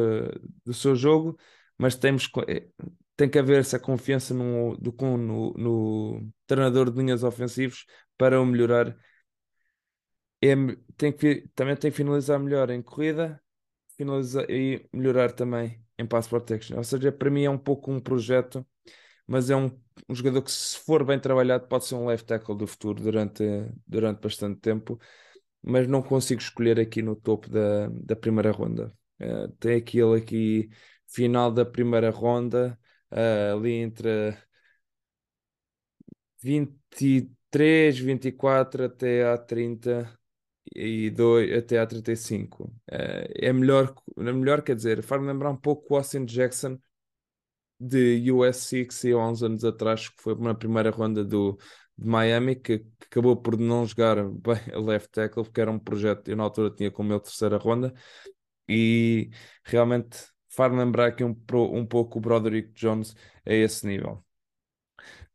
do 0.66 0.74
seu 0.74 0.96
jogo, 0.96 1.38
mas 1.78 1.96
temos, 1.96 2.30
eh, 2.48 2.68
tem 3.16 3.30
que 3.30 3.40
haver 3.40 3.60
essa 3.60 3.80
confiança 3.80 4.34
no, 4.34 4.78
do, 4.78 4.92
no, 5.18 5.54
no 5.54 6.34
treinador 6.48 6.92
de 6.92 6.98
linhas 6.98 7.24
ofensivos 7.24 7.86
para 8.18 8.42
o 8.42 8.46
melhorar. 8.46 8.96
É, 10.42 10.54
tem 10.98 11.12
que, 11.12 11.48
também 11.56 11.76
tem 11.76 11.92
que 11.92 11.98
finalizar 11.98 12.40
melhor 12.40 12.70
em 12.70 12.82
corrida 12.82 13.42
finalizar, 13.98 14.50
e 14.50 14.88
melhorar 14.94 15.32
também 15.32 15.82
em 15.98 16.06
pass 16.06 16.28
protection. 16.28 16.78
Ou 16.78 16.84
seja, 16.84 17.12
para 17.12 17.30
mim 17.30 17.44
é 17.44 17.50
um 17.50 17.58
pouco 17.58 17.92
um 17.92 18.00
projeto, 18.00 18.66
mas 19.28 19.50
é 19.50 19.56
um, 19.56 19.72
um 20.10 20.16
jogador 20.16 20.42
que, 20.42 20.52
se 20.52 20.78
for 20.80 21.04
bem 21.06 21.20
trabalhado, 21.20 21.68
pode 21.68 21.86
ser 21.86 21.96
um 21.96 22.06
left 22.08 22.26
tackle 22.28 22.58
do 22.58 22.68
futuro 22.68 23.02
durante, 23.02 23.44
durante 23.88 24.22
bastante 24.22 24.60
tempo 24.60 25.00
mas 25.66 25.88
não 25.88 26.02
consigo 26.02 26.42
escolher 26.42 26.80
aqui 26.80 27.02
no 27.02 27.16
topo 27.16 27.50
da, 27.50 27.88
da 27.90 28.16
primeira 28.16 28.52
ronda. 28.52 28.94
Uh, 29.20 29.48
tem 29.60 29.78
aquele 29.78 30.18
aqui, 30.18 30.70
final 31.08 31.52
da 31.52 31.66
primeira 31.66 32.12
ronda, 32.12 32.80
uh, 33.12 33.58
ali 33.58 33.72
entre 33.74 34.38
23, 36.42 37.98
24 37.98 38.86
até 38.86 39.26
a 39.26 39.38
30 39.38 40.18
e 40.76 41.10
2 41.10 41.58
até 41.58 41.80
a 41.80 41.88
35. 41.88 42.66
Uh, 42.66 42.72
é 43.34 43.52
melhor, 43.52 43.94
é 44.18 44.32
melhor, 44.32 44.62
quer 44.62 44.76
dizer, 44.76 45.02
faz-me 45.04 45.28
lembrar 45.28 45.50
um 45.50 45.58
pouco 45.58 45.94
o 45.94 45.98
Austin 45.98 46.26
Jackson 46.26 46.78
de 47.88 48.32
USC 48.32 48.86
que 48.86 48.94
saiu 48.94 49.20
há 49.20 49.30
uns 49.30 49.44
anos 49.44 49.64
atrás, 49.64 50.10
que 50.10 50.22
foi 50.22 50.36
na 50.36 50.54
primeira 50.56 50.90
ronda 50.92 51.24
do, 51.24 51.58
de 51.98 52.08
Miami, 52.08 52.56
que, 52.56 52.80
que, 52.80 52.88
acabou 53.06 53.36
por 53.38 53.58
não 53.58 53.86
jogar 53.86 54.16
bem 54.30 54.58
a 54.74 54.80
left 54.80 55.10
tackle, 55.12 55.44
porque 55.44 55.62
era 55.62 55.72
um 55.72 55.80
projeto, 55.80 56.30
eu 56.30 56.36
na 56.36 56.44
altura 56.44 56.70
tinha 56.72 56.92
como 56.92 57.12
ele 57.14 57.20
terceira 57.22 57.58
ronda, 57.58 57.94
e 58.68 59.30
realmente 59.64 60.18
faz 60.50 60.74
lembrar 60.74 61.08
aqui 61.08 61.24
um, 61.24 61.36
um 61.54 61.86
pouco 61.86 62.18
o 62.20 62.22
Broderick 62.22 62.74
Jones 62.74 63.16
a 63.46 63.54
esse 63.54 63.86
nível. 63.86 64.24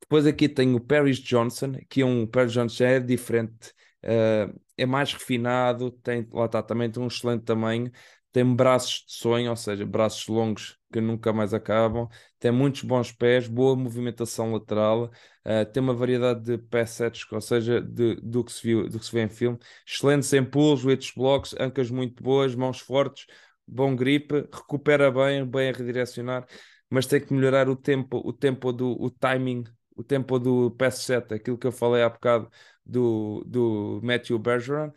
Depois 0.01 0.27
aqui 0.27 0.49
tem 0.49 0.75
o 0.75 0.81
Paris 0.81 1.19
Johnson, 1.19 1.75
que 1.89 2.03
é 2.03 2.07
um 2.07 2.27
Paris 2.27 2.53
Johnson 2.53 2.75
já 2.75 2.89
é 2.89 3.01
diferente, 3.01 3.73
uh, 4.05 4.61
é 4.77 4.87
mais 4.87 5.13
refinado, 5.13 5.91
tem, 5.91 6.27
lá 6.33 6.47
está, 6.47 6.63
também 6.63 6.91
tem 6.91 7.03
um 7.03 7.07
excelente 7.07 7.45
tamanho, 7.45 7.93
tem 8.33 8.45
braços 8.55 9.05
de 9.07 9.15
sonho, 9.15 9.51
ou 9.51 9.57
seja, 9.57 9.85
braços 9.85 10.27
longos 10.29 10.79
que 10.93 11.01
nunca 11.01 11.33
mais 11.33 11.55
acabam, 11.55 12.09
tem 12.39 12.51
muitos 12.51 12.83
bons 12.83 13.13
pés, 13.13 13.47
boa 13.49 13.77
movimentação 13.77 14.53
lateral, 14.53 15.05
uh, 15.45 15.65
tem 15.73 15.83
uma 15.83 15.95
variedade 15.95 16.43
de 16.43 16.59
pass 16.59 17.01
ou 17.33 17.41
seja, 17.41 17.81
de, 17.81 18.17
do, 18.17 18.45
que 18.45 18.53
se 18.53 18.63
viu, 18.63 18.89
do 18.89 18.99
que 18.99 19.07
se 19.07 19.13
vê 19.13 19.23
em 19.23 19.29
filme, 19.29 19.59
excelentes 19.87 20.33
empurros, 20.33 20.85
weights 20.85 21.13
blocks, 21.15 21.55
ancas 21.59 21.91
muito 21.91 22.23
boas, 22.23 22.55
mãos 22.55 22.81
fortes, 22.81 23.27
bom 23.67 23.95
grip, 23.95 24.33
recupera 24.53 25.11
bem, 25.11 25.45
bem 25.45 25.71
a 25.71 25.73
redirecionar, 25.73 26.47
mas 26.89 27.07
tem 27.07 27.21
que 27.21 27.33
melhorar 27.33 27.69
o 27.69 27.77
tempo, 27.77 28.21
o 28.25 28.33
tempo 28.33 28.73
do 28.73 28.91
o 29.01 29.11
timing, 29.11 29.65
o 29.95 30.03
tempo 30.03 30.39
do 30.39 30.71
pass 30.73 30.99
set, 30.99 31.33
aquilo 31.33 31.59
que 31.59 31.67
eu 31.67 31.73
falei 31.73 32.03
há 32.03 32.09
bocado 32.09 32.51
do, 32.85 33.45
do 33.47 34.01
Matthew 34.03 34.39
Bergeron, 34.39 34.93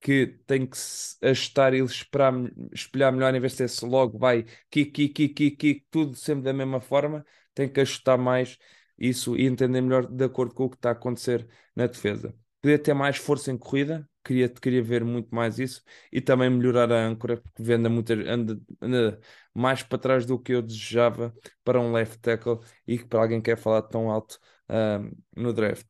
que 0.00 0.26
tem 0.46 0.66
que 0.66 0.76
ajustar 1.22 1.74
e 1.74 1.78
esperar, 1.80 2.32
espelhar 2.72 3.12
melhor 3.12 3.34
em 3.34 3.40
vez 3.40 3.56
de 3.56 3.68
ser 3.68 3.86
logo 3.86 4.18
vai 4.18 4.44
kick, 4.70 4.90
kick, 4.92 5.12
kick, 5.12 5.34
kick, 5.34 5.56
kick, 5.56 5.86
tudo 5.90 6.14
sempre 6.16 6.44
da 6.44 6.52
mesma 6.52 6.80
forma, 6.80 7.24
tem 7.54 7.68
que 7.68 7.80
ajustar 7.80 8.18
mais 8.18 8.58
isso 8.98 9.36
e 9.36 9.46
entender 9.46 9.80
melhor 9.80 10.06
de 10.06 10.24
acordo 10.24 10.54
com 10.54 10.64
o 10.64 10.70
que 10.70 10.76
está 10.76 10.90
a 10.90 10.92
acontecer 10.92 11.46
na 11.74 11.86
defesa. 11.86 12.34
Podia 12.60 12.78
ter 12.78 12.92
mais 12.94 13.16
força 13.16 13.52
em 13.52 13.56
corrida, 13.56 14.08
queria, 14.24 14.48
queria 14.48 14.82
ver 14.82 15.04
muito 15.04 15.32
mais 15.34 15.58
isso 15.58 15.82
e 16.12 16.20
também 16.20 16.50
melhorar 16.50 16.90
a 16.92 17.06
âncora, 17.06 17.36
porque 17.36 17.72
anda, 17.72 17.88
muito, 17.88 18.12
anda, 18.12 18.60
anda 18.80 19.20
mais 19.54 19.82
para 19.82 19.98
trás 19.98 20.26
do 20.26 20.38
que 20.38 20.52
eu 20.52 20.62
desejava 20.62 21.32
para 21.64 21.80
um 21.80 21.92
left 21.92 22.18
tackle 22.18 22.58
e 22.86 22.98
para 22.98 23.20
alguém 23.20 23.40
que 23.40 23.50
quer 23.50 23.56
falar 23.56 23.82
tão 23.82 24.10
alto 24.10 24.38
uh, 24.68 25.16
no 25.36 25.52
draft. 25.52 25.86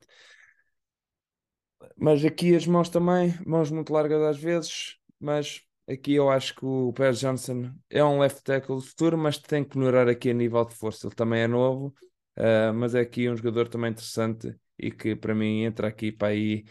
Mas 1.95 2.23
aqui 2.25 2.55
as 2.55 2.65
mãos 2.67 2.89
também, 2.89 3.33
mãos 3.45 3.71
muito 3.71 3.93
largas 3.93 4.21
às 4.21 4.37
vezes, 4.37 4.97
mas 5.19 5.61
aqui 5.87 6.13
eu 6.13 6.29
acho 6.29 6.55
que 6.55 6.65
o 6.65 6.93
Per 6.93 7.13
Johnson 7.13 7.71
é 7.89 8.03
um 8.03 8.19
left 8.19 8.43
tackle 8.43 8.75
do 8.75 8.81
futuro, 8.81 9.17
mas 9.17 9.37
tem 9.37 9.63
que 9.63 9.77
melhorar 9.77 10.07
aqui 10.07 10.29
a 10.29 10.33
nível 10.33 10.63
de 10.65 10.75
força. 10.75 11.07
Ele 11.07 11.15
também 11.15 11.41
é 11.41 11.47
novo, 11.47 11.93
uh, 12.37 12.73
mas 12.73 12.95
é 12.95 13.01
aqui 13.01 13.29
um 13.29 13.35
jogador 13.35 13.67
também 13.67 13.91
interessante 13.91 14.55
e 14.77 14.91
que 14.91 15.15
para 15.15 15.35
mim 15.35 15.63
entra 15.63 15.87
aqui 15.87 16.11
para 16.11 16.29
aí 16.29 16.65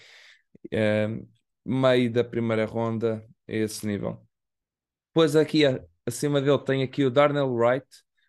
uh, 0.73 1.29
meio 1.65 2.11
da 2.13 2.25
primeira 2.25 2.65
ronda 2.67 3.25
a 3.49 3.53
esse 3.53 3.87
nível. 3.87 4.27
Depois 5.09 5.37
aqui 5.37 5.63
acima 6.07 6.41
dele 6.41 6.59
tem 6.59 6.83
aqui 6.83 7.05
o 7.05 7.11
Darnell 7.11 7.53
Wright, 7.53 7.87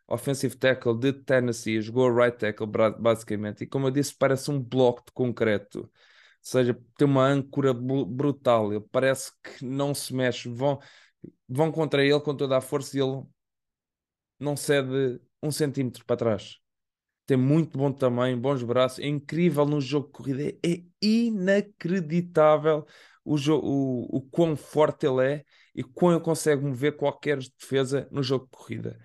offensive 0.08 0.56
tackle 0.58 0.98
de 0.98 1.14
Tennessee, 1.14 1.82
jogou 1.82 2.14
right 2.14 2.38
tackle 2.38 2.68
basicamente, 3.00 3.64
e 3.64 3.68
como 3.68 3.88
eu 3.88 3.92
disse, 3.92 4.16
parece 4.18 4.50
um 4.50 4.60
bloco 4.62 5.04
de 5.06 5.12
concreto 5.14 5.90
seja, 6.42 6.80
tem 6.98 7.08
uma 7.08 7.26
âncora 7.26 7.74
brutal. 7.74 8.74
Ele 8.74 8.84
parece 8.92 9.32
que 9.44 9.66
não 9.66 9.94
se 9.94 10.14
mexe. 10.14 10.50
Vão, 10.50 10.80
vão 11.48 11.72
contra 11.72 12.04
ele 12.04 12.20
com 12.22 12.36
toda 12.36 12.58
a 12.58 12.62
força 12.62 12.98
e 12.98 13.02
ele 13.02 13.24
não 14.40 14.56
cede 14.56 15.22
um 15.42 15.52
centímetro 15.52 16.06
para 16.06 16.18
trás. 16.18 16.58
Tem 17.26 17.38
muito 17.38 17.78
bom 17.78 17.92
tamanho, 17.92 18.38
bons 18.40 18.64
braços, 18.64 19.00
é 19.00 19.08
incrível 19.08 19.66
no 19.66 19.80
jogo 19.80 20.08
de 20.08 20.14
corrida, 20.14 20.58
é 20.66 20.84
inacreditável 21.02 22.86
o, 23.24 23.36
o, 23.36 24.18
o 24.18 24.22
quão 24.22 24.56
forte 24.56 25.06
ele 25.06 25.24
é 25.24 25.46
e 25.76 25.84
quão 25.84 26.14
ele 26.14 26.22
consegue 26.22 26.64
mover 26.64 26.98
qualquer 26.98 27.38
defesa 27.38 28.08
no 28.12 28.24
jogo 28.24 28.46
de 28.46 28.52
corrida. 28.52 29.00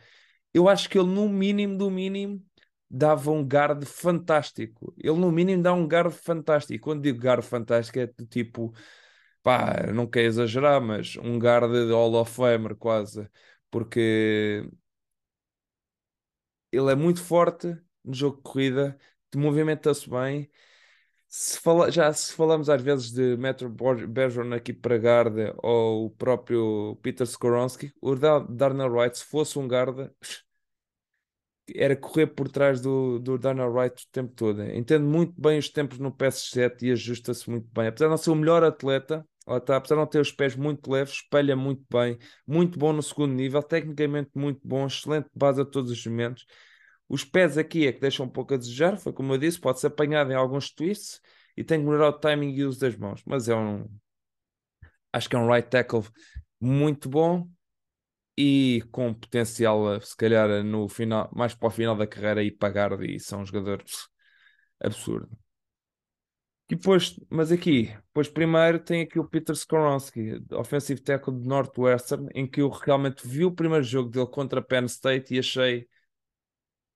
Eu 0.54 0.68
acho 0.68 0.88
que 0.88 0.98
ele, 0.98 1.08
no 1.08 1.28
mínimo 1.28 1.76
do 1.76 1.90
mínimo, 1.90 2.42
dava 2.94 3.30
um 3.30 3.42
guard 3.42 3.84
fantástico. 3.84 4.94
Ele, 4.98 5.18
no 5.18 5.30
mínimo, 5.32 5.62
dá 5.62 5.72
um 5.72 5.86
guard 5.86 6.12
fantástico. 6.12 6.84
Quando 6.84 7.02
digo 7.02 7.20
guard 7.20 7.42
fantástico, 7.42 7.98
é 7.98 8.06
do 8.06 8.26
tipo, 8.26 8.72
pá, 9.42 9.92
não 9.92 10.06
quero 10.06 10.26
exagerar, 10.28 10.80
mas 10.80 11.16
um 11.16 11.38
guard 11.38 11.70
de 11.72 11.92
Hall 11.92 12.14
of 12.14 12.32
Famer 12.32 12.76
quase, 12.76 13.28
porque 13.70 14.68
ele 16.72 16.90
é 16.90 16.94
muito 16.94 17.22
forte 17.22 17.76
no 18.04 18.12
jogo 18.14 18.36
de 18.38 18.42
corrida, 18.42 18.98
movimenta-se 19.34 20.08
bem. 20.08 20.50
Se 21.28 21.58
fala, 21.60 21.90
já 21.90 22.12
se 22.12 22.32
falamos 22.32 22.70
às 22.70 22.80
vezes 22.82 23.12
de 23.12 23.36
Metro 23.36 23.68
Bergeron 24.08 24.54
aqui 24.54 24.72
para 24.72 24.96
guard 24.96 25.34
ou 25.62 26.06
o 26.06 26.10
próprio 26.10 26.96
Peter 27.02 27.26
Skoronski, 27.26 27.92
o 28.00 28.14
Darnell 28.14 28.90
Wright, 28.92 29.18
se 29.18 29.24
fosse 29.24 29.58
um 29.58 29.66
guard, 29.66 30.10
era 31.72 31.96
correr 31.96 32.26
por 32.28 32.48
trás 32.48 32.80
do, 32.80 33.18
do 33.18 33.38
Dana 33.38 33.66
Wright 33.66 34.04
o 34.04 34.08
tempo 34.12 34.32
todo. 34.34 34.62
Entende 34.64 35.04
muito 35.04 35.34
bem 35.40 35.58
os 35.58 35.68
tempos 35.68 35.98
no 35.98 36.12
PS7 36.12 36.82
e 36.82 36.92
ajusta-se 36.92 37.48
muito 37.48 37.68
bem. 37.72 37.86
Apesar 37.86 38.06
de 38.06 38.10
não 38.10 38.16
ser 38.16 38.30
o 38.30 38.34
melhor 38.34 38.62
atleta, 38.62 39.26
lá 39.46 39.58
está, 39.58 39.76
apesar 39.76 39.94
de 39.94 40.00
não 40.00 40.06
ter 40.06 40.20
os 40.20 40.32
pés 40.32 40.56
muito 40.56 40.90
leves, 40.90 41.14
espelha 41.14 41.56
muito 41.56 41.84
bem, 41.90 42.18
muito 42.46 42.78
bom 42.78 42.92
no 42.92 43.02
segundo 43.02 43.32
nível, 43.34 43.62
tecnicamente 43.62 44.30
muito 44.34 44.60
bom, 44.66 44.86
excelente 44.86 45.28
base 45.34 45.60
a 45.60 45.64
todos 45.64 45.90
os 45.90 46.06
momentos. 46.06 46.44
Os 47.08 47.24
pés 47.24 47.56
aqui 47.58 47.86
é 47.86 47.92
que 47.92 48.00
deixam 48.00 48.26
um 48.26 48.28
pouco 48.28 48.54
a 48.54 48.56
desejar, 48.56 48.96
foi 48.96 49.12
como 49.12 49.32
eu 49.32 49.38
disse, 49.38 49.60
pode 49.60 49.80
ser 49.80 49.88
apanhado 49.88 50.32
em 50.32 50.34
alguns 50.34 50.70
twists 50.70 51.20
e 51.56 51.62
tem 51.62 51.78
que 51.78 51.84
melhorar 51.86 52.08
o 52.08 52.12
timing 52.12 52.54
e 52.54 52.64
o 52.64 52.68
uso 52.68 52.80
das 52.80 52.96
mãos, 52.96 53.22
mas 53.26 53.48
é 53.48 53.54
um. 53.54 53.88
Acho 55.12 55.28
que 55.28 55.36
é 55.36 55.38
um 55.38 55.48
right 55.48 55.68
tackle 55.68 56.02
muito 56.60 57.08
bom, 57.08 57.48
e 58.36 58.82
com 58.90 59.14
potencial, 59.14 60.00
se 60.00 60.16
calhar, 60.16 60.64
no 60.64 60.88
final, 60.88 61.30
mais 61.34 61.54
para 61.54 61.68
o 61.68 61.70
final 61.70 61.96
da 61.96 62.06
carreira 62.06 62.42
e 62.42 62.50
pagar 62.50 63.00
e 63.02 63.18
são 63.20 63.44
jogadores 63.44 64.08
absurdo. 64.80 65.36
E 66.68 66.74
depois, 66.74 67.20
mas 67.28 67.52
aqui, 67.52 67.88
depois 68.06 68.28
primeiro 68.28 68.78
tem 68.78 69.02
aqui 69.02 69.18
o 69.18 69.28
Peter 69.28 69.54
Skoronski, 69.54 70.42
offensive 70.52 71.00
tackle 71.00 71.38
de 71.38 71.46
Northwestern, 71.46 72.28
em 72.34 72.46
que 72.46 72.62
eu 72.62 72.70
realmente 72.70 73.26
vi 73.26 73.44
o 73.44 73.52
primeiro 73.52 73.84
jogo 73.84 74.08
dele 74.08 74.26
contra 74.26 74.62
Penn 74.62 74.86
State 74.86 75.34
e 75.34 75.38
achei 75.38 75.86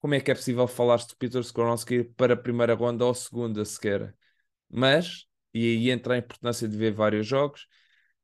como 0.01 0.15
é 0.15 0.21
que 0.21 0.31
é 0.31 0.35
possível 0.35 0.67
falar-se 0.67 1.09
do 1.09 1.17
Peter 1.17 1.41
Skoronski 1.41 2.05
para 2.05 2.35
a 2.35 2.37
primeira 2.37 2.75
ronda 2.75 3.05
ou 3.05 3.15
segunda 3.15 3.65
sequer. 3.65 4.15
mas, 4.71 5.27
e 5.55 5.61
aí 5.67 5.91
entra 5.91 6.15
a 6.15 6.19
importância 6.19 6.69
de 6.69 6.77
ver 6.77 6.93
vários 6.93 7.27
jogos, 7.27 7.67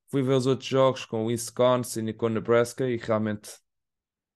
fui 0.09 0.21
ver 0.21 0.33
os 0.33 0.45
outros 0.45 0.69
jogos 0.69 1.05
com 1.05 1.25
Wisconsin 1.25 2.07
e 2.07 2.13
com 2.13 2.29
Nebraska 2.29 2.89
e 2.89 2.97
realmente 2.97 3.51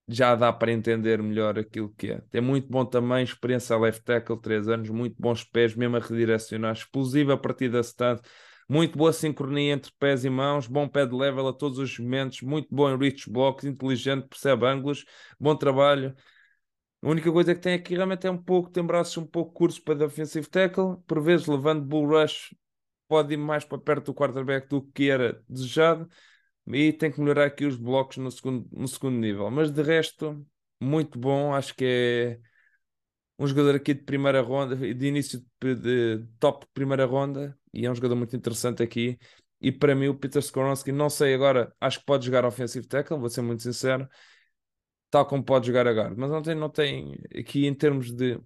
já 0.08 0.36
dá 0.36 0.52
para 0.52 0.72
entender 0.72 1.22
melhor 1.22 1.60
aquilo 1.60 1.94
que 1.96 2.12
é. 2.12 2.22
É 2.34 2.42
muito 2.42 2.68
bom 2.68 2.84
também, 2.84 3.24
experiência 3.24 3.78
left 3.78 4.04
tackle, 4.04 4.42
3 4.42 4.68
anos, 4.68 4.90
muito 4.90 5.16
bons 5.20 5.44
pés, 5.44 5.76
mesmo 5.76 5.98
a 5.98 6.00
redirecionar, 6.00 6.74
explosivo 6.74 7.32
a 7.32 7.38
partir 7.38 7.70
da 7.70 7.80
stand, 7.82 8.20
muito 8.68 8.98
boa 8.98 9.14
sincronia 9.14 9.74
entre 9.74 9.92
pés 10.00 10.26
e 10.26 10.30
mãos, 10.30 10.68
bom 10.68 10.88
pé 10.88 11.06
de 11.06 11.16
level 11.16 11.48
a 11.48 11.54
todos 11.54 11.78
os 11.78 11.98
momentos, 12.00 12.42
muito 12.42 12.68
bom 12.74 12.90
em 12.90 12.98
reach 12.98 13.30
blocks, 13.30 13.66
inteligente, 13.66 14.28
percebe 14.28 14.66
ângulos, 14.66 15.06
bom 15.40 15.56
trabalho. 15.56 16.16
A 17.02 17.10
única 17.10 17.32
coisa 17.32 17.56
que 17.56 17.62
tem 17.62 17.76
aqui 17.76 17.96
realmente 17.96 18.28
é 18.28 18.32
um 18.32 18.38
pouco, 18.38 18.70
tem 18.70 18.84
braços 18.84 19.18
um 19.18 19.26
pouco 19.26 19.54
curtos 19.54 19.80
para 19.80 19.96
defensive 19.96 20.48
tackle, 20.50 20.98
por 21.08 21.22
vezes 21.22 21.46
levando 21.48 21.84
bull 21.84 22.08
rush, 22.08 22.54
pode 23.10 23.34
ir 23.36 23.38
mais 23.38 23.66
para 23.66 23.80
perto 23.80 24.08
do 24.08 24.16
quarterback 24.16 24.70
do 24.70 24.84
que 24.84 25.10
era 25.12 25.44
desejado 25.50 26.10
e 26.68 26.94
tem 26.94 27.12
que 27.12 27.20
melhorar 27.22 27.46
aqui 27.48 27.66
os 27.66 27.76
blocos 27.78 28.18
no 28.18 28.32
segundo, 28.32 28.68
no 28.72 28.88
segundo 28.88 29.18
nível. 29.18 29.50
Mas 29.52 29.72
de 29.72 29.82
resto, 29.84 30.46
muito 30.82 31.20
bom. 31.20 31.54
Acho 31.54 31.76
que 31.76 31.86
é 31.86 32.40
um 33.38 33.48
jogador 33.48 33.76
aqui 33.76 33.94
de 33.94 34.04
primeira 34.04 34.42
ronda, 34.42 34.76
de 34.76 35.08
início 35.08 35.44
de, 35.62 35.76
de 35.76 36.28
top 36.40 36.66
primeira 36.74 37.06
ronda, 37.06 37.58
e 37.74 37.86
é 37.86 37.92
um 37.92 37.96
jogador 37.96 38.16
muito 38.16 38.36
interessante 38.36 38.84
aqui. 38.84 39.18
E 39.62 39.72
para 39.72 39.96
mim, 39.96 40.08
o 40.08 40.16
Peter 40.16 40.40
Skoronski, 40.42 40.92
não 40.92 41.10
sei 41.10 41.34
agora, 41.34 41.74
acho 41.82 42.00
que 42.00 42.06
pode 42.06 42.26
jogar 42.26 42.46
offensive 42.46 42.88
tackle, 42.88 43.18
vou 43.20 43.30
ser 43.30 43.42
muito 43.42 43.64
sincero, 43.64 44.08
tal 45.10 45.26
como 45.28 45.44
pode 45.44 45.68
jogar 45.68 45.88
a 45.88 45.92
guard, 45.94 46.18
mas 46.18 46.30
não 46.30 46.42
tem, 46.42 46.56
não 46.56 46.70
tem 46.70 47.18
aqui 47.38 47.66
em 47.68 47.74
termos 47.74 48.12
de. 48.12 48.40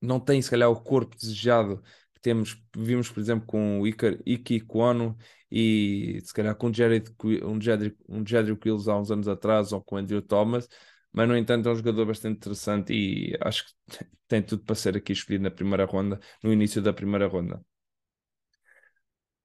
Não 0.00 0.18
tem, 0.20 0.40
se 0.40 0.50
calhar, 0.50 0.70
o 0.70 0.80
corpo 0.80 1.16
desejado 1.16 1.82
temos, 2.22 2.62
vimos, 2.76 3.10
por 3.10 3.20
exemplo, 3.20 3.46
com 3.46 3.80
o 3.80 3.86
Iki 3.86 4.60
Kwano 4.60 5.16
e 5.50 6.20
se 6.24 6.32
calhar 6.32 6.54
com 6.54 6.68
um 6.68 6.74
Jedrick, 6.74 7.12
um 7.44 7.60
Jedrick, 7.60 7.96
um 8.08 8.26
Jedrick 8.26 8.68
Wills 8.68 8.88
há 8.88 8.98
uns 8.98 9.10
anos 9.10 9.28
atrás 9.28 9.72
ou 9.72 9.82
com 9.82 9.96
o 9.96 9.98
Andrew 9.98 10.22
Thomas, 10.22 10.68
mas 11.12 11.28
no 11.28 11.36
entanto 11.36 11.68
é 11.68 11.72
um 11.72 11.76
jogador 11.76 12.06
bastante 12.06 12.36
interessante 12.36 12.92
e 12.92 13.36
acho 13.40 13.64
que 13.66 13.72
tem 14.28 14.42
tudo 14.42 14.62
para 14.64 14.74
ser 14.74 14.96
aqui 14.96 15.12
escolhido 15.12 15.44
na 15.44 15.50
primeira 15.50 15.84
ronda, 15.84 16.20
no 16.42 16.52
início 16.52 16.80
da 16.80 16.92
primeira 16.92 17.26
ronda. 17.26 17.60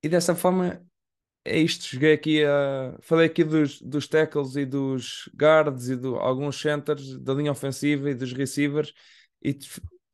E 0.03 0.09
dessa 0.09 0.36
forma 0.36 0.86
é 1.43 1.59
isto. 1.59 1.86
Cheguei 1.86 2.13
aqui 2.13 2.43
a. 2.43 2.97
Falei 3.01 3.28
aqui 3.28 3.43
dos, 3.43 3.82
dos 3.82 4.07
tackles 4.07 4.55
e 4.55 4.65
dos 4.65 5.30
guards 5.36 5.89
e 5.89 5.95
de 5.95 6.07
alguns 6.07 6.59
centers 6.59 7.17
da 7.19 7.34
linha 7.34 7.51
ofensiva 7.51 8.09
e 8.09 8.15
dos 8.15 8.34
receivers 8.34 8.93
e 9.41 9.53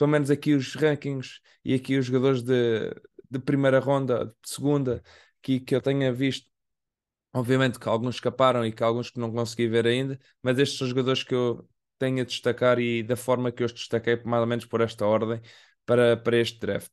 pelo 0.02 0.10
menos 0.10 0.32
aqui 0.32 0.56
os 0.56 0.74
rankings 0.74 1.40
e 1.64 1.76
aqui 1.76 1.96
os 1.96 2.08
jogadores 2.08 2.42
de, 2.42 2.90
de 3.30 3.38
primeira 3.38 3.78
ronda, 3.80 4.26
de 4.26 4.50
segunda, 4.50 5.04
que, 5.44 5.60
que 5.60 5.76
eu 5.76 5.80
tenha 5.82 6.12
visto. 6.12 6.50
Obviamente 7.32 7.78
que 7.80 7.88
alguns 7.88 8.16
escaparam 8.16 8.66
e 8.66 8.72
que 8.72 8.82
alguns 8.84 9.12
que 9.12 9.20
não 9.20 9.32
consegui 9.32 9.68
ver 9.68 9.86
ainda, 9.86 10.20
mas 10.42 10.58
estes 10.58 10.80
são 10.80 10.88
jogadores 10.88 11.24
que 11.24 11.36
eu 11.36 11.70
tenho 12.00 12.20
a 12.22 12.26
destacar 12.26 12.80
e 12.80 13.04
da 13.04 13.16
forma 13.16 13.52
que 13.52 13.62
eu 13.62 13.68
os 13.68 13.74
destaquei, 13.74 14.20
mais 14.24 14.42
ou 14.42 14.48
menos 14.48 14.66
por 14.66 14.82
esta 14.82 15.06
ordem, 15.06 15.40
para, 15.86 16.18
para 16.18 16.38
este 16.38 16.60
draft. 16.60 16.92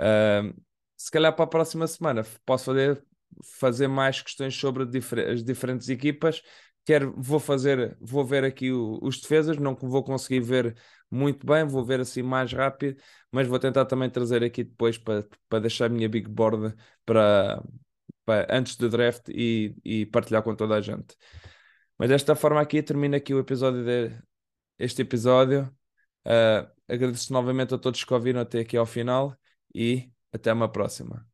Uh, 0.00 0.52
se 0.96 1.12
calhar 1.12 1.32
para 1.36 1.44
a 1.44 1.48
próxima 1.48 1.86
semana 1.86 2.26
posso 2.44 2.64
fazer, 2.64 3.06
fazer 3.44 3.86
mais 3.86 4.20
questões 4.20 4.56
sobre 4.56 4.82
as 5.30 5.44
diferentes 5.44 5.88
equipas. 5.88 6.42
Quero, 6.84 7.14
vou 7.16 7.38
fazer, 7.38 7.96
vou 8.00 8.24
ver 8.24 8.42
aqui 8.42 8.72
o, 8.72 8.98
os 9.00 9.20
defesas, 9.20 9.58
não 9.58 9.76
vou 9.76 10.02
conseguir 10.02 10.40
ver 10.40 10.76
muito 11.12 11.46
bem, 11.46 11.64
vou 11.64 11.84
ver 11.84 12.00
assim 12.00 12.22
mais 12.22 12.52
rápido, 12.52 13.00
mas 13.30 13.46
vou 13.46 13.58
tentar 13.58 13.84
também 13.86 14.10
trazer 14.10 14.42
aqui 14.42 14.64
depois 14.64 14.98
para, 14.98 15.26
para 15.48 15.60
deixar 15.60 15.86
a 15.86 15.88
minha 15.88 16.08
big 16.08 16.28
board 16.28 16.74
para, 17.04 17.62
para 18.24 18.46
antes 18.56 18.76
do 18.76 18.88
draft 18.88 19.28
e, 19.28 19.74
e 19.84 20.06
partilhar 20.06 20.42
com 20.42 20.54
toda 20.56 20.76
a 20.76 20.80
gente. 20.80 21.16
Mas 21.98 22.08
desta 22.08 22.34
forma 22.34 22.60
aqui 22.60 22.82
termina 22.82 23.16
aqui 23.16 23.34
o 23.34 23.38
episódio 23.40 23.84
de, 23.84 24.10
este 24.78 25.02
episódio. 25.02 25.72
Uh, 26.26 26.68
agradeço 26.88 27.32
novamente 27.32 27.74
a 27.74 27.78
todos 27.78 28.04
que 28.04 28.14
ouviram 28.14 28.40
até 28.40 28.60
aqui 28.60 28.76
ao 28.76 28.86
final 28.86 29.36
e 29.74 30.10
até 30.32 30.52
uma 30.52 30.70
próxima. 30.70 31.31